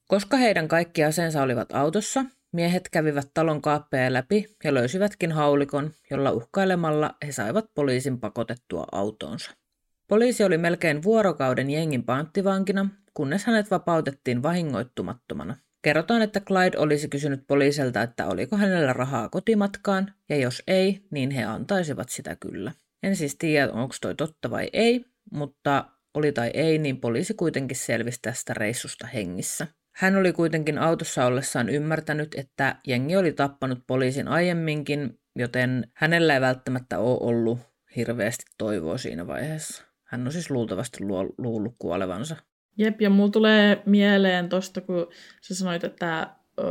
Koska 0.08 0.36
heidän 0.36 0.68
kaikki 0.68 1.04
aseensa 1.04 1.42
olivat 1.42 1.72
autossa, 1.72 2.24
miehet 2.52 2.88
kävivät 2.88 3.30
talon 3.34 3.62
kaappeja 3.62 4.12
läpi 4.12 4.56
ja 4.64 4.74
löysivätkin 4.74 5.32
haulikon, 5.32 5.90
jolla 6.10 6.30
uhkailemalla 6.30 7.14
he 7.26 7.32
saivat 7.32 7.64
poliisin 7.74 8.20
pakotettua 8.20 8.86
autoonsa. 8.92 9.50
Poliisi 10.08 10.44
oli 10.44 10.58
melkein 10.58 11.02
vuorokauden 11.02 11.70
jengin 11.70 12.04
panttivankina, 12.04 12.88
kunnes 13.14 13.44
hänet 13.44 13.70
vapautettiin 13.70 14.42
vahingoittumattomana. 14.42 15.56
Kerrotaan, 15.82 16.22
että 16.22 16.40
Clyde 16.40 16.78
olisi 16.78 17.08
kysynyt 17.08 17.46
poliiselta, 17.46 18.02
että 18.02 18.26
oliko 18.26 18.56
hänellä 18.56 18.92
rahaa 18.92 19.28
kotimatkaan, 19.28 20.14
ja 20.28 20.36
jos 20.36 20.62
ei, 20.66 21.06
niin 21.10 21.30
he 21.30 21.44
antaisivat 21.44 22.08
sitä 22.08 22.36
kyllä. 22.36 22.72
En 23.02 23.16
siis 23.16 23.36
tiedä, 23.38 23.72
onko 23.72 23.94
toi 24.00 24.14
totta 24.14 24.50
vai 24.50 24.70
ei, 24.72 25.04
mutta 25.32 25.84
oli 26.14 26.32
tai 26.32 26.50
ei, 26.54 26.78
niin 26.78 27.00
poliisi 27.00 27.34
kuitenkin 27.34 27.76
selvisi 27.76 28.18
tästä 28.22 28.54
reissusta 28.54 29.06
hengissä. 29.06 29.66
Hän 29.94 30.16
oli 30.16 30.32
kuitenkin 30.32 30.78
autossa 30.78 31.24
ollessaan 31.26 31.68
ymmärtänyt, 31.68 32.34
että 32.34 32.76
jengi 32.86 33.16
oli 33.16 33.32
tappanut 33.32 33.78
poliisin 33.86 34.28
aiemminkin, 34.28 35.20
joten 35.36 35.90
hänellä 35.94 36.34
ei 36.34 36.40
välttämättä 36.40 36.98
ole 36.98 37.18
ollut 37.20 37.58
hirveästi 37.96 38.44
toivoa 38.58 38.98
siinä 38.98 39.26
vaiheessa. 39.26 39.84
Hän 40.04 40.26
on 40.26 40.32
siis 40.32 40.50
luultavasti 40.50 40.98
luullut 41.38 41.74
kuolevansa. 41.78 42.36
Jep, 42.78 43.00
ja 43.00 43.10
mulla 43.10 43.30
tulee 43.30 43.82
mieleen 43.86 44.48
tosta, 44.48 44.80
kun 44.80 45.08
sä 45.40 45.54
sanoit, 45.54 45.84
että 45.84 46.30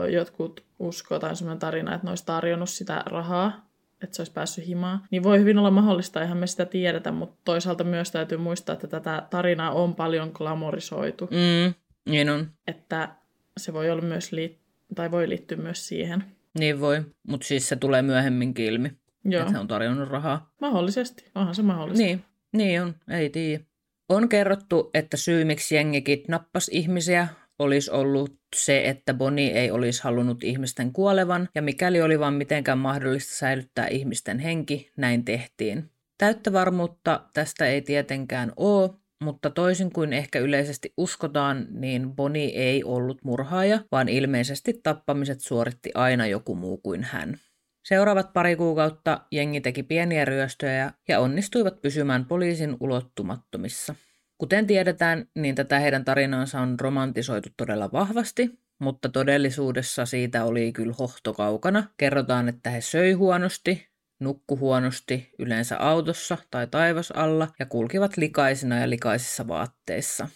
jotkut 0.10 0.64
uskoo 0.80 1.20
tai 1.20 1.36
sellainen 1.36 1.60
tarina, 1.60 1.95
että 1.95 2.08
ne 2.08 2.12
olisi 2.12 2.26
tarjonnut 2.26 2.70
sitä 2.70 3.03
rahaa, 3.05 3.68
että 4.03 4.16
se 4.16 4.22
olisi 4.22 4.34
päässyt 4.34 4.68
himaan, 4.68 5.03
niin 5.12 5.24
voi 5.24 5.39
hyvin 5.39 5.58
olla 5.58 5.72
mahdollista, 5.72 6.22
eihän 6.22 6.38
me 6.38 6.47
sitä 6.47 6.66
tiedetä, 6.66 7.12
mutta 7.12 7.41
toisaalta 7.45 7.84
myös 7.84 8.12
täytyy 8.12 8.38
muistaa, 8.38 8.74
että 8.74 8.88
tätä 8.88 9.28
tarinaa 9.30 9.72
on 9.72 9.95
paljon 9.95 10.32
glamorisoitu. 10.34 11.26
Mm, 11.26 11.74
niin 12.12 12.30
on. 12.30 12.47
Että 12.68 13.10
se 13.58 13.74
voi 13.74 13.89
olla 13.89 14.01
myös 14.01 14.32
liit- 14.32 14.58
tai 14.95 15.12
voi 15.12 15.30
liittyä 15.30 15.58
myös 15.58 15.88
siihen. 15.88 16.24
Niin 16.60 16.80
voi, 16.80 17.01
mutta 17.28 17.47
siis 17.47 17.70
se 17.70 17.76
tulee 17.76 18.01
myöhemminkin 18.01 18.66
ilmi, 18.66 18.91
Joo. 19.26 19.41
että 19.41 19.53
se 19.53 19.60
on 19.60 19.68
tarjonnut 19.68 20.10
rahaa. 20.10 20.51
Mahdollisesti, 20.62 21.26
onhan 21.36 21.55
se 21.55 21.62
mahdollista. 21.62 22.03
Niin, 22.03 22.24
niin 22.51 22.82
on, 22.82 22.95
ei 23.10 23.30
tiedä. 23.30 23.64
On 24.10 24.30
kerrottu, 24.30 24.89
että 24.93 25.18
syy 25.18 25.45
miksi 25.45 25.76
jengi 25.76 26.01
kidnappasi 26.01 26.72
ihmisiä 26.74 27.28
olisi 27.60 27.91
ollut 27.91 28.38
se, 28.55 28.89
että 28.89 29.14
Bonnie 29.14 29.51
ei 29.51 29.72
olisi 29.72 30.03
halunnut 30.03 30.43
ihmisten 30.43 30.93
kuolevan, 30.93 31.49
ja 31.55 31.62
mikäli 31.62 32.01
oli 32.01 32.20
vain 32.20 32.34
mitenkään 32.34 32.78
mahdollista 32.78 33.36
säilyttää 33.36 33.88
ihmisten 33.88 34.39
henki, 34.39 34.91
näin 34.97 35.26
tehtiin. 35.26 35.89
Täyttä 36.18 36.53
varmuutta 36.53 37.24
tästä 37.34 37.66
ei 37.66 37.82
tietenkään 37.82 38.53
ole, 38.55 38.89
mutta 39.24 39.49
toisin 39.49 39.91
kuin 39.91 40.14
ehkä 40.14 40.39
yleisesti 40.39 40.93
uskotaan, 40.97 41.68
niin 41.72 42.16
Bonnie 42.16 42.51
ei 42.55 42.84
ollut 42.84 43.24
murhaaja, 43.24 43.80
vaan 43.91 44.10
ilmeisesti 44.10 44.80
tappamiset 44.84 45.41
suoritti 45.41 45.91
aina 45.93 46.28
joku 46.28 46.55
muu 46.55 46.78
kuin 46.78 47.03
hän. 47.03 47.39
Seuraavat 47.88 48.34
pari 48.34 48.56
kuukautta 48.56 49.22
jengi 49.32 49.62
teki 49.62 49.84
pieniä 49.84 50.26
ryöstöjä 50.26 50.92
ja 51.08 51.20
onnistuivat 51.20 51.82
pysymään 51.82 52.26
poliisin 52.26 52.78
ulottumattomissa. 52.80 53.96
Kuten 54.38 54.68
tiedetään, 54.68 55.26
niin 55.36 55.56
tätä 55.56 55.80
heidän 55.80 56.06
tarinaansa 56.06 56.60
on 56.60 56.80
romantisoitu 56.80 57.50
todella 57.58 57.92
vahvasti, 57.92 58.60
mutta 58.80 59.10
todellisuudessa 59.10 60.06
siitä 60.06 60.46
oli 60.46 60.72
kyllä 60.72 60.94
hohto 61.00 61.34
kaukana. 61.34 61.84
Kerrotaan, 61.98 62.50
että 62.50 62.70
he 62.70 62.82
söi 62.82 63.14
huonosti, 63.14 63.88
nukku 64.20 64.58
huonosti, 64.58 65.30
yleensä 65.40 65.78
autossa 65.78 66.38
tai 66.52 66.68
taivasalla 66.68 67.48
ja 67.60 67.66
kulkivat 67.66 68.18
likaisina 68.18 68.80
ja 68.80 68.90
likaisissa 68.90 69.48
vaatteissa. 69.48 70.28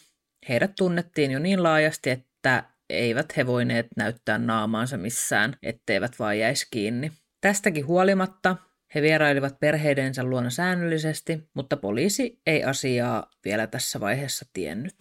Heidät 0.49 0.71
tunnettiin 0.77 1.31
jo 1.31 1.39
niin 1.39 1.63
laajasti, 1.63 2.09
että 2.09 2.63
eivät 2.89 3.37
he 3.37 3.45
voineet 3.47 3.87
näyttää 3.97 4.37
naamaansa 4.37 4.97
missään, 4.97 5.57
etteivät 5.63 6.19
vaan 6.19 6.39
jäisi 6.39 6.67
kiinni. 6.71 7.11
Tästäkin 7.41 7.87
huolimatta 7.87 8.55
he 8.95 9.01
vierailivat 9.01 9.59
perheidensä 9.59 10.23
luona 10.23 10.49
säännöllisesti, 10.49 11.49
mutta 11.53 11.77
poliisi 11.77 12.41
ei 12.45 12.63
asiaa 12.63 13.29
vielä 13.45 13.67
tässä 13.67 13.99
vaiheessa 13.99 14.45
tiennyt. 14.53 14.95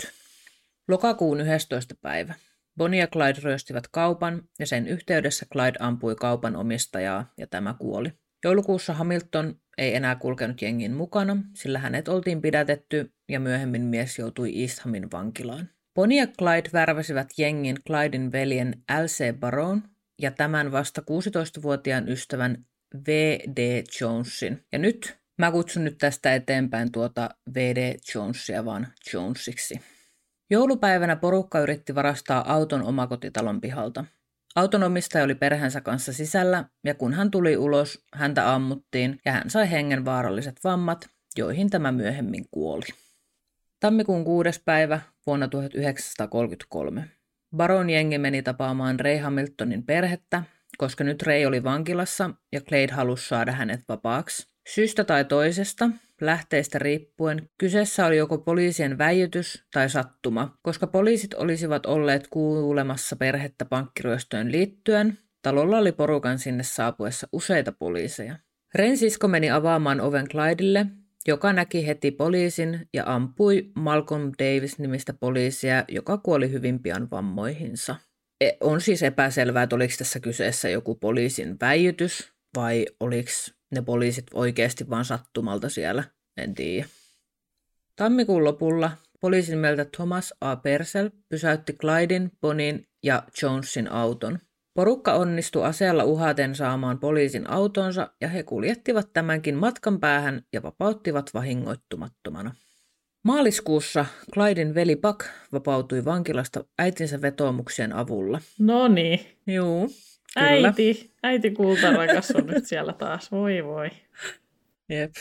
Lokakuun 0.88 1.40
11. 1.40 1.94
päivä. 2.02 2.34
Bonnie 2.76 3.00
ja 3.00 3.06
Clyde 3.06 3.40
ryöstivät 3.42 3.88
kaupan 3.88 4.42
ja 4.58 4.66
sen 4.66 4.88
yhteydessä 4.88 5.46
Clyde 5.52 5.78
ampui 5.78 6.14
kaupan 6.14 6.56
omistajaa 6.56 7.32
ja 7.38 7.46
tämä 7.46 7.74
kuoli. 7.78 8.12
Joulukuussa 8.44 8.94
Hamilton 8.94 9.60
ei 9.78 9.94
enää 9.96 10.14
kulkenut 10.14 10.62
jengin 10.62 10.94
mukana, 10.94 11.36
sillä 11.54 11.78
hänet 11.78 12.08
oltiin 12.08 12.42
pidätetty 12.42 13.12
ja 13.28 13.40
myöhemmin 13.40 13.82
mies 13.82 14.18
joutui 14.18 14.62
Easthamin 14.62 15.10
vankilaan. 15.10 15.68
Bonnie 15.94 16.20
ja 16.20 16.26
Clyde 16.26 16.70
värväsivät 16.72 17.28
jengin 17.38 17.76
Clydin 17.86 18.32
veljen 18.32 18.82
L.C. 19.02 19.34
Baron 19.40 19.82
ja 20.20 20.30
tämän 20.30 20.72
vasta 20.72 21.00
16-vuotiaan 21.00 22.08
ystävän 22.08 22.64
V.D. 23.06 23.82
Jonesin. 24.00 24.64
Ja 24.72 24.78
nyt 24.78 25.18
mä 25.38 25.50
kutsun 25.50 25.84
nyt 25.84 25.98
tästä 25.98 26.34
eteenpäin 26.34 26.92
tuota 26.92 27.30
V.D. 27.54 27.96
Jonesia 28.14 28.64
vaan 28.64 28.86
Jonesiksi. 29.12 29.80
Joulupäivänä 30.50 31.16
porukka 31.16 31.60
yritti 31.60 31.94
varastaa 31.94 32.52
auton 32.52 32.82
omakotitalon 32.82 33.60
pihalta. 33.60 34.04
Auton 34.56 34.82
omistaja 34.82 35.24
oli 35.24 35.34
perheensä 35.34 35.80
kanssa 35.80 36.12
sisällä 36.12 36.64
ja 36.84 36.94
kun 36.94 37.14
hän 37.14 37.30
tuli 37.30 37.56
ulos, 37.56 38.04
häntä 38.14 38.54
ammuttiin 38.54 39.18
ja 39.24 39.32
hän 39.32 39.50
sai 39.50 39.70
hengen 39.70 40.04
vaaralliset 40.04 40.60
vammat, 40.64 41.08
joihin 41.36 41.70
tämä 41.70 41.92
myöhemmin 41.92 42.44
kuoli. 42.50 42.86
Tammikuun 43.80 44.24
kuudes 44.24 44.62
päivä 44.64 45.00
vuonna 45.26 45.48
1933. 45.48 47.19
Baron 47.56 47.90
jengi 47.90 48.18
meni 48.18 48.42
tapaamaan 48.42 49.00
Ray 49.00 49.16
Hamiltonin 49.18 49.82
perhettä, 49.82 50.42
koska 50.78 51.04
nyt 51.04 51.22
Ray 51.22 51.44
oli 51.44 51.64
vankilassa 51.64 52.30
ja 52.52 52.60
Clade 52.60 52.92
halusi 52.92 53.28
saada 53.28 53.52
hänet 53.52 53.80
vapaaksi. 53.88 54.46
Syystä 54.68 55.04
tai 55.04 55.24
toisesta, 55.24 55.90
lähteistä 56.20 56.78
riippuen, 56.78 57.48
kyseessä 57.58 58.06
oli 58.06 58.16
joko 58.16 58.38
poliisien 58.38 58.98
väijytys 58.98 59.64
tai 59.72 59.90
sattuma, 59.90 60.58
koska 60.62 60.86
poliisit 60.86 61.34
olisivat 61.34 61.86
olleet 61.86 62.28
kuulemassa 62.28 63.16
perhettä 63.16 63.64
pankkiryöstöön 63.64 64.52
liittyen. 64.52 65.18
Talolla 65.42 65.78
oli 65.78 65.92
porukan 65.92 66.38
sinne 66.38 66.62
saapuessa 66.62 67.28
useita 67.32 67.72
poliiseja. 67.72 68.36
Ren 68.74 68.96
sisko 68.96 69.28
meni 69.28 69.50
avaamaan 69.50 70.00
oven 70.00 70.28
Clydelle, 70.28 70.86
joka 71.26 71.52
näki 71.52 71.86
heti 71.86 72.10
poliisin 72.10 72.88
ja 72.94 73.04
ampui 73.06 73.70
Malcolm 73.74 74.32
Davis-nimistä 74.38 75.12
poliisia, 75.12 75.84
joka 75.88 76.18
kuoli 76.18 76.50
hyvin 76.50 76.82
pian 76.82 77.10
vammoihinsa. 77.10 77.96
E, 78.40 78.50
on 78.60 78.80
siis 78.80 79.02
epäselvää, 79.02 79.62
että 79.62 79.76
oliko 79.76 79.94
tässä 79.98 80.20
kyseessä 80.20 80.68
joku 80.68 80.94
poliisin 80.94 81.56
väijytys 81.60 82.32
vai 82.56 82.86
oliko 83.00 83.30
ne 83.70 83.82
poliisit 83.82 84.26
oikeasti 84.34 84.90
vain 84.90 85.04
sattumalta 85.04 85.68
siellä, 85.68 86.04
en 86.36 86.54
tiedä. 86.54 86.86
Tammikuun 87.96 88.44
lopulla 88.44 88.90
poliisin 89.20 89.58
mieltä 89.58 89.84
Thomas 89.84 90.34
A. 90.40 90.56
Persel 90.56 91.10
pysäytti 91.28 91.72
Clydin, 91.72 92.32
Bonin 92.40 92.88
ja 93.02 93.22
Jonesin 93.42 93.92
auton. 93.92 94.38
Porukka 94.74 95.14
onnistui 95.14 95.64
aseella 95.64 96.04
uhaten 96.04 96.54
saamaan 96.54 96.98
poliisin 96.98 97.50
autonsa 97.50 98.10
ja 98.20 98.28
he 98.28 98.42
kuljettivat 98.42 99.12
tämänkin 99.12 99.56
matkan 99.56 100.00
päähän 100.00 100.42
ja 100.52 100.62
vapauttivat 100.62 101.30
vahingoittumattomana. 101.34 102.54
Maaliskuussa 103.24 104.06
Clyden 104.34 104.74
veli 104.74 104.96
Buck 104.96 105.26
vapautui 105.52 106.04
vankilasta 106.04 106.64
äitinsä 106.78 107.22
vetoomuksien 107.22 107.92
avulla. 107.92 108.40
No 108.58 108.88
niin. 108.88 109.20
Juu, 109.46 109.88
kyllä. 110.34 110.68
Äiti, 110.68 111.14
äiti 111.22 111.50
kultarakas 111.50 112.30
on 112.30 112.46
nyt 112.46 112.66
siellä 112.66 112.92
taas. 112.92 113.32
Voi 113.32 113.64
voi. 113.64 113.90
Jep. 114.88 115.12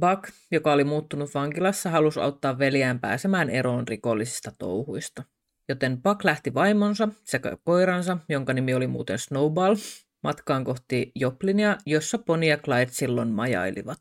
Buck, 0.00 0.24
joka 0.50 0.72
oli 0.72 0.84
muuttunut 0.84 1.34
vankilassa, 1.34 1.90
halusi 1.90 2.20
auttaa 2.20 2.58
veljään 2.58 3.00
pääsemään 3.00 3.50
eroon 3.50 3.88
rikollisista 3.88 4.52
touhuista. 4.58 5.22
Joten 5.68 6.02
Buck 6.02 6.24
lähti 6.24 6.54
vaimonsa 6.54 7.08
sekä 7.24 7.56
koiransa, 7.64 8.18
jonka 8.28 8.52
nimi 8.52 8.74
oli 8.74 8.86
muuten 8.86 9.18
Snowball, 9.18 9.76
matkaan 10.22 10.64
kohti 10.64 11.12
Joplinia, 11.14 11.76
jossa 11.86 12.18
Bonnie 12.18 12.50
ja 12.50 12.56
Clyde 12.56 12.90
silloin 12.90 13.28
majailivat. 13.28 13.98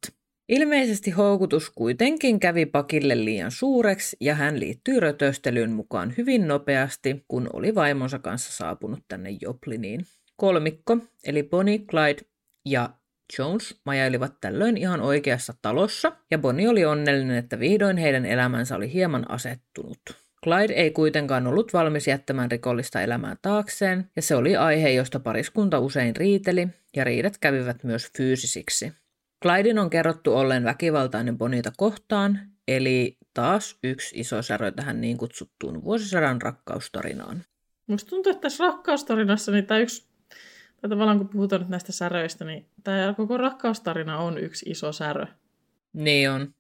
Ilmeisesti 0.49 1.11
houkutus 1.11 1.70
kuitenkin 1.70 2.39
kävi 2.39 2.66
pakille 2.66 3.26
liian 3.26 3.51
suureksi 3.51 4.18
ja 4.20 4.36
hän 4.36 4.59
liittyi 4.59 4.99
rötöstelyyn 4.99 5.72
mukaan 5.72 6.13
hyvin 6.18 6.47
nopeasti, 6.47 7.26
kun 7.28 7.49
oli 7.53 7.76
vaimonsa 7.76 8.20
kanssa 8.20 8.51
saapunut 8.51 8.99
tänne 9.07 9.38
Jopliniin. 9.41 10.05
Kolmikko, 10.38 10.97
eli 11.24 11.43
Bonnie, 11.43 11.80
Clyde 11.80 12.22
ja 12.66 12.89
Jones 13.39 13.82
majailivat 13.86 14.34
tällöin 14.41 14.78
ihan 14.78 15.01
oikeassa 15.01 15.53
talossa, 15.61 16.11
ja 16.32 16.38
Bonnie 16.38 16.70
oli 16.70 16.86
onnellinen, 16.86 17.38
että 17.38 17.59
vihdoin 17.59 17.97
heidän 17.97 18.26
elämänsä 18.26 18.76
oli 18.76 18.93
hieman 18.93 19.32
asettunut. 19.32 20.24
Clyde 20.45 20.73
ei 20.73 20.91
kuitenkaan 20.91 21.47
ollut 21.47 21.73
valmis 21.73 22.07
jättämään 22.07 22.51
rikollista 22.51 23.01
elämää 23.01 23.35
taakseen, 23.41 24.09
ja 24.15 24.21
se 24.21 24.35
oli 24.35 24.55
aihe, 24.55 24.89
josta 24.89 25.19
pariskunta 25.19 25.79
usein 25.79 26.15
riiteli, 26.15 26.67
ja 26.95 27.03
riidat 27.03 27.37
kävivät 27.37 27.83
myös 27.83 28.11
fyysisiksi. 28.17 28.93
Clydein 29.43 29.79
on 29.79 29.89
kerrottu 29.89 30.33
olleen 30.33 30.63
väkivaltainen 30.63 31.37
Bonita 31.37 31.71
kohtaan, 31.77 32.39
eli 32.67 33.17
taas 33.33 33.77
yksi 33.83 34.19
iso 34.19 34.41
särö 34.41 34.71
tähän 34.71 35.01
niin 35.01 35.17
kutsuttuun 35.17 35.83
vuosisadan 35.83 36.41
rakkaustarinaan. 36.41 37.43
Musta 37.87 38.09
tuntuu, 38.09 38.31
että 38.31 38.41
tässä 38.41 38.63
rakkaustarinassa 38.63 39.51
niin 39.51 39.65
tämä 39.65 39.79
yksi, 39.79 40.07
tai 40.81 40.89
tavallaan 40.89 41.17
kun 41.17 41.29
puhutaan 41.29 41.61
nyt 41.61 41.69
näistä 41.69 41.91
säröistä, 41.91 42.45
niin 42.45 42.65
tämä 42.83 43.13
koko 43.17 43.37
rakkaustarina 43.37 44.17
on 44.17 44.37
yksi 44.37 44.69
iso 44.69 44.91
särö. 44.91 45.25
Niin 45.93 46.29
on. 46.31 46.54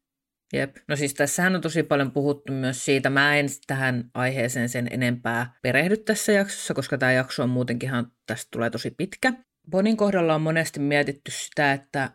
Jep. 0.55 0.75
No 0.87 0.95
siis 0.95 1.13
tässähän 1.13 1.55
on 1.55 1.61
tosi 1.61 1.83
paljon 1.83 2.11
puhuttu 2.11 2.53
myös 2.53 2.85
siitä. 2.85 3.09
Mä 3.09 3.37
en 3.37 3.47
tähän 3.67 4.09
aiheeseen 4.13 4.69
sen 4.69 4.87
enempää 4.91 5.53
perehdy 5.61 5.97
tässä 5.97 6.31
jaksossa, 6.31 6.73
koska 6.73 6.97
tämä 6.97 7.11
jakso 7.11 7.43
on 7.43 7.49
muutenkinhan, 7.49 8.11
tästä 8.25 8.47
tulee 8.51 8.69
tosi 8.69 8.91
pitkä. 8.91 9.33
Bonin 9.69 9.97
kohdalla 9.97 10.35
on 10.35 10.41
monesti 10.41 10.79
mietitty 10.79 11.31
sitä, 11.31 11.73
että 11.73 12.09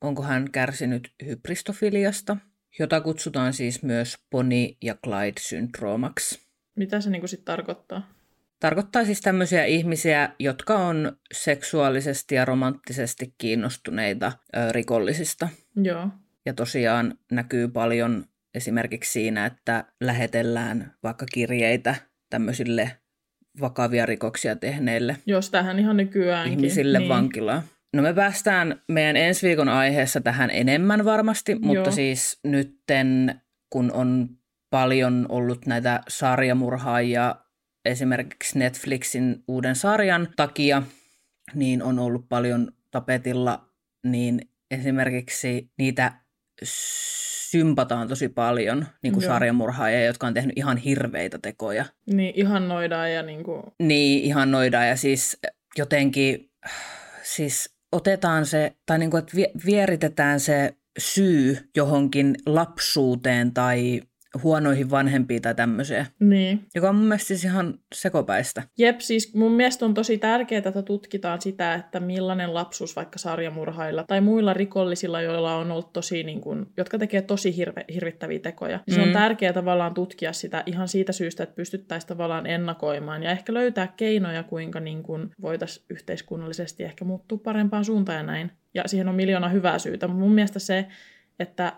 onko 0.00 0.22
hän 0.22 0.50
kärsinyt 0.50 1.12
hybristofiliasta, 1.26 2.36
jota 2.78 3.00
kutsutaan 3.00 3.52
siis 3.52 3.82
myös 3.82 4.16
Bonnie 4.30 4.76
ja 4.82 4.94
Clyde-syndroomaksi. 5.06 6.44
Mitä 6.76 7.00
se 7.00 7.10
niinku 7.10 7.26
sitten 7.26 7.44
tarkoittaa? 7.44 8.14
Tarkoittaa 8.60 9.04
siis 9.04 9.20
tämmöisiä 9.20 9.64
ihmisiä, 9.64 10.30
jotka 10.38 10.74
on 10.74 11.16
seksuaalisesti 11.32 12.34
ja 12.34 12.44
romanttisesti 12.44 13.34
kiinnostuneita 13.38 14.32
ö, 14.56 14.72
rikollisista. 14.72 15.48
Joo. 15.76 16.08
Ja 16.46 16.54
tosiaan 16.54 17.18
näkyy 17.32 17.68
paljon 17.68 18.24
esimerkiksi 18.54 19.12
siinä, 19.12 19.46
että 19.46 19.84
lähetellään 20.00 20.94
vaikka 21.02 21.26
kirjeitä 21.32 21.94
tämmöisille 22.30 22.90
vakavia 23.60 24.06
rikoksia 24.06 24.56
tehneille 24.56 25.16
Jos 25.26 25.50
tähän 25.50 25.78
ihan 25.78 25.96
nykyäänkin. 25.96 26.52
ihmisille 26.52 26.98
niin. 26.98 27.08
vankilaan. 27.08 27.62
No 27.92 28.02
me 28.02 28.14
päästään 28.14 28.82
meidän 28.88 29.16
ensi 29.16 29.46
viikon 29.46 29.68
aiheessa 29.68 30.20
tähän 30.20 30.50
enemmän 30.50 31.04
varmasti, 31.04 31.54
mutta 31.54 31.74
Joo. 31.74 31.90
siis 31.90 32.40
nytten 32.44 33.40
kun 33.70 33.92
on 33.92 34.28
paljon 34.70 35.26
ollut 35.28 35.66
näitä 35.66 36.00
sarjamurhaajia 36.08 37.34
esimerkiksi 37.84 38.58
Netflixin 38.58 39.44
uuden 39.48 39.76
sarjan 39.76 40.28
takia, 40.36 40.82
niin 41.54 41.82
on 41.82 41.98
ollut 41.98 42.28
paljon 42.28 42.72
tapetilla, 42.90 43.68
niin 44.06 44.40
esimerkiksi 44.70 45.70
niitä 45.78 46.12
sympataan 46.62 48.08
tosi 48.08 48.28
paljon 48.28 48.86
niin 49.02 49.12
kuin 49.12 49.24
sarjamurhaajia, 49.24 50.04
jotka 50.04 50.26
on 50.26 50.34
tehnyt 50.34 50.58
ihan 50.58 50.76
hirveitä 50.76 51.38
tekoja. 51.38 51.84
Niin 52.06 52.32
ihannoidaan 52.36 53.12
ja 53.12 53.22
niinku, 53.22 53.62
Niin, 53.78 54.24
ihannoidaan 54.24 54.88
ja 54.88 54.96
siis 54.96 55.38
jotenkin 55.78 56.50
siis 57.22 57.74
otetaan 57.92 58.46
se, 58.46 58.72
tai 58.86 58.98
niin 58.98 59.10
kuin, 59.10 59.18
että 59.18 59.36
vie- 59.36 59.52
vieritetään 59.66 60.40
se 60.40 60.74
syy 60.98 61.70
johonkin 61.76 62.36
lapsuuteen 62.46 63.54
tai 63.54 64.02
huonoihin 64.42 64.90
vanhempiin 64.90 65.42
tai 65.42 65.54
tämmöiseen, 65.54 66.06
niin. 66.20 66.66
joka 66.74 66.88
on 66.88 66.94
mun 66.96 67.04
mielestä 67.04 67.26
siis 67.28 67.44
ihan 67.44 67.78
sekopäistä. 67.94 68.62
Jep, 68.78 69.00
siis 69.00 69.34
mun 69.34 69.52
mielestä 69.52 69.84
on 69.84 69.94
tosi 69.94 70.18
tärkeää, 70.18 70.58
että 70.66 70.82
tutkitaan 70.82 71.40
sitä, 71.40 71.74
että 71.74 72.00
millainen 72.00 72.54
lapsuus 72.54 72.96
vaikka 72.96 73.18
sarjamurhailla 73.18 74.04
tai 74.08 74.20
muilla 74.20 74.52
rikollisilla, 74.54 75.20
joilla 75.22 75.54
on 75.56 75.70
ollut 75.70 75.92
tosi, 75.92 76.22
niin 76.22 76.40
kuin, 76.40 76.66
jotka 76.76 76.98
tekee 76.98 77.22
tosi 77.22 77.56
hirve, 77.56 77.84
hirvittäviä 77.94 78.38
tekoja. 78.38 78.80
Niin 78.86 78.94
Se 78.94 79.00
on 79.00 79.08
Mm. 79.08 79.12
tärkeää 79.12 79.52
tavallaan 79.52 79.94
tutkia 79.94 80.32
sitä 80.32 80.62
ihan 80.66 80.88
siitä 80.88 81.12
syystä, 81.12 81.42
että 81.42 81.54
pystyttäisiin 81.54 82.08
tavallaan 82.08 82.46
ennakoimaan 82.46 83.22
ja 83.22 83.30
ehkä 83.30 83.54
löytää 83.54 83.92
keinoja, 83.96 84.42
kuinka 84.42 84.80
niin 84.80 85.02
kuin 85.02 85.30
voitaisiin 85.42 85.86
yhteiskunnallisesti 85.90 86.84
ehkä 86.84 87.04
muuttua 87.04 87.38
parempaan 87.38 87.84
suuntaan 87.84 88.16
ja 88.18 88.22
näin. 88.22 88.50
Ja 88.74 88.82
siihen 88.86 89.08
on 89.08 89.14
miljoona 89.14 89.48
hyvää 89.48 89.78
syytä, 89.78 90.08
mutta 90.08 90.20
mun 90.24 90.34
mielestä 90.34 90.58
se, 90.58 90.86
että 91.38 91.72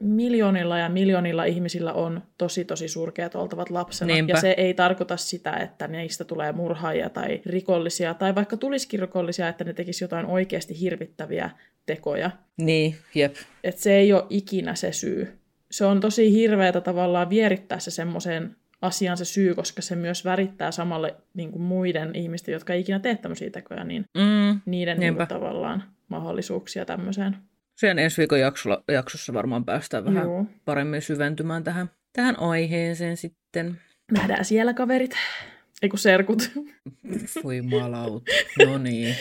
miljoonilla 0.00 0.78
ja 0.78 0.88
miljoonilla 0.88 1.44
ihmisillä 1.44 1.92
on 1.92 2.22
tosi 2.38 2.64
tosi 2.64 2.88
surkeat 2.88 3.34
oltavat 3.34 3.70
lapsena. 3.70 4.14
Niinpä. 4.14 4.32
Ja 4.32 4.40
se 4.40 4.50
ei 4.50 4.74
tarkoita 4.74 5.16
sitä, 5.16 5.52
että 5.52 5.88
neistä 5.88 6.24
tulee 6.24 6.52
murhaajia 6.52 7.10
tai 7.10 7.40
rikollisia, 7.46 8.14
tai 8.14 8.34
vaikka 8.34 8.56
tulisikin 8.56 9.00
rikollisia, 9.00 9.48
että 9.48 9.64
ne 9.64 9.72
tekisi 9.72 10.04
jotain 10.04 10.26
oikeasti 10.26 10.80
hirvittäviä 10.80 11.50
tekoja. 11.86 12.30
Niin, 12.56 12.96
jep. 13.14 13.34
Että 13.64 13.80
se 13.80 13.94
ei 13.94 14.12
ole 14.12 14.26
ikinä 14.30 14.74
se 14.74 14.92
syy. 14.92 15.38
Se 15.70 15.84
on 15.84 16.00
tosi 16.00 16.32
hirveätä 16.32 16.80
tavallaan 16.80 17.30
vierittää 17.30 17.78
se 17.78 17.90
semmoiseen 17.90 18.56
asiaan 18.82 19.16
se 19.16 19.24
syy, 19.24 19.54
koska 19.54 19.82
se 19.82 19.96
myös 19.96 20.24
värittää 20.24 20.70
samalle 20.72 21.14
niin 21.34 21.52
kuin 21.52 21.62
muiden 21.62 22.14
ihmisten, 22.14 22.52
jotka 22.52 22.72
ei 22.72 22.80
ikinä 22.80 22.98
tee 22.98 23.16
tämmöisiä 23.16 23.50
tekoja, 23.50 23.84
niin 23.84 24.04
Mm. 24.14 24.60
niiden 24.66 25.00
niin 25.00 25.16
kuin, 25.16 25.28
tavallaan 25.28 25.82
mahdollisuuksia 26.08 26.84
tämmöiseen. 26.84 27.36
Sen 27.78 27.98
ensi 27.98 28.18
viikon 28.18 28.40
jaksolla, 28.40 28.84
jaksossa 28.88 29.34
varmaan 29.34 29.64
päästään 29.64 30.04
vähän 30.04 30.24
Joo. 30.24 30.46
paremmin 30.64 31.02
syventymään 31.02 31.64
tähän, 31.64 31.90
tähän 32.12 32.38
aiheeseen 32.38 33.16
sitten. 33.16 33.80
Nähdään 34.12 34.44
siellä 34.44 34.74
kaverit. 34.74 35.16
Ei 35.82 35.88
kun 35.88 35.98
serkut. 35.98 36.50
Voi 37.44 37.62
malauta. 37.62 38.32
No 38.66 38.78
niin. 38.78 39.16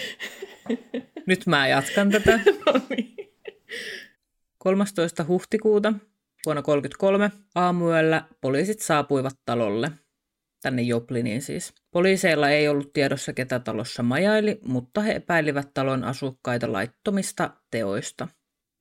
Nyt 1.27 1.45
mä 1.45 1.67
jatkan 1.67 2.11
tätä. 2.11 2.39
no 2.65 2.81
niin. 2.89 3.15
13. 4.57 5.25
huhtikuuta 5.27 5.93
vuonna 6.45 6.61
1933 6.61 7.31
aamuyöllä 7.55 8.23
poliisit 8.41 8.79
saapuivat 8.79 9.35
talolle, 9.45 9.91
tänne 10.61 10.81
Jopliniin 10.81 11.41
siis. 11.41 11.73
Poliiseilla 11.91 12.49
ei 12.49 12.67
ollut 12.67 12.93
tiedossa, 12.93 13.33
ketä 13.33 13.59
talossa 13.59 14.03
majaili, 14.03 14.59
mutta 14.65 15.01
he 15.01 15.11
epäilivät 15.11 15.69
talon 15.73 16.03
asukkaita 16.03 16.71
laittomista 16.71 17.49
teoista. 17.71 18.27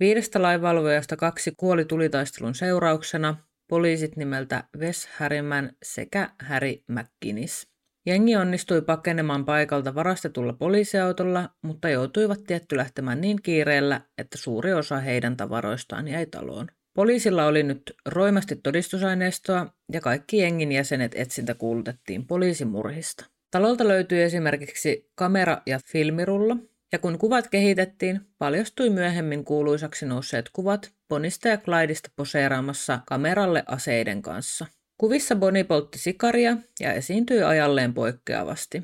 Viidestä 0.00 0.42
lainvalvojasta 0.42 1.16
kaksi 1.16 1.52
kuoli 1.56 1.84
tulitaistelun 1.84 2.54
seurauksena, 2.54 3.36
poliisit 3.68 4.16
nimeltä 4.16 4.64
Wes 4.78 5.08
Harriman 5.18 5.72
sekä 5.82 6.30
Harry 6.42 6.74
McGinnis. 6.88 7.68
Jengi 8.06 8.36
onnistui 8.36 8.82
pakenemaan 8.82 9.44
paikalta 9.44 9.94
varastetulla 9.94 10.52
poliisiautolla, 10.52 11.48
mutta 11.62 11.88
joutuivat 11.88 12.44
tietty 12.46 12.76
lähtemään 12.76 13.20
niin 13.20 13.42
kiireellä, 13.42 14.00
että 14.18 14.38
suuri 14.38 14.72
osa 14.72 15.00
heidän 15.00 15.36
tavaroistaan 15.36 16.08
jäi 16.08 16.26
taloon. 16.26 16.66
Poliisilla 16.94 17.46
oli 17.46 17.62
nyt 17.62 17.82
roimasti 18.06 18.56
todistusaineistoa 18.56 19.66
ja 19.92 20.00
kaikki 20.00 20.38
jengin 20.38 20.72
jäsenet 20.72 21.12
etsintä 21.14 21.54
kuulutettiin 21.54 22.26
poliisimurhista. 22.26 23.24
Talolta 23.50 23.88
löytyi 23.88 24.22
esimerkiksi 24.22 25.10
kamera- 25.14 25.62
ja 25.66 25.80
filmirulla, 25.86 26.56
ja 26.92 26.98
kun 26.98 27.18
kuvat 27.18 27.48
kehitettiin, 27.48 28.20
paljastui 28.38 28.90
myöhemmin 28.90 29.44
kuuluisaksi 29.44 30.06
nousseet 30.06 30.50
kuvat 30.52 30.92
Bonista 31.08 31.48
ja 31.48 31.58
Clydeista 31.58 32.10
poseeraamassa 32.16 33.00
kameralle 33.06 33.64
aseiden 33.66 34.22
kanssa. 34.22 34.66
Kuvissa 34.98 35.36
Bonnie 35.36 35.64
poltti 35.64 35.98
sikaria 35.98 36.56
ja 36.80 36.92
esiintyi 36.92 37.42
ajalleen 37.42 37.94
poikkeavasti. 37.94 38.82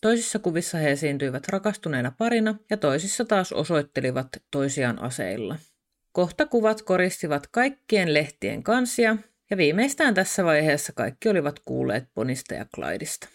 Toisissa 0.00 0.38
kuvissa 0.38 0.78
he 0.78 0.90
esiintyivät 0.90 1.48
rakastuneena 1.48 2.12
parina 2.18 2.54
ja 2.70 2.76
toisissa 2.76 3.24
taas 3.24 3.52
osoittelivat 3.52 4.28
toisiaan 4.50 5.02
aseilla. 5.02 5.56
Kohta 6.12 6.46
kuvat 6.46 6.82
koristivat 6.82 7.46
kaikkien 7.46 8.14
lehtien 8.14 8.62
kansia 8.62 9.16
ja 9.50 9.56
viimeistään 9.56 10.14
tässä 10.14 10.44
vaiheessa 10.44 10.92
kaikki 10.92 11.28
olivat 11.28 11.58
kuulleet 11.64 12.04
Bonista 12.14 12.54
ja 12.54 12.66
Clydeista. 12.74 13.28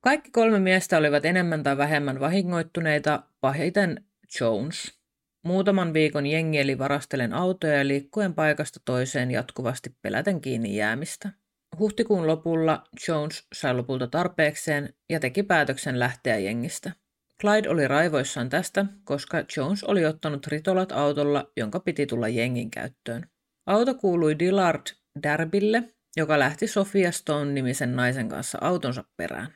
Kaikki 0.00 0.30
kolme 0.30 0.58
miestä 0.58 0.98
olivat 0.98 1.24
enemmän 1.24 1.62
tai 1.62 1.76
vähemmän 1.76 2.20
vahingoittuneita, 2.20 3.22
pahiten 3.40 4.04
Jones. 4.40 4.98
Muutaman 5.44 5.92
viikon 5.92 6.26
jengi 6.26 6.58
eli 6.58 6.78
varastelen 6.78 7.32
autoja 7.32 7.74
ja 7.74 7.86
liikkuen 7.88 8.34
paikasta 8.34 8.80
toiseen 8.84 9.30
jatkuvasti 9.30 9.96
peläten 10.02 10.40
kiinni 10.40 10.76
jäämistä. 10.76 11.30
Huhtikuun 11.78 12.26
lopulla 12.26 12.84
Jones 13.08 13.46
sai 13.54 13.74
lopulta 13.74 14.06
tarpeekseen 14.06 14.94
ja 15.10 15.20
teki 15.20 15.42
päätöksen 15.42 15.98
lähteä 15.98 16.38
jengistä. 16.38 16.92
Clyde 17.40 17.68
oli 17.68 17.88
raivoissaan 17.88 18.48
tästä, 18.48 18.86
koska 19.04 19.44
Jones 19.56 19.84
oli 19.84 20.06
ottanut 20.06 20.46
ritolat 20.46 20.92
autolla, 20.92 21.52
jonka 21.56 21.80
piti 21.80 22.06
tulla 22.06 22.28
jengin 22.28 22.70
käyttöön. 22.70 23.26
Auto 23.66 23.94
kuului 23.94 24.38
Dillard 24.38 24.86
Darbylle, 25.22 25.82
joka 26.16 26.38
lähti 26.38 26.66
Sofia 26.66 27.12
Stone-nimisen 27.12 27.96
naisen 27.96 28.28
kanssa 28.28 28.58
autonsa 28.60 29.04
perään. 29.16 29.55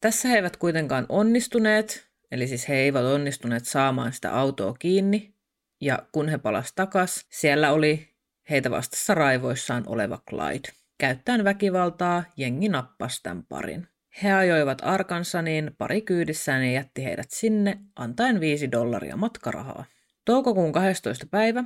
Tässä 0.00 0.28
he 0.28 0.36
eivät 0.36 0.56
kuitenkaan 0.56 1.06
onnistuneet, 1.08 2.08
eli 2.30 2.46
siis 2.46 2.68
he 2.68 2.74
eivät 2.74 3.04
onnistuneet 3.04 3.64
saamaan 3.64 4.12
sitä 4.12 4.34
autoa 4.34 4.74
kiinni, 4.78 5.34
ja 5.80 5.98
kun 6.12 6.28
he 6.28 6.38
palasivat 6.38 6.74
takas, 6.74 7.26
siellä 7.30 7.72
oli 7.72 8.08
heitä 8.50 8.70
vastassa 8.70 9.14
raivoissaan 9.14 9.84
oleva 9.86 10.22
Clyde. 10.30 10.68
Käyttäen 10.98 11.44
väkivaltaa 11.44 12.24
jengi 12.36 12.68
nappasi 12.68 13.22
tämän 13.22 13.44
parin. 13.48 13.86
He 14.22 14.32
ajoivat 14.32 14.78
Arkansaniin 14.82 15.70
pari 15.78 16.00
kyydissään 16.00 16.64
ja 16.64 16.72
jätti 16.72 17.04
heidät 17.04 17.30
sinne, 17.30 17.78
antaen 17.96 18.40
5 18.40 18.72
dollaria 18.72 19.16
matkarahaa. 19.16 19.84
Toukokuun 20.24 20.72
12. 20.72 21.26
päivä 21.30 21.64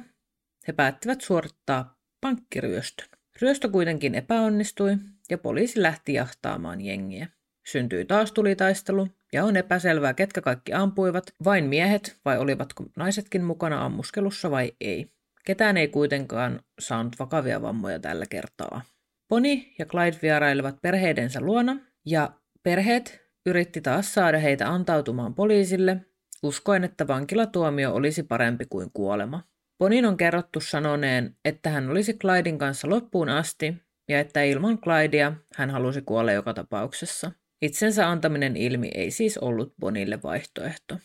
he 0.68 0.72
päättivät 0.72 1.20
suorittaa 1.20 1.98
pankkiryöstön. 2.20 3.08
Ryöstö 3.42 3.68
kuitenkin 3.68 4.14
epäonnistui 4.14 4.96
ja 5.30 5.38
poliisi 5.38 5.82
lähti 5.82 6.14
jahtaamaan 6.14 6.80
jengiä. 6.80 7.28
Syntyi 7.66 8.04
taas 8.04 8.32
tulitaistelu 8.32 9.08
ja 9.32 9.44
on 9.44 9.56
epäselvää, 9.56 10.14
ketkä 10.14 10.40
kaikki 10.40 10.72
ampuivat, 10.72 11.24
vain 11.44 11.64
miehet 11.64 12.16
vai 12.24 12.38
olivatko 12.38 12.84
naisetkin 12.96 13.44
mukana 13.44 13.84
ammuskelussa 13.84 14.50
vai 14.50 14.72
ei. 14.80 15.06
Ketään 15.44 15.76
ei 15.76 15.88
kuitenkaan 15.88 16.60
saanut 16.78 17.18
vakavia 17.18 17.62
vammoja 17.62 17.98
tällä 17.98 18.26
kertaa. 18.30 18.82
Poni 19.28 19.74
ja 19.78 19.86
Clyde 19.86 20.18
vierailevat 20.22 20.76
perheidensä 20.82 21.40
luona 21.40 21.76
ja 22.06 22.30
perheet 22.62 23.20
yritti 23.46 23.80
taas 23.80 24.14
saada 24.14 24.38
heitä 24.38 24.68
antautumaan 24.68 25.34
poliisille, 25.34 25.96
uskoen, 26.42 26.84
että 26.84 27.06
vankilatuomio 27.06 27.94
olisi 27.94 28.22
parempi 28.22 28.64
kuin 28.70 28.90
kuolema. 28.92 29.42
Ponin 29.78 30.06
on 30.06 30.16
kerrottu 30.16 30.60
sanoneen, 30.60 31.36
että 31.44 31.70
hän 31.70 31.90
olisi 31.90 32.14
Clydin 32.14 32.58
kanssa 32.58 32.90
loppuun 32.90 33.28
asti 33.28 33.74
ja 34.08 34.20
että 34.20 34.42
ilman 34.42 34.78
Clydea 34.78 35.32
hän 35.56 35.70
halusi 35.70 36.02
kuolla 36.02 36.32
joka 36.32 36.54
tapauksessa. 36.54 37.32
Itsensä 37.64 38.10
antaminen 38.10 38.56
ilmi 38.56 38.90
ei 38.94 39.10
siis 39.10 39.38
ollut 39.38 39.74
Bonille 39.80 40.22
vaihtoehto. 40.22 40.98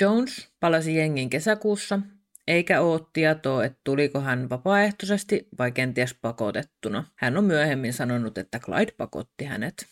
Jones 0.00 0.48
palasi 0.60 0.96
jengin 0.96 1.30
kesäkuussa, 1.30 2.00
eikä 2.48 2.80
ole 2.80 3.00
tietoa, 3.12 3.64
että 3.64 3.80
tuliko 3.84 4.20
hän 4.20 4.50
vapaaehtoisesti 4.50 5.48
vai 5.58 5.72
kenties 5.72 6.14
pakotettuna. 6.14 7.04
Hän 7.16 7.36
on 7.36 7.44
myöhemmin 7.44 7.92
sanonut, 7.92 8.38
että 8.38 8.58
Clyde 8.58 8.92
pakotti 8.96 9.44
hänet. 9.44 9.86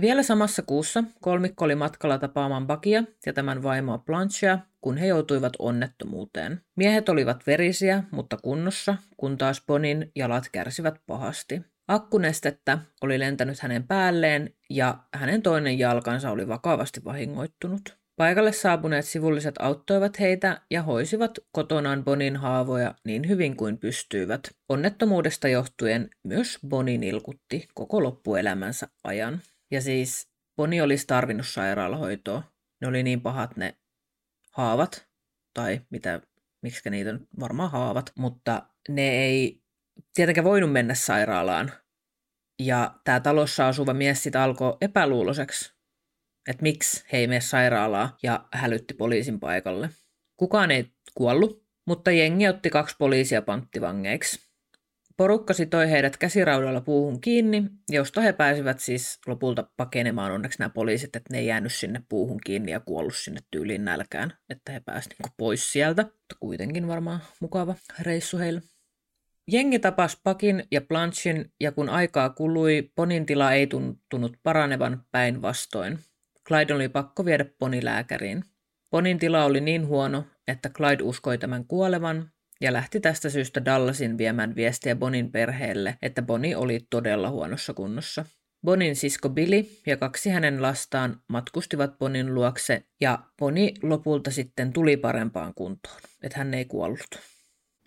Vielä 0.00 0.22
samassa 0.22 0.62
kuussa 0.62 1.04
kolmikko 1.20 1.64
oli 1.64 1.74
matkalla 1.74 2.18
tapaamaan 2.18 2.66
Bakia 2.66 3.04
ja 3.26 3.32
tämän 3.32 3.62
vaimoa 3.62 3.98
Blanchea, 3.98 4.58
kun 4.80 4.96
he 4.96 5.06
joutuivat 5.06 5.52
onnettomuuteen. 5.58 6.60
Miehet 6.76 7.08
olivat 7.08 7.46
verisiä, 7.46 8.02
mutta 8.10 8.36
kunnossa, 8.36 8.96
kun 9.16 9.38
taas 9.38 9.62
Bonin 9.66 10.12
jalat 10.14 10.44
kärsivät 10.52 10.94
pahasti. 11.06 11.62
Akkunestettä 11.88 12.78
oli 13.02 13.18
lentänyt 13.18 13.60
hänen 13.60 13.86
päälleen 13.86 14.54
ja 14.70 14.98
hänen 15.14 15.42
toinen 15.42 15.78
jalkansa 15.78 16.30
oli 16.30 16.48
vakavasti 16.48 17.04
vahingoittunut. 17.04 17.98
Paikalle 18.16 18.52
saapuneet 18.52 19.04
sivulliset 19.04 19.54
auttoivat 19.58 20.20
heitä 20.20 20.60
ja 20.70 20.82
hoisivat 20.82 21.38
kotonaan 21.52 22.04
Bonin 22.04 22.36
haavoja 22.36 22.94
niin 23.04 23.28
hyvin 23.28 23.56
kuin 23.56 23.78
pystyivät. 23.78 24.40
Onnettomuudesta 24.68 25.48
johtuen 25.48 26.10
myös 26.24 26.58
Boni 26.68 26.98
nilkutti 26.98 27.68
koko 27.74 28.02
loppuelämänsä 28.02 28.88
ajan. 29.04 29.40
Ja 29.70 29.80
siis 29.80 30.28
Boni 30.56 30.80
olisi 30.80 31.06
tarvinnut 31.06 31.46
sairaalahoitoa. 31.46 32.42
Ne 32.80 32.88
oli 32.88 33.02
niin 33.02 33.20
pahat 33.20 33.56
ne 33.56 33.74
haavat, 34.52 35.08
tai 35.54 35.80
mitä, 35.90 36.20
miksi 36.62 36.90
niitä 36.90 37.10
on 37.10 37.26
varmaan 37.40 37.70
haavat, 37.70 38.12
mutta 38.18 38.62
ne 38.88 39.10
ei 39.10 39.62
tietenkään 40.14 40.44
voinut 40.44 40.72
mennä 40.72 40.94
sairaalaan. 40.94 41.72
Ja 42.62 42.94
tämä 43.04 43.20
talossa 43.20 43.68
asuva 43.68 43.94
mies 43.94 44.22
sitten 44.22 44.40
alkoi 44.40 44.76
epäluuloiseksi, 44.80 45.74
että 46.48 46.62
miksi 46.62 47.04
he 47.12 47.18
ei 47.18 47.26
mene 47.26 47.40
sairaalaa 47.40 48.16
ja 48.22 48.48
hälytti 48.52 48.94
poliisin 48.94 49.40
paikalle. 49.40 49.90
Kukaan 50.36 50.70
ei 50.70 50.92
kuollut, 51.14 51.64
mutta 51.86 52.10
jengi 52.10 52.48
otti 52.48 52.70
kaksi 52.70 52.96
poliisia 52.98 53.42
panttivangeiksi. 53.42 54.48
Porukka 55.16 55.54
sitoi 55.54 55.90
heidät 55.90 56.16
käsiraudalla 56.16 56.80
puuhun 56.80 57.20
kiinni, 57.20 57.64
josta 57.88 58.20
he 58.20 58.32
pääsivät 58.32 58.80
siis 58.80 59.18
lopulta 59.26 59.70
pakenemaan 59.76 60.32
onneksi 60.32 60.58
nämä 60.58 60.68
poliisit, 60.68 61.16
että 61.16 61.32
ne 61.32 61.38
ei 61.38 61.46
jäänyt 61.46 61.74
sinne 61.74 62.02
puuhun 62.08 62.40
kiinni 62.46 62.72
ja 62.72 62.80
kuollut 62.80 63.16
sinne 63.16 63.40
tyyliin 63.50 63.84
nälkään, 63.84 64.32
että 64.50 64.72
he 64.72 64.80
pääsivät 64.80 65.18
niinku 65.18 65.34
pois 65.36 65.72
sieltä. 65.72 66.02
Mutta 66.02 66.36
kuitenkin 66.40 66.88
varmaan 66.88 67.20
mukava 67.40 67.74
reissu 68.00 68.38
heille. 68.38 68.62
Jengi 69.50 69.78
tapasi 69.78 70.18
Pakin 70.24 70.64
ja 70.70 70.80
Blanchin 70.80 71.52
ja 71.60 71.72
kun 71.72 71.88
aikaa 71.88 72.30
kului, 72.30 72.92
Ponin 72.94 73.26
tila 73.26 73.52
ei 73.52 73.66
tuntunut 73.66 74.36
paranevan 74.42 75.04
päinvastoin. 75.10 75.98
Clyde 76.48 76.74
oli 76.74 76.88
pakko 76.88 77.24
viedä 77.24 77.44
Poni 77.58 77.84
lääkäriin. 77.84 78.44
Ponin 78.90 79.18
tila 79.18 79.44
oli 79.44 79.60
niin 79.60 79.86
huono, 79.86 80.24
että 80.48 80.68
Clyde 80.68 81.02
uskoi 81.02 81.38
tämän 81.38 81.64
kuolevan 81.64 82.30
ja 82.60 82.72
lähti 82.72 83.00
tästä 83.00 83.30
syystä 83.30 83.64
Dallasin 83.64 84.18
viemään 84.18 84.56
viestiä 84.56 84.96
Bonin 84.96 85.32
perheelle, 85.32 85.98
että 86.02 86.22
Boni 86.22 86.54
oli 86.54 86.80
todella 86.90 87.30
huonossa 87.30 87.74
kunnossa. 87.74 88.24
Bonin 88.64 88.96
sisko 88.96 89.28
Billy 89.28 89.64
ja 89.86 89.96
kaksi 89.96 90.30
hänen 90.30 90.62
lastaan 90.62 91.20
matkustivat 91.28 91.98
Bonin 91.98 92.34
luokse 92.34 92.82
ja 93.00 93.18
Boni 93.38 93.74
lopulta 93.82 94.30
sitten 94.30 94.72
tuli 94.72 94.96
parempaan 94.96 95.54
kuntoon, 95.54 96.00
että 96.22 96.38
hän 96.38 96.54
ei 96.54 96.64
kuollut. 96.64 97.37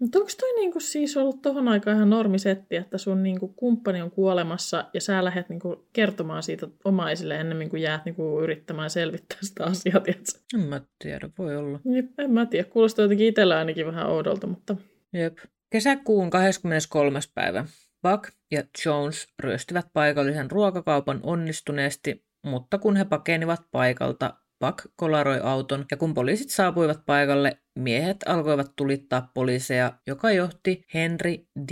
Mutta 0.01 0.19
onko 0.19 0.31
toi 0.39 0.53
niinku 0.55 0.79
siis 0.79 1.17
ollut 1.17 1.41
tohon 1.41 1.67
aikaan 1.67 1.95
ihan 1.97 2.09
normisetti, 2.09 2.75
että 2.75 2.97
sun 2.97 3.23
niinku 3.23 3.47
kumppani 3.47 4.01
on 4.01 4.11
kuolemassa 4.11 4.85
ja 4.93 5.01
sä 5.01 5.25
lähdet 5.25 5.49
niinku 5.49 5.87
kertomaan 5.93 6.43
siitä 6.43 6.67
omaisille 6.83 7.35
ennen 7.35 7.69
kuin 7.69 7.81
jäät 7.81 8.05
niinku 8.05 8.41
yrittämään 8.41 8.89
selvittää 8.89 9.37
sitä 9.41 9.65
asiaa, 9.65 9.99
tiedätkö? 9.99 10.39
En 10.53 10.59
mä 10.59 10.81
tiedä, 10.99 11.29
voi 11.37 11.55
olla. 11.55 11.79
Jep, 11.95 12.19
en 12.19 12.31
mä 12.31 12.45
tiedä, 12.45 12.69
kuulostaa 12.69 13.03
jotenkin 13.03 13.27
itsellä 13.27 13.57
ainakin 13.57 13.85
vähän 13.85 14.07
oudolta, 14.07 14.47
mutta... 14.47 14.75
Jep. 15.13 15.37
Kesäkuun 15.69 16.29
23. 16.29 17.19
päivä 17.35 17.65
Buck 18.01 18.33
ja 18.51 18.63
Jones 18.85 19.27
ryöstivät 19.39 19.85
paikallisen 19.93 20.51
ruokakaupan 20.51 21.19
onnistuneesti, 21.23 22.25
mutta 22.45 22.77
kun 22.77 22.95
he 22.95 23.05
pakenivat 23.05 23.61
paikalta, 23.71 24.33
Buck 24.61 24.85
kolaroi 24.95 25.39
auton 25.43 25.85
ja 25.91 25.97
kun 25.97 26.13
poliisit 26.13 26.49
saapuivat 26.49 27.05
paikalle, 27.05 27.57
miehet 27.79 28.17
alkoivat 28.25 28.71
tulittaa 28.75 29.31
poliiseja, 29.33 29.93
joka 30.07 30.31
johti 30.31 30.85
Henry 30.93 31.37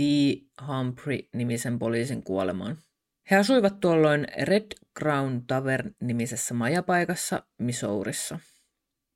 Humphrey-nimisen 0.66 1.78
poliisin 1.78 2.22
kuolemaan. 2.22 2.76
He 3.30 3.36
asuivat 3.36 3.80
tuolloin 3.80 4.26
Red 4.42 4.66
Crown 4.98 5.42
Tavern-nimisessä 5.46 6.54
majapaikassa 6.54 7.42
Missourissa. 7.58 8.38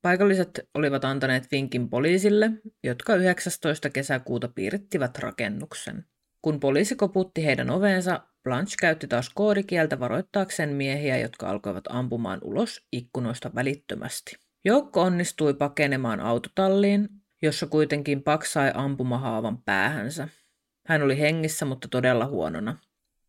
Paikalliset 0.03 0.69
olivat 0.75 1.05
antaneet 1.05 1.51
vinkin 1.53 1.91
poliisille, 1.91 2.51
jotka 2.85 3.15
19. 3.15 3.91
kesäkuuta 3.91 4.49
piirittivät 4.49 5.19
rakennuksen. 5.19 6.05
Kun 6.43 6.61
poliisi 6.61 6.97
koputti 6.97 7.45
heidän 7.45 7.71
oveensa, 7.71 8.21
Blanche 8.45 8.75
käytti 8.81 9.09
taas 9.09 9.31
koodikieltä 9.35 10.01
varoittaakseen 10.01 10.69
miehiä, 10.69 11.19
jotka 11.19 11.51
alkoivat 11.51 11.85
ampumaan 11.89 12.39
ulos 12.43 12.87
ikkunoista 12.93 13.51
välittömästi. 13.55 14.37
Joukko 14.65 15.03
onnistui 15.03 15.55
pakenemaan 15.55 16.21
autotalliin, 16.21 17.09
jossa 17.43 17.67
kuitenkin 17.67 18.23
Pak 18.23 18.45
sai 18.45 18.73
ampumahaavan 18.75 19.59
päähänsä. 19.63 20.29
Hän 20.87 21.03
oli 21.03 21.19
hengissä, 21.21 21.65
mutta 21.65 21.89
todella 21.89 22.27
huonona. 22.27 22.77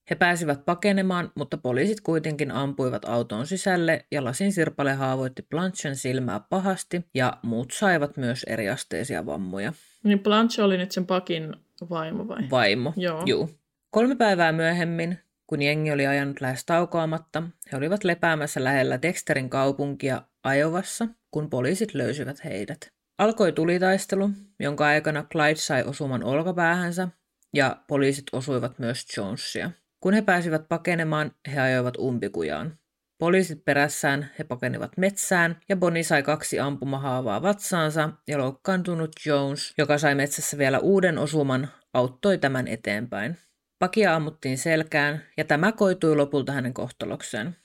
He 0.09 0.15
pääsivät 0.15 0.65
pakenemaan, 0.65 1.31
mutta 1.35 1.57
poliisit 1.57 2.01
kuitenkin 2.01 2.51
ampuivat 2.51 3.05
autoon 3.05 3.47
sisälle 3.47 4.05
ja 4.11 4.23
lasin 4.23 4.53
sirpale 4.53 4.93
haavoitti 4.93 5.45
Blanchen 5.49 5.95
silmää 5.95 6.39
pahasti 6.49 7.05
ja 7.13 7.37
muut 7.41 7.71
saivat 7.71 8.17
myös 8.17 8.43
eriasteisia 8.43 9.25
vammoja. 9.25 9.73
Niin 10.03 10.19
Blanche 10.19 10.63
oli 10.63 10.77
nyt 10.77 10.91
sen 10.91 11.05
pakin 11.05 11.53
vaimo 11.89 12.27
vai? 12.27 12.49
Vaimo, 12.51 12.93
Joo. 12.97 13.23
juu. 13.25 13.49
Kolme 13.95 14.15
päivää 14.15 14.51
myöhemmin, 14.51 15.19
kun 15.47 15.61
jengi 15.61 15.91
oli 15.91 16.07
ajanut 16.07 16.41
lähes 16.41 16.65
taukoamatta, 16.65 17.43
he 17.71 17.77
olivat 17.77 18.03
lepäämässä 18.03 18.63
lähellä 18.63 19.01
Dexterin 19.01 19.49
kaupunkia 19.49 20.21
Ajovassa, 20.43 21.07
kun 21.31 21.49
poliisit 21.49 21.93
löysivät 21.93 22.43
heidät. 22.43 22.91
Alkoi 23.17 23.51
tulitaistelu, 23.51 24.29
jonka 24.59 24.85
aikana 24.85 25.25
Clyde 25.31 25.55
sai 25.55 25.83
osuman 25.83 26.23
olkapäähänsä 26.23 27.07
ja 27.53 27.77
poliisit 27.87 28.23
osuivat 28.31 28.79
myös 28.79 29.05
Jonesia. 29.17 29.71
Kun 29.99 30.13
he 30.13 30.21
pääsivät 30.21 30.67
pakenemaan, 30.69 31.31
he 31.53 31.61
ajoivat 31.61 31.97
umpikujaan. 31.97 32.77
Poliisit 33.19 33.65
perässään 33.65 34.29
he 34.39 34.43
pakenivat 34.43 34.97
metsään 34.97 35.59
ja 35.69 35.75
Bonnie 35.75 36.03
sai 36.03 36.23
kaksi 36.23 36.59
ampumahaavaa 36.59 37.41
vatsaansa 37.41 38.09
ja 38.27 38.37
loukkaantunut 38.37 39.11
Jones, 39.25 39.73
joka 39.77 39.97
sai 39.97 40.15
metsässä 40.15 40.57
vielä 40.57 40.79
uuden 40.79 41.17
osuman, 41.17 41.67
auttoi 41.93 42.37
tämän 42.37 42.67
eteenpäin. 42.67 43.37
Pakia 43.79 44.15
ammuttiin 44.15 44.57
selkään 44.57 45.23
ja 45.37 45.45
tämä 45.45 45.71
koitui 45.71 46.15
lopulta 46.15 46.51
hänen 46.51 46.73
kohtalokseen. 46.73 47.55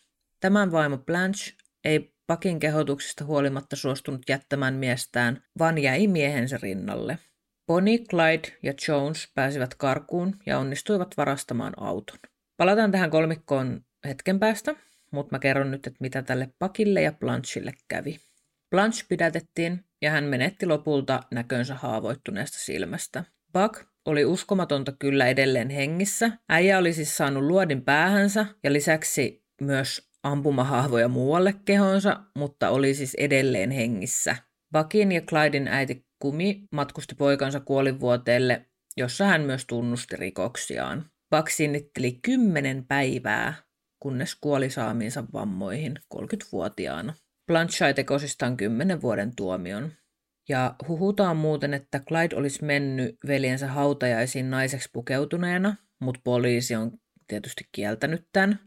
Tämän 0.40 0.72
vaimo 0.72 0.98
Blanche 0.98 1.52
ei 1.84 2.14
Pakin 2.26 2.60
kehotuksista 2.60 3.24
huolimatta 3.24 3.76
suostunut 3.76 4.22
jättämään 4.28 4.74
miestään, 4.74 5.42
vaan 5.58 5.78
jäi 5.78 6.06
miehensä 6.06 6.58
rinnalle. 6.62 7.18
Bonnie, 7.66 7.98
Clyde 7.98 8.58
ja 8.62 8.74
Jones 8.88 9.28
pääsivät 9.34 9.74
karkuun 9.74 10.36
ja 10.46 10.58
onnistuivat 10.58 11.16
varastamaan 11.16 11.72
auton. 11.76 12.18
Palataan 12.56 12.92
tähän 12.92 13.10
kolmikkoon 13.10 13.84
hetken 14.04 14.38
päästä, 14.38 14.74
mutta 15.10 15.34
mä 15.34 15.38
kerron 15.38 15.70
nyt, 15.70 15.86
että 15.86 15.96
mitä 16.00 16.22
tälle 16.22 16.48
Pakille 16.58 17.02
ja 17.02 17.12
Blanchille 17.12 17.72
kävi. 17.88 18.18
Blanche 18.70 19.06
pidätettiin 19.08 19.84
ja 20.02 20.10
hän 20.10 20.24
menetti 20.24 20.66
lopulta 20.66 21.20
näkönsä 21.30 21.74
haavoittuneesta 21.74 22.58
silmästä. 22.58 23.24
Buck 23.52 23.89
oli 24.10 24.24
uskomatonta 24.24 24.92
kyllä 24.92 25.26
edelleen 25.26 25.70
hengissä. 25.70 26.30
Äijä 26.48 26.78
oli 26.78 26.92
siis 26.92 27.16
saanut 27.16 27.42
luodin 27.42 27.84
päähänsä 27.84 28.46
ja 28.64 28.72
lisäksi 28.72 29.44
myös 29.60 30.10
ampumahahvoja 30.22 31.08
muualle 31.08 31.54
kehonsa, 31.64 32.20
mutta 32.36 32.70
oli 32.70 32.94
siis 32.94 33.14
edelleen 33.14 33.70
hengissä. 33.70 34.36
Buckin 34.72 35.12
ja 35.12 35.20
Clydin 35.20 35.68
äiti 35.68 36.06
Kumi 36.18 36.62
matkusti 36.72 37.14
poikansa 37.14 37.60
kuolivuoteelle, 37.60 38.66
jossa 38.96 39.24
hän 39.24 39.42
myös 39.42 39.66
tunnusti 39.66 40.16
rikoksiaan. 40.16 41.10
Buck 41.36 41.48
sinnitteli 41.48 42.18
kymmenen 42.22 42.84
päivää, 42.86 43.54
kunnes 44.02 44.34
kuoli 44.40 44.70
saamiinsa 44.70 45.24
vammoihin 45.32 45.94
30-vuotiaana. 46.14 47.14
Blanche 47.46 47.76
sai 47.76 47.94
tekosistaan 47.94 48.56
kymmenen 48.56 49.02
vuoden 49.02 49.36
tuomion. 49.36 49.92
Ja 50.48 50.74
huhutaan 50.88 51.36
muuten, 51.36 51.74
että 51.74 52.00
Clyde 52.00 52.36
olisi 52.36 52.64
mennyt 52.64 53.16
veljensä 53.26 53.66
hautajaisiin 53.66 54.50
naiseksi 54.50 54.88
pukeutuneena, 54.92 55.76
mutta 56.00 56.20
poliisi 56.24 56.74
on 56.74 56.90
tietysti 57.26 57.68
kieltänyt 57.72 58.26
tämän. 58.32 58.58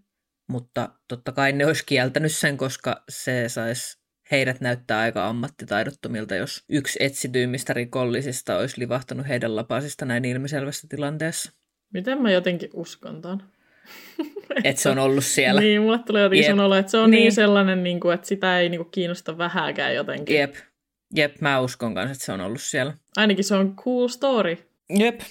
Mutta 0.49 0.89
totta 1.07 1.31
kai 1.31 1.51
ne 1.51 1.65
olisi 1.65 1.85
kieltänyt 1.85 2.31
sen, 2.31 2.57
koska 2.57 3.03
se 3.09 3.49
saisi 3.49 4.03
heidät 4.31 4.61
näyttää 4.61 4.99
aika 4.99 5.27
ammattitaidottomilta, 5.27 6.35
jos 6.35 6.63
yksi 6.69 6.99
etsityimmistä 7.01 7.73
rikollisista 7.73 8.57
olisi 8.57 8.79
livahtanut 8.79 9.27
heidän 9.27 9.55
lapasista 9.55 10.05
näin 10.05 10.25
ilmiselvässä 10.25 10.87
tilanteessa. 10.89 11.51
Miten 11.93 12.21
mä 12.21 12.31
jotenkin 12.31 12.69
uskon 12.73 13.21
ton? 13.21 13.43
että 14.63 14.81
se 14.81 14.89
on 14.89 14.99
ollut 14.99 15.25
siellä. 15.25 15.61
Niin, 15.61 15.81
mulle 15.81 15.99
tulee 15.99 16.23
jotenkin 16.23 16.49
yep. 16.49 16.59
olo, 16.59 16.75
että 16.75 16.91
se 16.91 16.97
on 16.97 17.11
niin, 17.11 17.21
niin 17.21 17.31
sellainen, 17.31 17.83
niin 17.83 17.99
kuin, 17.99 18.13
että 18.13 18.27
sitä 18.27 18.59
ei 18.59 18.69
niin 18.69 18.79
kuin, 18.79 18.91
kiinnosta 18.91 19.37
vähääkään 19.37 19.95
jotenkin. 19.95 20.35
Jep. 20.35 20.55
Jep, 21.15 21.41
mä 21.41 21.59
uskon 21.59 21.93
kanssa, 21.95 22.11
että 22.11 22.25
se 22.25 22.31
on 22.31 22.41
ollut 22.41 22.61
siellä. 22.61 22.93
Ainakin 23.17 23.43
se 23.43 23.55
on 23.55 23.75
cool 23.75 24.07
story. 24.07 24.57
Jep. 24.89 25.21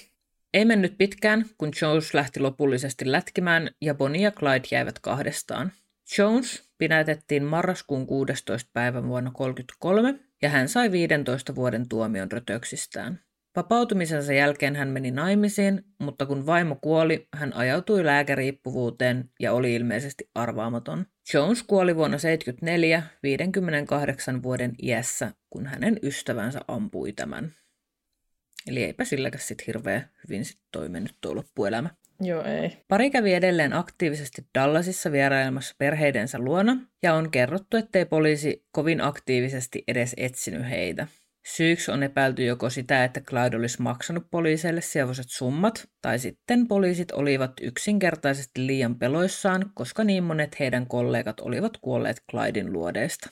Ei 0.55 0.65
mennyt 0.65 0.99
pitkään, 0.99 1.45
kun 1.59 1.73
Jones 1.83 2.15
lähti 2.15 2.41
lopullisesti 2.41 3.13
lätkimään 3.13 3.71
ja 3.81 3.95
Bonnie 3.95 4.23
ja 4.23 4.31
Clyde 4.31 4.69
jäivät 4.71 4.99
kahdestaan. 4.99 5.73
Jones 6.19 6.69
pidätettiin 6.79 7.45
marraskuun 7.45 8.07
16. 8.07 8.71
päivän 8.73 9.09
vuonna 9.09 9.31
1933 9.31 10.29
ja 10.43 10.49
hän 10.49 10.69
sai 10.69 10.93
15 10.93 11.55
vuoden 11.55 11.89
tuomion 11.89 12.33
rötöksistään. 12.33 13.21
Vapautumisensa 13.57 14.33
jälkeen 14.33 14.77
hän 14.77 14.89
meni 14.89 15.11
naimisiin, 15.11 15.85
mutta 15.99 16.27
kun 16.27 16.47
vaimo 16.47 16.79
kuoli, 16.81 17.29
hän 17.35 17.53
ajautui 17.53 18.05
lääkeriippuvuuteen 18.05 19.31
ja 19.41 19.53
oli 19.53 19.75
ilmeisesti 19.75 20.31
arvaamaton. 20.35 21.07
Jones 21.35 21.63
kuoli 21.63 21.97
vuonna 21.97 22.19
1974 22.19 23.03
58 23.23 24.43
vuoden 24.43 24.73
iässä, 24.83 25.33
kun 25.51 25.67
hänen 25.67 25.99
ystävänsä 26.03 26.61
ampui 26.69 27.13
tämän. 27.13 27.55
Eli 28.67 28.85
eipä 28.85 29.05
silläkään 29.05 29.45
sitten 29.45 29.67
hirveän 29.67 30.11
hyvin 30.25 30.45
sit 30.45 30.59
toiminut 30.73 31.15
tuo 31.21 31.35
loppuelämä. 31.35 31.91
Joo, 32.21 32.45
ei. 32.45 32.77
Pari 32.89 33.11
kävi 33.11 33.35
edelleen 33.35 33.73
aktiivisesti 33.73 34.47
Dallasissa 34.55 35.13
vierailemassa 35.13 35.75
perheidensä 35.79 36.39
luona, 36.39 36.77
ja 37.03 37.15
on 37.15 37.31
kerrottu, 37.31 37.77
ettei 37.77 38.05
poliisi 38.05 38.65
kovin 38.71 39.01
aktiivisesti 39.01 39.85
edes 39.89 40.15
etsinyt 40.17 40.69
heitä. 40.71 41.07
Syyksi 41.47 41.91
on 41.91 42.03
epäilty 42.03 42.45
joko 42.45 42.71
sitä, 42.71 43.05
että 43.05 43.21
Clyde 43.21 43.57
olisi 43.57 43.83
maksanut 43.83 44.27
poliiseille 44.31 44.81
sievoiset 44.81 45.27
summat, 45.29 45.89
tai 46.03 46.19
sitten 46.19 46.69
poliisit 46.69 47.11
olivat 47.11 47.53
yksinkertaisesti 47.61 48.67
liian 48.67 48.99
peloissaan, 48.99 49.71
koska 49.75 50.05
niin 50.05 50.25
monet 50.25 50.61
heidän 50.61 50.87
kollegat 50.87 51.41
olivat 51.41 51.77
kuolleet 51.77 52.23
Clyden 52.31 52.73
luodeista. 52.73 53.31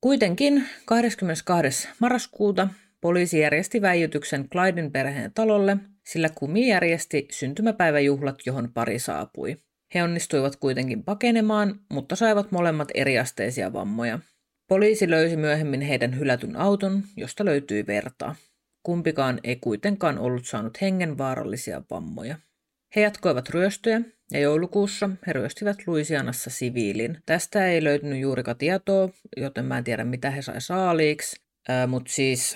Kuitenkin 0.00 0.68
22. 0.84 1.88
marraskuuta 1.98 2.68
poliisi 3.00 3.38
järjesti 3.38 3.82
väijytyksen 3.82 4.48
Clyden 4.48 4.92
perheen 4.92 5.32
talolle, 5.34 5.76
sillä 6.06 6.28
Kumi 6.34 6.68
järjesti 6.68 7.28
syntymäpäiväjuhlat, 7.30 8.36
johon 8.46 8.72
pari 8.74 8.98
saapui. 8.98 9.56
He 9.94 10.02
onnistuivat 10.02 10.56
kuitenkin 10.56 11.04
pakenemaan, 11.04 11.80
mutta 11.92 12.16
saivat 12.16 12.52
molemmat 12.52 12.88
eriasteisia 12.94 13.72
vammoja– 13.72 14.18
Poliisi 14.72 15.10
löysi 15.10 15.36
myöhemmin 15.36 15.80
heidän 15.80 16.18
hylätyn 16.18 16.56
auton, 16.56 17.02
josta 17.16 17.44
löytyi 17.44 17.86
verta. 17.86 18.34
Kumpikaan 18.82 19.40
ei 19.44 19.56
kuitenkaan 19.56 20.18
ollut 20.18 20.46
saanut 20.46 20.80
hengenvaarallisia 20.80 21.82
vammoja. 21.90 22.36
He 22.96 23.00
jatkoivat 23.00 23.48
ryöstöjä 23.48 24.00
ja 24.30 24.40
joulukuussa 24.40 25.10
he 25.26 25.32
ryöstivät 25.32 25.76
Louisianassa 25.86 26.50
siviilin. 26.50 27.18
Tästä 27.26 27.66
ei 27.66 27.84
löytynyt 27.84 28.20
juurikaan 28.20 28.56
tietoa, 28.56 29.08
joten 29.36 29.64
mä 29.64 29.78
en 29.78 29.84
tiedä 29.84 30.04
mitä 30.04 30.30
he 30.30 30.42
sai 30.42 30.60
saaliiksi, 30.60 31.40
äh, 31.70 31.88
mutta 31.88 32.12
siis 32.12 32.54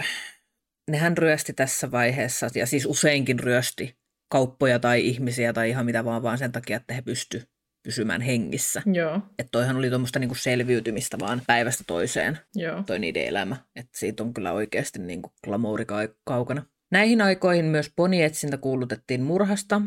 nehän 0.90 1.18
ryösti 1.18 1.52
tässä 1.52 1.90
vaiheessa 1.90 2.48
ja 2.54 2.66
siis 2.66 2.86
useinkin 2.86 3.40
ryösti 3.40 3.96
kauppoja 4.32 4.78
tai 4.78 5.06
ihmisiä 5.06 5.52
tai 5.52 5.70
ihan 5.70 5.86
mitä 5.86 6.04
vaan, 6.04 6.22
vaan 6.22 6.38
sen 6.38 6.52
takia, 6.52 6.76
että 6.76 6.94
he 6.94 7.02
pystyivät 7.02 7.55
pysymään 7.86 8.20
hengissä. 8.20 8.82
Joo. 8.92 9.20
Että 9.38 9.50
toihan 9.52 9.76
oli 9.76 9.88
tuommoista 9.88 10.18
niinku 10.18 10.34
selviytymistä 10.34 11.18
vaan 11.18 11.42
päivästä 11.46 11.84
toiseen, 11.86 12.38
Joo. 12.54 12.82
toi 12.82 12.98
niiden 12.98 13.26
elämä. 13.26 13.56
Että 13.76 13.98
siitä 13.98 14.22
on 14.22 14.34
kyllä 14.34 14.52
oikeasti 14.52 14.98
niinku 14.98 15.32
glamouri 15.44 15.84
kaukana. 16.24 16.62
Näihin 16.90 17.20
aikoihin 17.20 17.64
myös 17.64 17.92
ponietsintä 17.96 18.56
kuulutettiin 18.56 19.22
murhasta, 19.22 19.82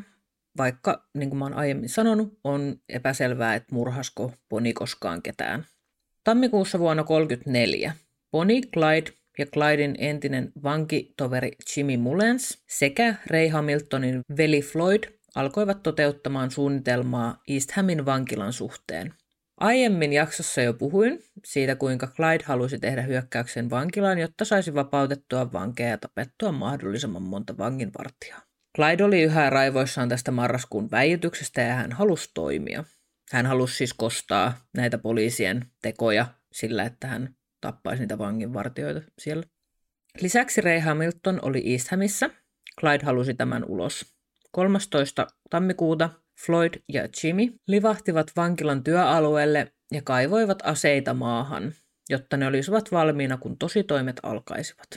vaikka, 0.57 1.09
niin 1.17 1.29
kuin 1.29 1.39
mä 1.39 1.45
oon 1.45 1.53
aiemmin 1.53 1.89
sanonut, 1.89 2.39
on 2.43 2.75
epäselvää, 2.89 3.55
että 3.55 3.75
murhasko 3.75 4.33
Poni 4.49 4.73
koskaan 4.73 5.21
ketään. 5.21 5.65
Tammikuussa 6.23 6.79
vuonna 6.79 7.03
1934 7.03 7.93
Poni, 8.31 8.61
Clyde 8.61 9.11
ja 9.37 9.45
Clydin 9.45 9.95
entinen 9.97 10.51
vankitoveri 10.63 11.51
Jimmy 11.75 11.97
Mullens 11.97 12.63
sekä 12.69 13.15
Ray 13.27 13.47
Hamiltonin 13.47 14.21
veli 14.37 14.61
Floyd 14.61 15.03
alkoivat 15.35 15.83
toteuttamaan 15.83 16.51
suunnitelmaa 16.51 17.41
East 17.47 17.71
Hamin 17.71 18.05
vankilan 18.05 18.53
suhteen. 18.53 19.13
Aiemmin 19.57 20.13
jaksossa 20.13 20.61
jo 20.61 20.73
puhuin 20.73 21.23
siitä, 21.45 21.75
kuinka 21.75 22.07
Clyde 22.07 22.43
halusi 22.45 22.79
tehdä 22.79 23.01
hyökkäyksen 23.01 23.69
vankilaan, 23.69 24.19
jotta 24.19 24.45
saisi 24.45 24.73
vapautettua 24.73 25.53
vankeja 25.53 25.89
ja 25.89 25.97
tapettua 25.97 26.51
mahdollisimman 26.51 27.21
monta 27.21 27.57
vanginvartijaa. 27.57 28.41
Clyde 28.75 29.03
oli 29.03 29.21
yhä 29.21 29.49
raivoissaan 29.49 30.09
tästä 30.09 30.31
marraskuun 30.31 30.91
väijytyksestä 30.91 31.61
ja 31.61 31.73
hän 31.73 31.91
halusi 31.91 32.29
toimia. 32.33 32.83
Hän 33.31 33.45
halusi 33.45 33.75
siis 33.75 33.93
kostaa 33.93 34.57
näitä 34.77 34.97
poliisien 34.97 35.65
tekoja 35.81 36.25
sillä, 36.51 36.83
että 36.83 37.07
hän 37.07 37.35
tappaisi 37.61 38.01
niitä 38.01 38.17
vanginvartijoita 38.17 39.01
siellä. 39.19 39.43
Lisäksi 40.21 40.61
Ray 40.61 40.79
Hamilton 40.79 41.39
oli 41.41 41.73
East 41.73 41.87
Hamissa. 41.87 42.29
Clyde 42.79 43.05
halusi 43.05 43.33
tämän 43.33 43.65
ulos. 43.65 44.18
13. 44.51 45.27
tammikuuta 45.49 46.09
Floyd 46.45 46.73
ja 46.93 47.07
Jimmy 47.23 47.59
livahtivat 47.67 48.31
vankilan 48.35 48.83
työalueelle 48.83 49.73
ja 49.91 50.01
kaivoivat 50.01 50.59
aseita 50.63 51.13
maahan, 51.13 51.73
jotta 52.09 52.37
ne 52.37 52.47
olisivat 52.47 52.91
valmiina, 52.91 53.37
kun 53.37 53.57
tositoimet 53.57 54.19
alkaisivat. 54.23 54.87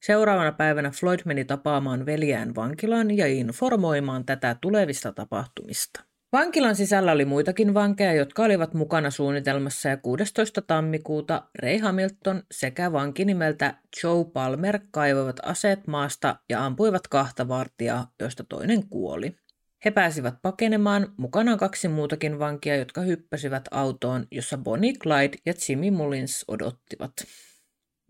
Seuraavana 0.00 0.52
päivänä 0.52 0.90
Floyd 0.90 1.20
meni 1.24 1.44
tapaamaan 1.44 2.06
veljään 2.06 2.54
vankilaan 2.54 3.16
ja 3.16 3.26
informoimaan 3.26 4.24
tätä 4.24 4.56
tulevista 4.60 5.12
tapahtumista. 5.12 6.09
Vankilan 6.32 6.76
sisällä 6.76 7.12
oli 7.12 7.24
muitakin 7.24 7.74
vankeja, 7.74 8.12
jotka 8.12 8.42
olivat 8.42 8.74
mukana 8.74 9.10
suunnitelmassa 9.10 9.88
ja 9.88 9.96
16. 9.96 10.62
tammikuuta 10.62 11.42
Ray 11.62 11.78
Hamilton 11.78 12.42
sekä 12.50 12.92
vanki 12.92 13.24
nimeltä 13.24 13.74
Joe 14.02 14.24
Palmer 14.24 14.78
kaivoivat 14.90 15.36
aseet 15.42 15.86
maasta 15.86 16.36
ja 16.48 16.66
ampuivat 16.66 17.08
kahta 17.08 17.48
vartijaa, 17.48 18.12
joista 18.20 18.44
toinen 18.44 18.88
kuoli. 18.88 19.36
He 19.84 19.90
pääsivät 19.90 20.34
pakenemaan, 20.42 21.14
mukana 21.16 21.56
kaksi 21.56 21.88
muutakin 21.88 22.38
vankia, 22.38 22.76
jotka 22.76 23.00
hyppäsivät 23.00 23.64
autoon, 23.70 24.26
jossa 24.30 24.58
Bonnie 24.58 24.92
Clyde 24.92 25.38
ja 25.46 25.54
Jimmy 25.68 25.90
Mullins 25.90 26.44
odottivat. 26.48 27.12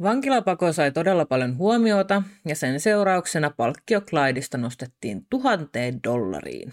Vankilapako 0.02 0.72
sai 0.72 0.92
todella 0.92 1.24
paljon 1.24 1.56
huomiota 1.58 2.22
ja 2.48 2.56
sen 2.56 2.80
seurauksena 2.80 3.50
palkkio 3.50 4.00
Clydeista 4.00 4.58
nostettiin 4.58 5.26
tuhanteen 5.30 6.00
dollariin. 6.04 6.72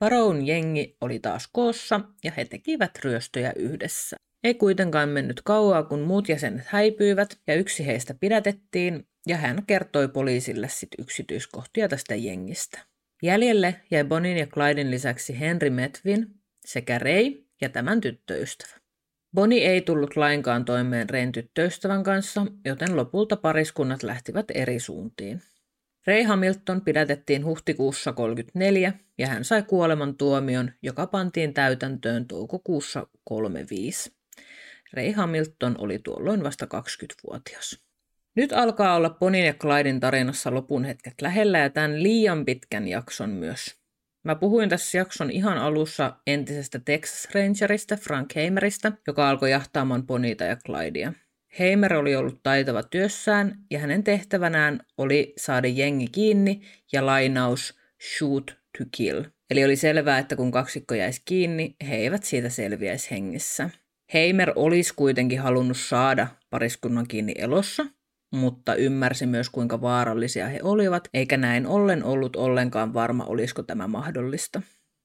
Paroun 0.00 0.46
jengi 0.46 0.96
oli 1.00 1.18
taas 1.18 1.48
koossa 1.52 2.00
ja 2.24 2.32
he 2.36 2.44
tekivät 2.44 2.90
ryöstöjä 3.04 3.52
yhdessä. 3.56 4.16
Ei 4.44 4.54
kuitenkaan 4.54 5.08
mennyt 5.08 5.42
kauaa, 5.44 5.82
kun 5.82 6.00
muut 6.00 6.28
jäsenet 6.28 6.66
häipyivät 6.66 7.38
ja 7.46 7.54
yksi 7.54 7.86
heistä 7.86 8.14
pidätettiin 8.14 9.08
ja 9.28 9.36
hän 9.36 9.66
kertoi 9.66 10.08
poliisille 10.08 10.68
sit 10.68 10.88
yksityiskohtia 10.98 11.88
tästä 11.88 12.14
jengistä. 12.14 12.78
Jäljelle 13.22 13.80
jäi 13.90 14.04
Bonin 14.04 14.36
ja 14.36 14.46
Clyden 14.46 14.90
lisäksi 14.90 15.40
Henry 15.40 15.70
Metvin 15.70 16.26
sekä 16.64 16.98
Ray 16.98 17.32
ja 17.60 17.68
tämän 17.68 18.00
tyttöystävä. 18.00 18.80
Boni 19.34 19.64
ei 19.64 19.80
tullut 19.80 20.16
lainkaan 20.16 20.64
toimeen 20.64 21.10
Rein 21.10 21.32
tyttöystävän 21.32 22.02
kanssa, 22.02 22.46
joten 22.64 22.96
lopulta 22.96 23.36
pariskunnat 23.36 24.02
lähtivät 24.02 24.46
eri 24.54 24.80
suuntiin. 24.80 25.42
Ray 26.06 26.22
Hamilton 26.22 26.80
pidätettiin 26.80 27.44
huhtikuussa 27.44 28.12
34 28.12 28.92
ja 29.18 29.26
hän 29.26 29.44
sai 29.44 29.62
kuoleman 29.62 30.16
tuomion, 30.16 30.70
joka 30.82 31.06
pantiin 31.06 31.54
täytäntöön 31.54 32.26
toukokuussa 32.26 33.06
35. 33.24 34.12
Ray 34.92 35.12
Hamilton 35.12 35.74
oli 35.78 35.98
tuolloin 35.98 36.42
vasta 36.42 36.66
20-vuotias. 36.66 37.84
Nyt 38.34 38.52
alkaa 38.52 38.96
olla 38.96 39.10
Bonin 39.10 39.46
ja 39.46 39.54
Clyden 39.54 40.00
tarinassa 40.00 40.54
lopun 40.54 40.84
hetket 40.84 41.14
lähellä 41.22 41.58
ja 41.58 41.70
tämän 41.70 42.02
liian 42.02 42.44
pitkän 42.44 42.88
jakson 42.88 43.30
myös. 43.30 43.80
Mä 44.24 44.34
puhuin 44.34 44.68
tässä 44.68 44.98
jakson 44.98 45.30
ihan 45.30 45.58
alussa 45.58 46.16
entisestä 46.26 46.80
Texas 46.84 47.28
Rangerista 47.34 47.96
Frank 47.96 48.34
Heimeristä, 48.34 48.92
joka 49.06 49.30
alkoi 49.30 49.50
jahtaamaan 49.50 50.06
Bonita 50.06 50.44
ja 50.44 50.56
Clydea. 50.56 51.12
Heimer 51.58 51.94
oli 51.94 52.16
ollut 52.16 52.42
taitava 52.42 52.82
työssään 52.82 53.58
ja 53.70 53.78
hänen 53.78 54.04
tehtävänään 54.04 54.80
oli 54.98 55.32
saada 55.36 55.68
jengi 55.68 56.08
kiinni 56.08 56.60
ja 56.92 57.06
lainaus 57.06 57.78
shoot 58.18 58.46
to 58.78 58.84
kill. 58.90 59.22
Eli 59.50 59.64
oli 59.64 59.76
selvää, 59.76 60.18
että 60.18 60.36
kun 60.36 60.50
kaksikko 60.50 60.94
jäisi 60.94 61.22
kiinni, 61.24 61.76
he 61.88 61.96
eivät 61.96 62.24
siitä 62.24 62.48
selviäisi 62.48 63.10
hengissä. 63.10 63.70
Heimer 64.14 64.52
olisi 64.56 64.94
kuitenkin 64.94 65.40
halunnut 65.40 65.76
saada 65.76 66.26
pariskunnan 66.50 67.08
kiinni 67.08 67.34
elossa, 67.38 67.86
mutta 68.32 68.74
ymmärsi 68.74 69.26
myös 69.26 69.50
kuinka 69.50 69.80
vaarallisia 69.80 70.48
he 70.48 70.60
olivat, 70.62 71.08
eikä 71.14 71.36
näin 71.36 71.66
ollen 71.66 72.04
ollut 72.04 72.36
ollenkaan 72.36 72.94
varma, 72.94 73.24
olisiko 73.24 73.62
tämä 73.62 73.88
mahdollista. 73.88 74.62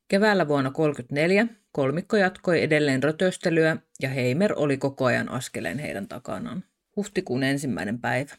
Keväällä 0.08 0.48
vuonna 0.48 0.72
1934 0.72 1.48
kolmikko 1.72 2.18
jatkoi 2.18 2.64
edelleen 2.64 3.04
rötöstelyä 3.04 3.78
ja 4.02 4.10
Heimer 4.10 4.54
oli 4.56 4.78
koko 4.78 5.06
ajan 5.06 5.30
askeleen 5.30 5.80
heidän 5.80 6.08
takanaan. 6.08 6.64
Huhtikuun 6.96 7.44
ensimmäinen 7.44 8.00
päivä. 8.00 8.36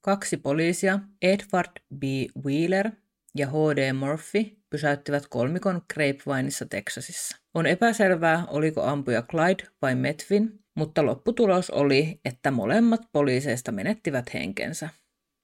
Kaksi 0.00 0.36
poliisia, 0.36 0.98
Edward 1.22 1.70
B. 1.98 2.02
Wheeler 2.44 2.90
ja 3.34 3.46
H.D. 3.46 3.92
Murphy, 3.92 4.44
pysäyttivät 4.70 5.26
kolmikon 5.26 5.82
Grapevineissa 5.94 6.66
Texasissa. 6.66 7.36
On 7.54 7.66
epäselvää, 7.66 8.44
oliko 8.46 8.82
ampuja 8.82 9.22
Clyde 9.22 9.64
vai 9.82 9.94
Metvin, 9.94 10.64
mutta 10.74 11.06
lopputulos 11.06 11.70
oli, 11.70 12.20
että 12.24 12.50
molemmat 12.50 13.00
poliiseista 13.12 13.72
menettivät 13.72 14.34
henkensä. 14.34 14.88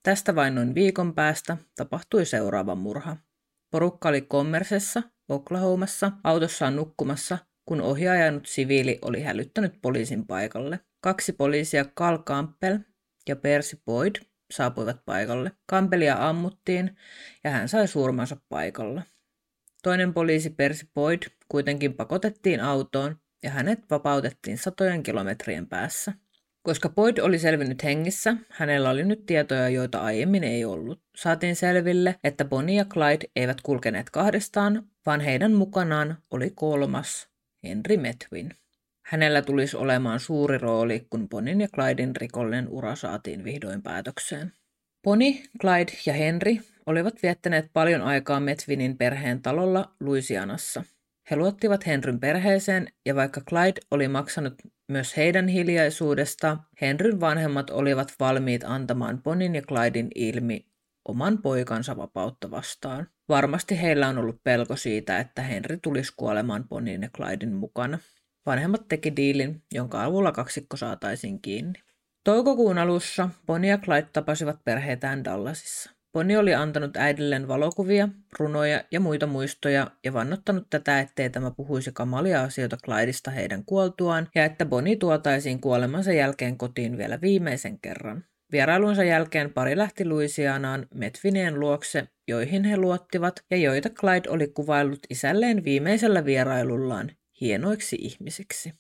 Tästä 0.03 0.35
vain 0.35 0.55
noin 0.55 0.75
viikon 0.75 1.15
päästä 1.15 1.57
tapahtui 1.77 2.27
seuraava 2.27 2.75
murha. 2.75 3.17
Porukka 3.71 4.09
oli 4.09 4.21
Kommersessa, 4.21 5.03
Oklahomassa, 5.29 6.13
autossaan 6.25 6.77
nukkumassa, 6.77 7.39
kun 7.65 7.81
ohjaajanut 7.81 8.47
siviili 8.47 8.99
oli 9.03 9.23
hälyttänyt 9.23 9.75
poliisin 9.83 10.27
paikalle. 10.27 10.81
Kaksi 11.01 11.33
poliisia 11.33 11.85
Carl 11.85 12.19
Campbell 12.19 12.79
ja 13.29 13.37
Percy 13.37 13.79
Boyd 13.85 14.15
saapuivat 14.53 15.05
paikalle. 15.05 15.53
Campelia 15.71 16.29
ammuttiin 16.29 16.97
ja 17.45 17.51
hän 17.51 17.69
sai 17.69 17.89
surmansa 17.89 18.37
paikalla. 18.49 19.03
Toinen 19.83 20.15
poliisi 20.15 20.51
Percy 20.51 20.87
Boyd 20.95 21.23
kuitenkin 21.49 21.95
pakotettiin 21.95 22.61
autoon 22.61 23.17
ja 23.43 23.51
hänet 23.51 23.79
vapautettiin 23.91 24.59
satojen 24.59 25.03
kilometrien 25.03 25.67
päässä. 25.67 26.13
Koska 26.63 26.89
Boyd 26.89 27.19
oli 27.19 27.39
selvinnyt 27.39 27.85
hengissä, 27.85 28.37
hänellä 28.51 28.91
oli 28.91 29.05
nyt 29.05 29.27
tietoja, 29.27 29.69
joita 29.69 29.99
aiemmin 29.99 30.45
ei 30.45 30.65
ollut. 30.65 31.03
Saatiin 31.17 31.57
selville, 31.57 32.15
että 32.25 32.45
Bonnie 32.45 32.77
ja 32.77 32.85
Clyde 32.85 33.31
eivät 33.37 33.61
kulkeneet 33.61 34.11
kahdestaan, 34.11 34.89
vaan 35.07 35.21
heidän 35.21 35.53
mukanaan 35.53 36.19
oli 36.31 36.51
kolmas, 36.55 37.29
Henry 37.65 37.97
Medwin. 37.97 38.51
Hänellä 39.07 39.43
tulisi 39.43 39.77
olemaan 39.77 40.21
suuri 40.21 40.59
rooli, 40.59 41.07
kun 41.11 41.29
Bonin 41.29 41.61
ja 41.61 41.69
Clyden 41.69 42.17
rikollinen 42.17 42.69
ura 42.69 42.97
saatiin 42.97 43.45
vihdoin 43.45 43.83
päätökseen. 43.83 44.53
Bonnie, 45.03 45.43
Clyde 45.61 45.93
ja 46.07 46.13
Henry 46.13 46.57
olivat 46.87 47.23
viettäneet 47.23 47.71
paljon 47.73 48.03
aikaa 48.03 48.41
Medwinin 48.41 48.99
perheen 48.99 49.43
talolla 49.43 49.95
Louisianassa– 50.01 50.85
he 51.31 51.37
luottivat 51.37 51.87
Henryn 51.87 52.21
perheeseen 52.21 52.89
ja 53.07 53.15
vaikka 53.15 53.41
Clyde 53.41 53.81
oli 53.91 54.09
maksanut 54.09 54.55
myös 54.89 55.17
heidän 55.17 55.49
hiljaisuudesta, 55.49 56.57
Henryn 56.81 57.21
vanhemmat 57.21 57.71
olivat 57.71 58.15
valmiit 58.21 58.65
antamaan 58.65 59.23
Bonin 59.23 59.55
ja 59.55 59.63
Clydein 59.63 60.09
ilmi 60.15 60.67
oman 61.09 61.39
poikansa 61.43 61.97
vapautta 61.97 62.51
vastaan. 62.51 63.09
Varmasti 63.29 63.83
heillä 63.83 64.09
on 64.09 64.19
ollut 64.19 64.45
pelko 64.45 64.77
siitä, 64.77 65.19
että 65.19 65.43
Henry 65.43 65.79
tulisi 65.83 66.13
kuolemaan 66.17 66.69
Bonin 66.69 67.03
ja 67.03 67.09
Clydein 67.09 67.55
mukana. 67.55 67.99
Vanhemmat 68.47 68.89
teki 68.89 69.17
diilin, 69.17 69.63
jonka 69.75 70.05
avulla 70.05 70.33
kaksikko 70.33 70.77
saataisiin 70.77 71.43
kiinni. 71.43 71.83
Toukokuun 72.25 72.79
alussa 72.79 73.29
Bonnie 73.47 73.71
ja 73.71 73.79
Clyde 73.79 74.09
tapasivat 74.13 74.65
perheetään 74.65 75.25
Dallasissa. 75.25 75.91
Bonnie 76.13 76.39
oli 76.39 76.55
antanut 76.55 76.97
äidilleen 76.97 77.49
valokuvia, 77.49 78.09
runoja 78.39 78.85
ja 78.91 79.01
muita 79.01 79.27
muistoja 79.27 79.91
ja 80.05 80.13
vannottanut 80.13 80.67
tätä, 80.71 81.01
ettei 81.01 81.31
tämä 81.31 81.51
puhuisi 81.51 81.93
kamalia 81.93 82.43
asioita 82.43 82.77
Clydesta 82.77 83.31
heidän 83.31 83.65
kuoltuaan 83.65 84.29
ja 84.35 84.45
että 84.45 84.67
Bonnie 84.67 84.97
tuotaisiin 84.97 85.61
kuolemansa 85.61 86.13
jälkeen 86.13 86.59
kotiin 86.59 86.99
vielä 86.99 87.21
viimeisen 87.21 87.79
kerran. 87.81 88.25
Vierailunsa 88.53 89.05
jälkeen 89.05 89.53
pari 89.53 89.77
lähti 89.77 90.05
Louisianaan 90.05 90.87
Metvineen 90.95 91.61
luokse, 91.61 92.09
joihin 92.29 92.65
he 92.65 92.77
luottivat 92.77 93.45
ja 93.51 93.57
joita 93.57 93.91
Clyde 93.91 94.31
oli 94.31 94.49
kuvaillut 94.49 95.07
isälleen 95.11 95.65
viimeisellä 95.65 96.25
vierailullaan 96.25 97.11
hienoiksi 97.41 97.97
ihmisiksi. 98.01 98.73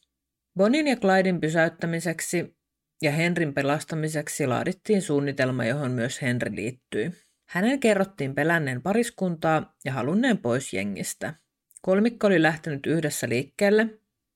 Bonin 0.58 0.86
ja 0.86 0.96
Clyden 0.96 1.40
pysäyttämiseksi 1.40 2.56
ja 3.02 3.10
Henrin 3.10 3.54
pelastamiseksi 3.54 4.46
laadittiin 4.46 5.02
suunnitelma, 5.02 5.64
johon 5.64 5.90
myös 5.90 6.22
Henry 6.22 6.56
liittyi. 6.56 7.10
Hänen 7.48 7.80
kerrottiin 7.80 8.34
pelänneen 8.34 8.82
pariskuntaa 8.82 9.74
ja 9.84 9.92
halunneen 9.92 10.38
pois 10.38 10.72
jengistä. 10.72 11.34
Kolmikko 11.82 12.26
oli 12.26 12.42
lähtenyt 12.42 12.86
yhdessä 12.86 13.28
liikkeelle, 13.28 13.86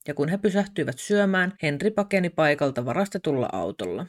ja 0.08 0.14
kun 0.14 0.28
he 0.28 0.38
pysähtyivät 0.38 0.98
syömään, 0.98 1.54
Henri 1.62 1.90
pakeni 1.90 2.30
paikalta 2.30 2.84
varastetulla 2.84 3.48
autolla. 3.52 4.06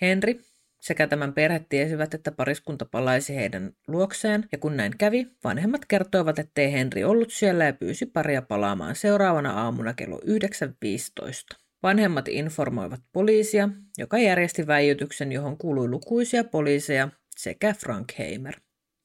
Henri 0.00 0.40
sekä 0.82 1.06
tämän 1.06 1.32
perhe 1.32 1.64
tiesivät, 1.68 2.14
että 2.14 2.32
pariskunta 2.32 2.84
palaisi 2.84 3.36
heidän 3.36 3.72
luokseen, 3.88 4.48
ja 4.52 4.58
kun 4.58 4.76
näin 4.76 4.98
kävi, 4.98 5.26
vanhemmat 5.44 5.84
kertoivat, 5.84 6.38
ettei 6.38 6.72
Henri 6.72 7.04
ollut 7.04 7.32
siellä 7.32 7.64
ja 7.64 7.72
pyysi 7.72 8.06
paria 8.06 8.42
palaamaan 8.42 8.96
seuraavana 8.96 9.52
aamuna 9.52 9.94
kello 9.94 10.20
9.15. 10.26 11.58
Vanhemmat 11.82 12.28
informoivat 12.28 13.00
poliisia, 13.12 13.68
joka 13.98 14.18
järjesti 14.18 14.66
väijytyksen, 14.66 15.32
johon 15.32 15.58
kuului 15.58 15.88
lukuisia 15.88 16.44
poliiseja 16.44 17.08
sekä 17.36 17.74
Frank 17.74 18.18
Heimer. 18.18 18.54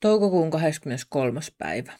Toukokuun 0.01 0.51
23. 0.51 1.39
päivä. 1.57 1.93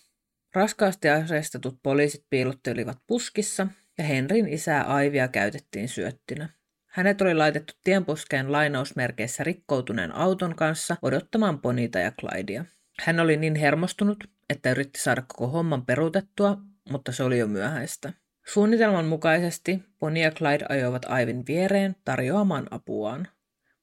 Raskaasti 0.56 1.10
aseistetut 1.10 1.80
poliisit 1.84 2.26
piilottelivat 2.30 2.98
puskissa 3.08 3.68
ja 3.98 4.04
Henrin 4.04 4.48
isää 4.48 4.84
Aivia 4.84 5.28
käytettiin 5.28 5.90
syöttinä. 5.90 6.57
Hänet 6.98 7.22
oli 7.22 7.34
laitettu 7.34 7.74
tienpuskeen 7.84 8.52
lainausmerkeissä 8.52 9.44
rikkoutuneen 9.44 10.16
auton 10.16 10.56
kanssa 10.56 10.96
odottamaan 11.02 11.60
Ponita 11.60 12.00
ja 12.00 12.12
Clydea. 12.12 12.66
Hän 13.02 13.20
oli 13.20 13.38
niin 13.38 13.56
hermostunut, 13.56 14.24
että 14.50 14.72
yritti 14.72 15.02
saada 15.02 15.22
koko 15.22 15.48
homman 15.48 15.86
peruutettua, 15.86 16.58
mutta 16.90 17.12
se 17.12 17.24
oli 17.24 17.40
jo 17.40 17.48
myöhäistä. 17.48 18.14
Suunnitelman 18.48 19.06
mukaisesti 19.06 19.84
Bonnie 20.00 20.24
ja 20.24 20.32
Clyde 20.32 20.66
ajoivat 20.70 21.06
Aivin 21.06 21.44
viereen 21.48 21.96
tarjoamaan 22.06 22.68
apuaan. 22.72 23.28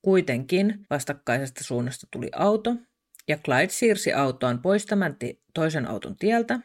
Kuitenkin 0.03 0.87
vastakkaisesta 0.91 1.65
suunnasta 1.65 2.07
tuli 2.11 2.31
auto, 2.37 2.77
ja 3.29 3.37
Clyde 3.37 3.69
siirsi 3.69 4.13
autoaan 4.13 4.63
pois 4.63 4.87
tämän 4.87 5.17
toisen 5.55 5.89
auton 5.89 6.17
tieltä, 6.17 6.61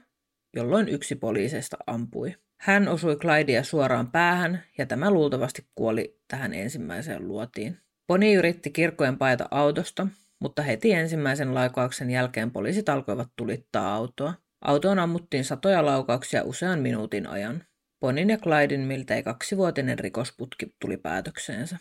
jolloin 0.55 0.89
yksi 0.89 1.15
poliiseista 1.15 1.77
ampui. 1.87 2.35
Hän 2.59 2.87
osui 2.87 3.15
Clydea 3.15 3.63
suoraan 3.63 4.11
päähän, 4.11 4.63
ja 4.77 4.85
tämä 4.85 5.11
luultavasti 5.11 5.65
kuoli 5.75 6.19
tähän 6.27 6.53
ensimmäiseen 6.53 7.27
luotiin. 7.27 7.77
Bonnie 8.07 8.35
yritti 8.35 8.71
kirkkojen 8.71 9.17
paeta 9.17 9.47
autosta, 9.51 10.07
mutta 10.39 10.61
heti 10.61 10.91
ensimmäisen 10.91 11.55
laukauksen 11.55 12.09
jälkeen 12.09 12.51
poliisit 12.51 12.89
alkoivat 12.89 13.27
tulittaa 13.35 13.95
autoa. 13.95 14.33
Autoon 14.61 14.99
ammuttiin 14.99 15.45
satoja 15.45 15.85
laukauksia 15.85 16.43
usean 16.43 16.79
minuutin 16.79 17.27
ajan. 17.27 17.63
Bonin 17.99 18.29
ja 18.29 18.37
Clydin 18.37 18.79
miltei 18.79 19.23
kaksivuotinen 19.23 19.99
rikosputki 19.99 20.75
tuli 20.81 20.97
päätökseensä. 20.97 21.77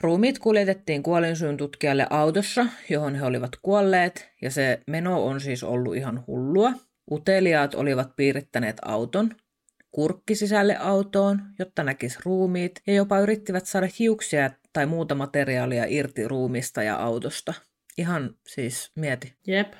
Ruumiit 0.00 0.38
kuljetettiin 0.38 1.02
kuolinsyyn 1.02 1.56
tutkijalle 1.56 2.06
autossa, 2.10 2.66
johon 2.88 3.14
he 3.14 3.24
olivat 3.24 3.50
kuolleet, 3.62 4.30
ja 4.42 4.50
se 4.50 4.80
meno 4.86 5.24
on 5.24 5.40
siis 5.40 5.64
ollut 5.64 5.96
ihan 5.96 6.24
hullua. 6.26 6.72
Uteliaat 7.10 7.74
olivat 7.74 8.16
piirittäneet 8.16 8.76
auton, 8.82 9.34
kurkki 9.98 10.34
sisälle 10.34 10.76
autoon, 10.76 11.42
jotta 11.58 11.84
näkis 11.84 12.18
ruumiit, 12.24 12.82
ja 12.86 12.94
jopa 12.94 13.18
yrittivät 13.18 13.66
saada 13.66 13.88
hiuksia 13.98 14.50
tai 14.72 14.86
muuta 14.86 15.14
materiaalia 15.14 15.84
irti 15.88 16.28
ruumista 16.28 16.82
ja 16.82 16.96
autosta. 16.96 17.54
Ihan 17.96 18.34
siis 18.46 18.92
mieti. 18.94 19.34
Jep. 19.46 19.72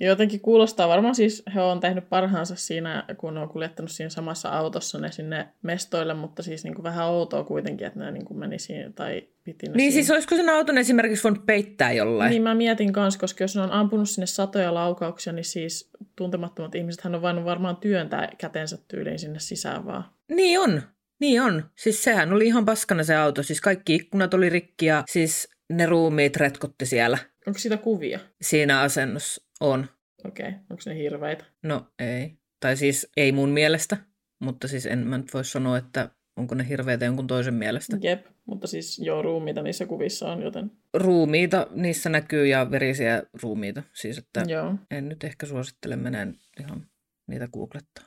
Ja 0.00 0.06
jotenkin 0.06 0.40
kuulostaa, 0.40 0.88
varmaan 0.88 1.14
siis 1.14 1.42
he 1.54 1.60
on 1.60 1.80
tehnyt 1.80 2.08
parhaansa 2.08 2.56
siinä, 2.56 3.04
kun 3.16 3.34
ne 3.34 3.40
on 3.40 3.48
kuljettanut 3.48 3.90
siinä 3.90 4.10
samassa 4.10 4.48
autossa 4.48 4.98
ne 4.98 5.12
sinne 5.12 5.48
mestoille, 5.62 6.14
mutta 6.14 6.42
siis 6.42 6.64
niin 6.64 6.74
kuin 6.74 6.82
vähän 6.82 7.06
outoa 7.06 7.44
kuitenkin, 7.44 7.86
että 7.86 7.98
ne 8.00 8.10
niin 8.10 8.24
kuin 8.24 8.38
meni 8.38 8.58
siinä 8.58 8.90
tai 8.94 9.22
piti 9.44 9.66
ne 9.66 9.72
Niin 9.74 9.92
siinä. 9.92 10.04
siis 10.04 10.10
olisiko 10.10 10.36
sen 10.36 10.48
auton 10.48 10.78
esimerkiksi 10.78 11.24
voinut 11.24 11.46
peittää 11.46 11.92
jollain? 11.92 12.30
Niin 12.30 12.42
mä 12.42 12.54
mietin 12.54 12.92
kanssa, 12.92 13.20
koska 13.20 13.44
jos 13.44 13.56
ne 13.56 13.62
on 13.62 13.72
ampunut 13.72 14.08
sinne 14.08 14.26
satoja 14.26 14.74
laukauksia, 14.74 15.32
niin 15.32 15.44
siis 15.44 15.90
tuntemattomat 16.16 16.74
ihmiset 16.74 17.00
hän 17.04 17.14
on 17.14 17.22
voinut 17.22 17.44
varmaan 17.44 17.76
työntää 17.76 18.28
kätensä 18.38 18.78
tyyliin 18.88 19.18
sinne 19.18 19.38
sisään 19.38 19.86
vaan. 19.86 20.04
Niin 20.32 20.60
on, 20.60 20.82
niin 21.20 21.42
on. 21.42 21.64
Siis 21.74 22.02
sehän 22.04 22.32
oli 22.32 22.46
ihan 22.46 22.64
paskana 22.64 23.04
se 23.04 23.16
auto. 23.16 23.42
Siis 23.42 23.60
kaikki 23.60 23.94
ikkunat 23.94 24.34
oli 24.34 24.48
rikki 24.48 24.86
ja 24.86 25.04
siis 25.10 25.48
ne 25.72 25.86
ruumiit 25.86 26.36
retkotti 26.36 26.86
siellä. 26.86 27.18
Onko 27.46 27.58
siitä 27.58 27.76
kuvia? 27.76 28.18
Siinä 28.42 28.80
asennossa 28.80 29.45
on. 29.60 29.86
Okei, 30.24 30.48
okay. 30.48 30.60
onko 30.70 30.82
ne 30.86 30.96
hirveitä? 30.96 31.44
No 31.62 31.86
ei. 31.98 32.38
Tai 32.60 32.76
siis 32.76 33.10
ei 33.16 33.32
mun 33.32 33.48
mielestä, 33.48 33.96
mutta 34.38 34.68
siis 34.68 34.86
en 34.86 34.98
mä 34.98 35.18
nyt 35.18 35.34
voi 35.34 35.44
sanoa, 35.44 35.78
että 35.78 36.10
onko 36.36 36.54
ne 36.54 36.68
hirveitä 36.68 37.04
jonkun 37.04 37.26
toisen 37.26 37.54
mielestä. 37.54 37.96
Jep, 38.00 38.26
mutta 38.46 38.66
siis 38.66 38.98
joo, 38.98 39.22
ruumiita 39.22 39.62
niissä 39.62 39.86
kuvissa 39.86 40.32
on, 40.32 40.42
joten 40.42 40.70
Ruumiita 40.94 41.66
niissä 41.70 42.10
näkyy 42.10 42.46
ja 42.46 42.70
verisiä 42.70 43.22
ruumiita. 43.42 43.82
Siis 43.92 44.18
että 44.18 44.44
joo. 44.46 44.74
en 44.90 45.08
nyt 45.08 45.24
ehkä 45.24 45.46
suosittele 45.46 45.96
menen 45.96 46.34
ihan 46.60 46.86
niitä 47.26 47.48
googlettaa. 47.48 48.04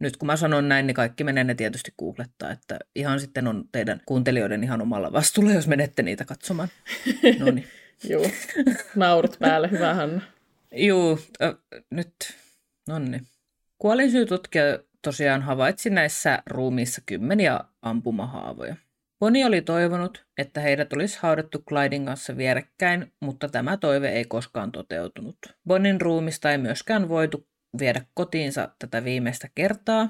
Nyt 0.00 0.16
kun 0.16 0.26
mä 0.26 0.36
sanon 0.36 0.68
näin, 0.68 0.86
niin 0.86 0.94
kaikki 0.94 1.24
menee 1.24 1.44
ne 1.44 1.54
tietysti 1.54 1.92
googlettaa, 1.98 2.50
että 2.50 2.78
ihan 2.94 3.20
sitten 3.20 3.46
on 3.46 3.64
teidän 3.72 4.00
kuuntelijoiden 4.06 4.64
ihan 4.64 4.82
omalla 4.82 5.12
vastuulla, 5.12 5.52
jos 5.52 5.68
menette 5.68 6.02
niitä 6.02 6.24
katsomaan. 6.24 6.68
No 7.38 7.50
niin. 7.50 7.66
Joo, 8.04 8.30
naurut 8.96 9.36
päälle, 9.38 9.70
hyvä 9.70 9.94
Hanna. 9.94 10.20
Juu, 10.72 11.18
äh, 11.42 11.54
nyt, 11.90 12.14
no 12.88 12.98
niin. 12.98 13.26
Kuolinsyytutkija 13.78 14.64
tosiaan 15.02 15.42
havaitsi 15.42 15.90
näissä 15.90 16.42
ruumiissa 16.46 17.02
kymmeniä 17.06 17.60
ampumahaavoja. 17.82 18.76
Boni 19.18 19.44
oli 19.44 19.62
toivonut, 19.62 20.26
että 20.38 20.60
heidät 20.60 20.92
olisi 20.92 21.18
haudattu 21.22 21.58
Clydin 21.68 22.06
kanssa 22.06 22.36
vierekkäin, 22.36 23.12
mutta 23.20 23.48
tämä 23.48 23.76
toive 23.76 24.08
ei 24.08 24.24
koskaan 24.24 24.72
toteutunut. 24.72 25.36
Bonin 25.66 26.00
ruumista 26.00 26.50
ei 26.50 26.58
myöskään 26.58 27.08
voitu 27.08 27.48
viedä 27.78 28.00
kotiinsa 28.14 28.68
tätä 28.78 29.04
viimeistä 29.04 29.48
kertaa, 29.54 30.08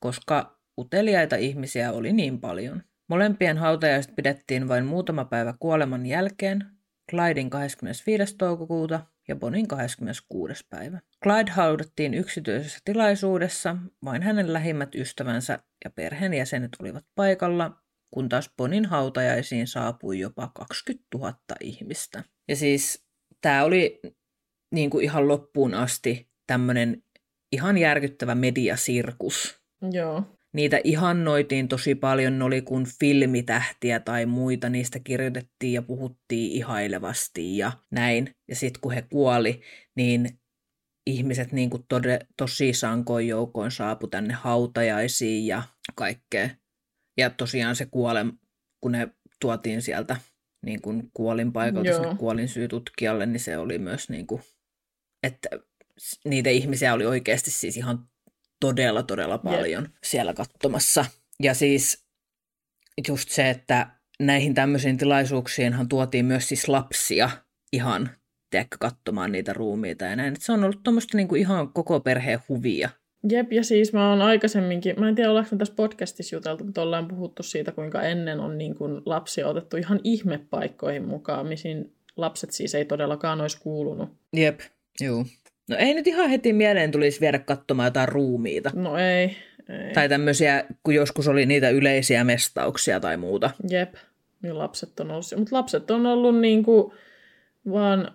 koska 0.00 0.58
uteliaita 0.78 1.36
ihmisiä 1.36 1.92
oli 1.92 2.12
niin 2.12 2.40
paljon. 2.40 2.82
Molempien 3.08 3.58
hautajaiset 3.58 4.16
pidettiin 4.16 4.68
vain 4.68 4.84
muutama 4.84 5.24
päivä 5.24 5.54
kuoleman 5.60 6.06
jälkeen, 6.06 6.66
Clydin 7.10 7.50
25. 7.50 8.36
toukokuuta 8.36 9.00
ja 9.28 9.36
Bonin 9.36 9.68
26. 9.68 10.66
päivä. 10.70 11.00
Clyde 11.22 11.50
haudattiin 11.50 12.14
yksityisessä 12.14 12.78
tilaisuudessa, 12.84 13.76
vain 14.04 14.22
hänen 14.22 14.52
lähimmät 14.52 14.94
ystävänsä 14.94 15.58
ja 15.84 15.90
perheenjäsenet 15.90 16.70
olivat 16.80 17.04
paikalla, 17.14 17.82
kun 18.10 18.28
taas 18.28 18.50
Bonin 18.56 18.86
hautajaisiin 18.86 19.66
saapui 19.66 20.18
jopa 20.18 20.50
20 20.54 21.06
000 21.14 21.34
ihmistä. 21.60 22.24
Ja 22.48 22.56
siis 22.56 23.06
tämä 23.40 23.64
oli 23.64 24.00
niin 24.74 24.90
kuin 24.90 25.04
ihan 25.04 25.28
loppuun 25.28 25.74
asti 25.74 26.30
tämmöinen 26.46 27.02
ihan 27.52 27.78
järkyttävä 27.78 28.34
mediasirkus. 28.34 29.60
Joo. 29.92 30.24
Niitä 30.52 30.80
ihannoitiin 30.84 31.68
tosi 31.68 31.94
paljon, 31.94 32.38
ne 32.38 32.44
oli 32.44 32.62
kuin 32.62 32.86
filmitähtiä 33.00 34.00
tai 34.00 34.26
muita, 34.26 34.68
niistä 34.68 34.98
kirjoitettiin 34.98 35.72
ja 35.72 35.82
puhuttiin 35.82 36.52
ihailevasti 36.52 37.58
ja 37.58 37.72
näin. 37.90 38.30
Ja 38.48 38.56
sitten 38.56 38.80
kun 38.80 38.92
he 38.92 39.02
kuoli, 39.02 39.60
niin 39.96 40.40
ihmiset 41.06 41.52
niin 41.52 41.70
kuin 41.70 41.84
tode, 41.88 42.18
tosi 42.36 42.72
sankoin 42.72 43.28
joukoin 43.28 43.70
saapu 43.70 44.06
tänne 44.06 44.34
hautajaisiin 44.34 45.46
ja 45.46 45.62
kaikkea. 45.94 46.50
Ja 47.18 47.30
tosiaan 47.30 47.76
se 47.76 47.86
kuole, 47.86 48.26
kun 48.80 48.92
ne 48.92 49.08
tuotiin 49.40 49.82
sieltä 49.82 50.16
niin 50.66 50.82
kuin 50.82 51.10
kuolinpaikalta 51.14 51.92
sinne 51.92 52.16
kuolinsyytutkijalle, 52.16 53.26
niin 53.26 53.40
se 53.40 53.58
oli 53.58 53.78
myös 53.78 54.08
niin 54.10 54.26
kuin, 54.26 54.42
että 55.22 55.48
niitä 56.24 56.50
ihmisiä 56.50 56.94
oli 56.94 57.06
oikeasti 57.06 57.50
siis 57.50 57.76
ihan 57.76 58.09
todella, 58.60 59.02
todella 59.02 59.38
paljon 59.38 59.82
yep. 59.82 59.92
siellä 60.04 60.34
katsomassa. 60.34 61.04
Ja 61.42 61.54
siis 61.54 62.04
just 63.08 63.28
se, 63.28 63.50
että 63.50 63.86
näihin 64.20 64.54
tämmöisiin 64.54 64.98
tilaisuuksiinhan 64.98 65.88
tuotiin 65.88 66.24
myös 66.24 66.48
siis 66.48 66.68
lapsia 66.68 67.30
ihan 67.72 68.10
tiedätkö, 68.50 68.76
katsomaan 68.80 69.32
niitä 69.32 69.52
ruumiita 69.52 70.04
ja 70.04 70.16
näin. 70.16 70.32
Et 70.34 70.42
se 70.42 70.52
on 70.52 70.64
ollut 70.64 70.82
tuommoista 70.82 71.16
niinku 71.16 71.34
ihan 71.34 71.72
koko 71.72 72.00
perheen 72.00 72.40
huvia. 72.48 72.90
Jep, 73.30 73.52
ja 73.52 73.64
siis 73.64 73.92
mä 73.92 74.10
oon 74.10 74.22
aikaisemminkin, 74.22 75.00
mä 75.00 75.08
en 75.08 75.14
tiedä 75.14 75.30
ollaanko 75.30 75.56
tässä 75.56 75.74
podcastissa 75.74 76.36
juteltu, 76.36 76.64
mutta 76.64 76.82
ollaan 76.82 77.08
puhuttu 77.08 77.42
siitä, 77.42 77.72
kuinka 77.72 78.02
ennen 78.02 78.40
on 78.40 78.58
niin 78.58 78.74
kuin 78.74 79.02
lapsia 79.06 79.48
otettu 79.48 79.76
ihan 79.76 80.00
ihmepaikkoihin 80.04 81.08
mukaan, 81.08 81.46
mihin 81.46 81.92
lapset 82.16 82.50
siis 82.50 82.74
ei 82.74 82.84
todellakaan 82.84 83.40
olisi 83.40 83.60
kuulunut. 83.60 84.08
Jep, 84.36 84.60
juu. 85.00 85.26
No 85.70 85.76
ei 85.76 85.94
nyt 85.94 86.06
ihan 86.06 86.30
heti 86.30 86.52
mieleen 86.52 86.90
tulisi 86.90 87.20
viedä 87.20 87.38
katsomaan 87.38 87.86
jotain 87.86 88.08
ruumiita. 88.08 88.70
No 88.74 88.98
ei, 88.98 89.36
ei. 89.68 89.94
Tai 89.94 90.08
tämmöisiä, 90.08 90.64
kun 90.82 90.94
joskus 90.94 91.28
oli 91.28 91.46
niitä 91.46 91.70
yleisiä 91.70 92.24
mestauksia 92.24 93.00
tai 93.00 93.16
muuta. 93.16 93.50
Jep, 93.70 93.94
niin 94.42 94.58
lapset 94.58 95.00
on 95.00 95.10
ollut, 95.10 95.24
mutta 95.36 95.56
lapset 95.56 95.90
on 95.90 96.06
ollut 96.06 96.40
niin 96.40 96.64
kuin 96.64 96.92
vaan, 97.70 98.12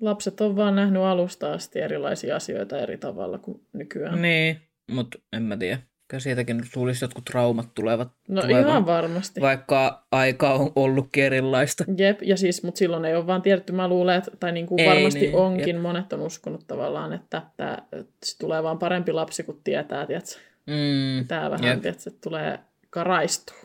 lapset 0.00 0.40
on 0.40 0.56
vaan 0.56 0.76
nähnyt 0.76 1.02
alusta 1.02 1.52
asti 1.52 1.80
erilaisia 1.80 2.36
asioita 2.36 2.78
eri 2.78 2.98
tavalla 2.98 3.38
kuin 3.38 3.60
nykyään. 3.72 4.22
Niin, 4.22 4.60
mutta 4.90 5.18
en 5.32 5.42
mä 5.42 5.56
tiedä. 5.56 5.78
Kyllä 6.08 6.20
siitäkin 6.20 6.56
nyt 6.56 6.76
luulisi 6.76 7.04
jotkut 7.04 7.24
traumat 7.24 7.74
tulevat. 7.74 8.08
No 8.28 8.42
tulevan, 8.42 8.68
ihan 8.68 8.86
varmasti. 8.86 9.40
Vaikka 9.40 10.06
aika 10.12 10.52
on 10.54 10.72
ollutkin 10.76 11.24
erilaista. 11.24 11.84
Jep, 11.96 12.22
ja 12.22 12.36
siis, 12.36 12.62
mutta 12.62 12.78
silloin 12.78 13.04
ei 13.04 13.16
ole 13.16 13.26
vaan 13.26 13.42
tiedetty, 13.42 13.72
mä 13.72 13.88
luulen, 13.88 14.18
että, 14.18 14.30
tai 14.40 14.52
niin 14.52 14.66
kuin 14.66 14.80
Ei 14.80 14.88
varmasti 14.88 15.20
niin, 15.20 15.34
onkin, 15.34 15.74
jep. 15.76 15.82
monet 15.82 16.12
on 16.12 16.20
uskonut 16.20 16.66
tavallaan, 16.66 17.12
että, 17.12 17.42
että, 17.50 17.82
että 17.92 18.12
se 18.24 18.38
tulee 18.38 18.62
vaan 18.62 18.78
parempi 18.78 19.12
lapsi, 19.12 19.42
kun 19.42 19.60
tietää, 19.64 20.06
tiedätkö, 20.06 20.30
Mm. 20.66 21.26
tämä 21.28 21.50
vähän, 21.50 21.64
Jep. 21.66 21.82
tiedätkö, 21.82 22.10
että 22.10 22.20
tulee 22.28 22.58
karaistua. 22.90 23.56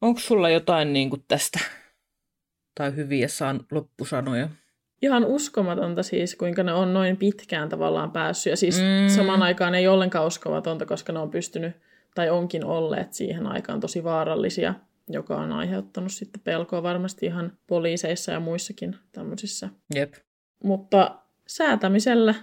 Onko 0.00 0.20
sulla 0.20 0.50
jotain 0.50 0.92
niin 0.92 1.10
kuin 1.10 1.24
tästä? 1.28 1.58
Tai 2.74 2.96
hyviä 2.96 3.28
saan 3.28 3.60
loppusanoja? 3.70 4.48
Ihan 5.02 5.24
uskomatonta 5.24 6.02
siis, 6.02 6.36
kuinka 6.36 6.62
ne 6.62 6.72
on 6.72 6.94
noin 6.94 7.16
pitkään 7.16 7.68
tavallaan 7.68 8.10
päässyt, 8.12 8.50
ja 8.50 8.56
siis 8.56 8.78
Mm. 8.80 9.14
samaan 9.16 9.42
aikaan 9.42 9.74
ei 9.74 9.88
ollenkaan 9.88 10.26
uskomatonta, 10.26 10.86
koska 10.86 11.12
ne 11.12 11.18
on 11.18 11.30
pystynyt, 11.30 11.72
tai 12.14 12.30
onkin 12.30 12.64
olleet 12.64 13.12
siihen 13.14 13.46
aikaan 13.46 13.80
tosi 13.80 14.04
vaarallisia, 14.04 14.74
joka 15.08 15.36
on 15.36 15.52
aiheuttanut 15.52 16.12
sitten 16.12 16.40
pelkoa 16.44 16.82
varmasti 16.82 17.26
ihan 17.26 17.52
poliiseissa 17.66 18.32
ja 18.32 18.40
muissakin 18.40 18.96
tämmöisissä. 19.12 19.68
Jep. 19.94 20.14
Mutta 20.64 21.18
säätämisellä 21.46 22.34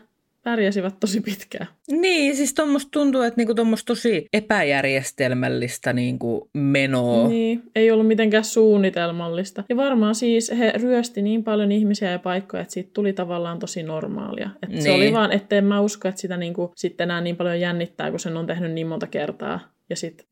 pärjäsivät 0.48 1.00
tosi 1.00 1.22
pitkään. 1.22 1.68
Niin, 1.91 2.36
siis 2.36 2.54
tuommoista 2.54 2.89
tuntuu, 2.91 3.22
että 3.22 3.38
niinku 3.41 3.54
tosi 3.86 4.26
epäjärjestelmällistä 4.34 5.93
niinku 5.93 6.50
menoa. 6.54 7.28
Niin, 7.28 7.64
ei 7.76 7.91
ollut 7.91 8.08
mitenkään 8.08 8.43
suunnitelmallista. 8.43 9.64
Ja 9.70 9.78
varmaan 9.78 10.16
siis 10.16 10.52
he 10.58 10.74
ryösti 10.76 11.22
niin 11.22 11.43
paljon 11.43 11.72
ihmisiä 11.72 12.12
ja 12.12 12.20
paikkoja, 12.20 12.62
että 12.62 12.74
siitä 12.74 12.89
tuli 12.93 13.14
tavallaan 13.14 13.60
tosi 13.60 13.84
normaalia. 13.84 14.50
Et 14.64 14.70
Se 14.82 14.89
Niin. 14.89 14.95
oli 14.95 15.14
vaan, 15.14 15.32
ettei 15.32 15.62
mä 15.62 15.82
usko, 15.82 16.08
että 16.08 16.22
sitä 16.22 16.38
niinku, 16.38 16.72
sitten 16.76 17.06
enää 17.06 17.22
niin 17.22 17.36
paljon 17.36 17.60
jännittää, 17.60 18.09
kun 18.12 18.20
sen 18.20 18.38
on 18.38 18.47
tehnyt 18.47 18.71
niin 18.71 18.88
monta 18.88 19.08
kertaa. 19.08 19.59
Ja 19.89 19.96
sitten 19.96 20.28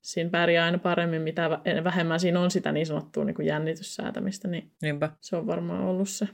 siinä 0.00 0.30
pärjää 0.30 0.64
aina 0.64 0.78
paremmin, 0.78 1.22
mitä 1.22 1.48
vä- 1.48 1.84
vähemmän 1.84 2.20
siinä 2.20 2.40
on 2.40 2.50
sitä 2.50 2.72
niin 2.72 2.86
sanottua 2.86 3.24
niin 3.24 3.46
jännityssäätämistä, 3.46 4.48
niin 4.48 4.70
niinpä. 4.82 5.10
se 5.20 5.36
on 5.36 5.46
varmaan 5.46 5.84
ollut 5.84 6.08
se. 6.08 6.28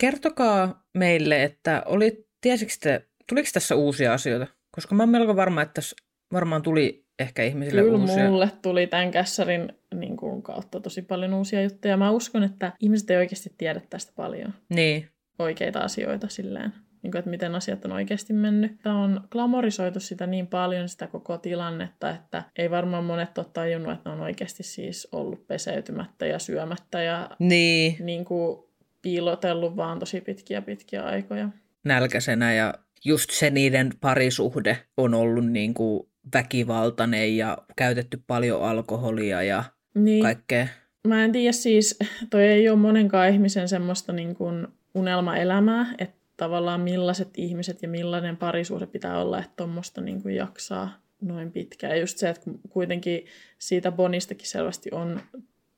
Kertokaa 0.00 0.84
meille, 0.94 1.42
että 1.44 1.82
oli, 1.86 2.27
tiesikö 2.40 2.72
te, 2.80 3.08
tuliko 3.28 3.48
tässä 3.52 3.74
uusia 3.74 4.12
asioita? 4.12 4.46
Koska 4.70 4.94
mä 4.94 5.02
oon 5.02 5.10
melko 5.10 5.36
varma, 5.36 5.62
että 5.62 5.74
tässä 5.74 5.96
varmaan 6.32 6.62
tuli 6.62 7.04
ehkä 7.18 7.44
ihmisille 7.44 7.82
Kyllä 7.82 7.98
uusia. 7.98 8.30
mulle 8.30 8.50
tuli 8.62 8.86
tämän 8.86 9.10
kässärin 9.10 9.72
niin 9.94 10.16
kuin, 10.16 10.42
kautta 10.42 10.80
tosi 10.80 11.02
paljon 11.02 11.34
uusia 11.34 11.62
juttuja. 11.62 11.96
Mä 11.96 12.10
uskon, 12.10 12.42
että 12.42 12.72
ihmiset 12.80 13.10
ei 13.10 13.16
oikeasti 13.16 13.52
tiedä 13.58 13.80
tästä 13.90 14.12
paljon. 14.16 14.54
Niin, 14.68 15.08
oikeita 15.38 15.78
asioita 15.78 16.28
silleen, 16.28 16.72
niin 17.02 17.10
kuin, 17.10 17.18
että 17.18 17.30
miten 17.30 17.54
asiat 17.54 17.84
on 17.84 17.92
oikeasti 17.92 18.32
mennyt. 18.32 18.80
Tämä 18.82 19.02
on 19.04 19.20
glamorisoitu 19.30 20.00
sitä 20.00 20.26
niin 20.26 20.46
paljon, 20.46 20.88
sitä 20.88 21.06
koko 21.06 21.38
tilannetta, 21.38 22.10
että 22.10 22.42
ei 22.56 22.70
varmaan 22.70 23.04
monet 23.04 23.38
ole 23.38 23.46
tajunnut, 23.52 23.92
että 23.92 24.10
ne 24.10 24.16
on 24.16 24.22
oikeasti 24.22 24.62
siis 24.62 25.08
ollut 25.12 25.46
peseytymättä 25.46 26.26
ja 26.26 26.38
syömättä 26.38 27.02
ja 27.02 27.30
niin, 27.38 27.96
niin 28.00 28.24
kuin 28.24 28.58
piilotellut 29.02 29.76
vaan 29.76 29.98
tosi 29.98 30.20
pitkiä 30.20 30.62
pitkiä 30.62 31.02
aikoja. 31.02 31.48
Nälkäisenä 31.84 32.54
ja 32.54 32.74
just 33.04 33.30
se 33.30 33.50
niiden 33.50 33.92
parisuhde 34.00 34.78
on 34.96 35.14
ollut 35.14 35.46
niin 35.46 35.74
kuin 35.74 36.08
väkivaltainen 36.34 37.36
ja 37.36 37.58
käytetty 37.76 38.22
paljon 38.26 38.62
alkoholia 38.62 39.42
ja 39.42 39.64
niin. 39.94 40.22
kaikkea. 40.22 40.66
Mä 41.08 41.24
en 41.24 41.32
tiedä 41.32 41.52
siis, 41.52 41.98
toi 42.30 42.42
ei 42.42 42.68
ole 42.68 42.78
monenkaan 42.78 43.28
ihmisen 43.28 43.68
semmoista 43.68 44.12
niin 44.12 44.34
kuin 44.34 44.66
unelmaelämää, 44.94 45.94
että 45.98 46.16
tavallaan 46.36 46.80
millaiset 46.80 47.28
ihmiset 47.36 47.82
ja 47.82 47.88
millainen 47.88 48.36
parisuhde 48.36 48.86
pitää 48.86 49.20
olla, 49.20 49.38
että 49.38 49.52
tuommoista 49.56 50.00
niin 50.00 50.22
kuin 50.22 50.34
jaksaa 50.34 51.02
noin 51.20 51.52
pitkään. 51.52 51.92
Ja 51.92 52.00
just 52.00 52.18
se, 52.18 52.28
että 52.28 52.50
kuitenkin 52.68 53.26
siitä 53.58 53.92
Bonistakin 53.92 54.48
selvästi 54.48 54.90
on 54.92 55.20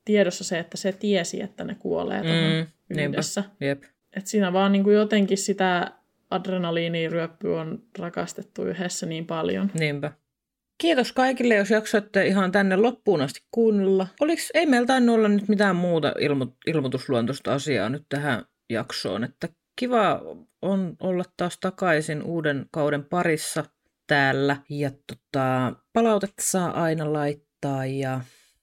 tiedossa 0.05 0.44
se, 0.44 0.59
että 0.59 0.77
se 0.77 0.93
tiesi, 0.93 1.43
että 1.43 1.64
ne 1.64 1.74
kuolee 1.74 2.22
mm, 2.22 2.66
yhdessä. 3.02 3.44
Jep. 3.60 3.82
Et 4.16 4.27
siinä 4.27 4.53
vaan 4.53 4.73
niin 4.73 4.85
kuin 4.85 4.97
jotenkin 4.97 5.39
sitä 5.39 5.93
adrenaliiniryöppyä 6.31 7.61
on 7.61 7.82
rakastettu 7.99 8.65
yhdessä 8.65 9.07
niin 9.07 9.27
paljon. 9.27 9.70
Niinpä. 9.74 10.12
Kiitos 10.78 11.12
kaikille, 11.12 11.55
jos 11.55 11.70
jaksoitte 11.70 12.27
ihan 12.27 12.53
tänne 12.53 12.77
loppuun 12.77 13.23
asti 13.23 13.41
kuunnella. 13.51 14.07
Oliks, 14.20 14.51
ei 14.55 14.66
meillä 14.66 14.87
tainnut 14.87 15.15
olla 15.15 15.28
nyt 15.28 15.49
mitään 15.49 15.77
muuta 15.77 16.12
ilmo, 16.19 16.47
ilmoitusluontoista 16.66 17.55
asiaa 17.55 17.89
nyt 17.89 18.07
tähän 18.09 18.45
jaksoon, 18.70 19.24
että 19.24 19.49
kiva 19.77 20.20
on 20.62 20.97
olla 21.01 21.24
taas 21.37 21.59
takaisin 21.61 22.23
uuden 22.23 22.66
kauden 22.73 23.05
parissa 23.05 23.65
täällä. 24.07 24.57
Ja 24.70 24.91
tota, 24.91 25.73
palautetta 25.93 26.43
saa 26.43 26.82
aina 26.82 27.12
laittaa 27.12 27.87
ja 27.87 28.20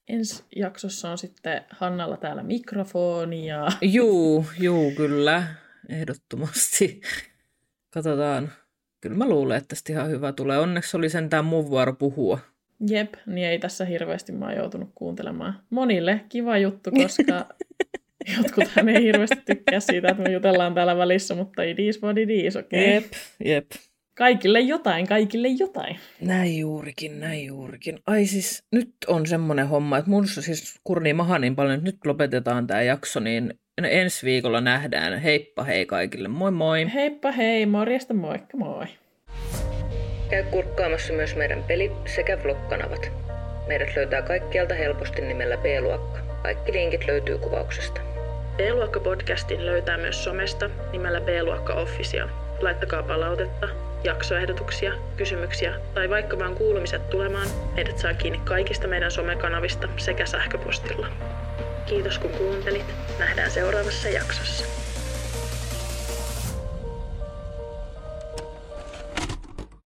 ensi 0.07 0.43
jaksossa 0.55 1.09
on 1.09 1.17
sitten 1.17 1.61
Hannalla 1.69 2.17
täällä 2.17 2.43
mikrofoni 2.43 3.47
ja... 3.47 3.67
Juu, 3.81 4.45
juu, 4.59 4.91
kyllä. 4.91 5.43
Ehdottomasti. 5.89 7.01
Katsotaan. 7.89 8.51
Kyllä 9.01 9.15
mä 9.15 9.29
luulen, 9.29 9.57
että 9.57 9.67
tästä 9.67 9.93
ihan 9.93 10.09
hyvä 10.09 10.33
tulee. 10.33 10.57
Onneksi 10.57 10.97
oli 10.97 11.09
sentään 11.09 11.45
mun 11.45 11.69
vuoro 11.69 11.93
puhua. 11.93 12.39
Jep, 12.89 13.13
niin 13.25 13.47
ei 13.47 13.59
tässä 13.59 13.85
hirveästi 13.85 14.31
mä 14.31 14.45
oon 14.45 14.55
joutunut 14.55 14.91
kuuntelemaan. 14.95 15.59
Monille 15.69 16.21
kiva 16.29 16.57
juttu, 16.57 16.91
koska 16.91 17.55
jotkuthan 18.37 18.89
ei 18.89 19.03
hirveästi 19.03 19.41
tykkää 19.45 19.79
siitä, 19.79 20.07
että 20.07 20.23
me 20.23 20.31
jutellaan 20.31 20.73
täällä 20.73 20.97
välissä, 20.97 21.35
mutta 21.35 21.63
it 21.63 21.79
is 21.79 22.03
what 22.03 22.17
it 22.17 22.29
is, 22.29 22.55
okei? 22.55 22.97
Okay? 22.97 23.09
Jep, 23.09 23.13
jep. 23.45 23.65
Kaikille 24.17 24.59
jotain, 24.59 25.07
kaikille 25.07 25.47
jotain. 25.47 25.99
Näin 26.21 26.59
juurikin, 26.59 27.19
näin 27.19 27.45
juurikin. 27.45 27.99
Ai 28.07 28.25
siis 28.25 28.63
nyt 28.71 28.89
on 29.07 29.27
semmoinen 29.27 29.67
homma, 29.67 29.97
että 29.97 30.09
mun 30.09 30.27
siis 30.27 30.79
kurnii 30.83 31.13
maha 31.13 31.39
niin 31.39 31.55
paljon, 31.55 31.73
että 31.73 31.85
nyt 31.85 32.05
lopetetaan 32.05 32.67
tämä 32.67 32.81
jakso, 32.81 33.19
niin 33.19 33.53
ensi 33.83 34.25
viikolla 34.25 34.61
nähdään. 34.61 35.19
Heippa 35.19 35.63
hei 35.63 35.85
kaikille, 35.85 36.27
moi 36.27 36.51
moi! 36.51 36.93
Heippa 36.93 37.31
hei, 37.31 37.65
morjesta 37.65 38.13
moikka 38.13 38.57
moi! 38.57 38.85
Käy 40.29 40.43
kurkkaamassa 40.43 41.13
myös 41.13 41.35
meidän 41.35 41.63
peli- 41.63 41.91
sekä 42.15 42.43
vlog-kanavat. 42.43 43.11
Meidät 43.67 43.95
löytää 43.95 44.21
kaikkialta 44.21 44.73
helposti 44.73 45.21
nimellä 45.21 45.57
B-luokka. 45.57 46.19
Kaikki 46.43 46.73
linkit 46.73 47.07
löytyy 47.07 47.37
kuvauksesta. 47.37 48.01
B-luokka-podcastin 48.55 49.65
löytää 49.65 49.97
myös 49.97 50.23
somesta 50.23 50.69
nimellä 50.91 51.21
B-luokka 51.21 51.73
Official. 51.73 52.27
Laittakaa 52.61 53.03
palautetta, 53.03 53.67
jaksoehdotuksia, 54.03 54.93
kysymyksiä 55.17 55.73
tai 55.93 56.09
vaikka 56.09 56.39
vaan 56.39 56.55
kuulumiset 56.55 57.09
tulemaan, 57.09 57.47
meidät 57.75 57.97
saa 57.97 58.13
kiinni 58.13 58.41
kaikista 58.45 58.87
meidän 58.87 59.11
somekanavista 59.11 59.89
sekä 59.97 60.25
sähköpostilla. 60.25 61.07
Kiitos 61.85 62.19
kun 62.19 62.31
kuuntelit. 62.31 62.93
Nähdään 63.19 63.51
seuraavassa 63.51 64.09
jaksossa. 64.09 64.86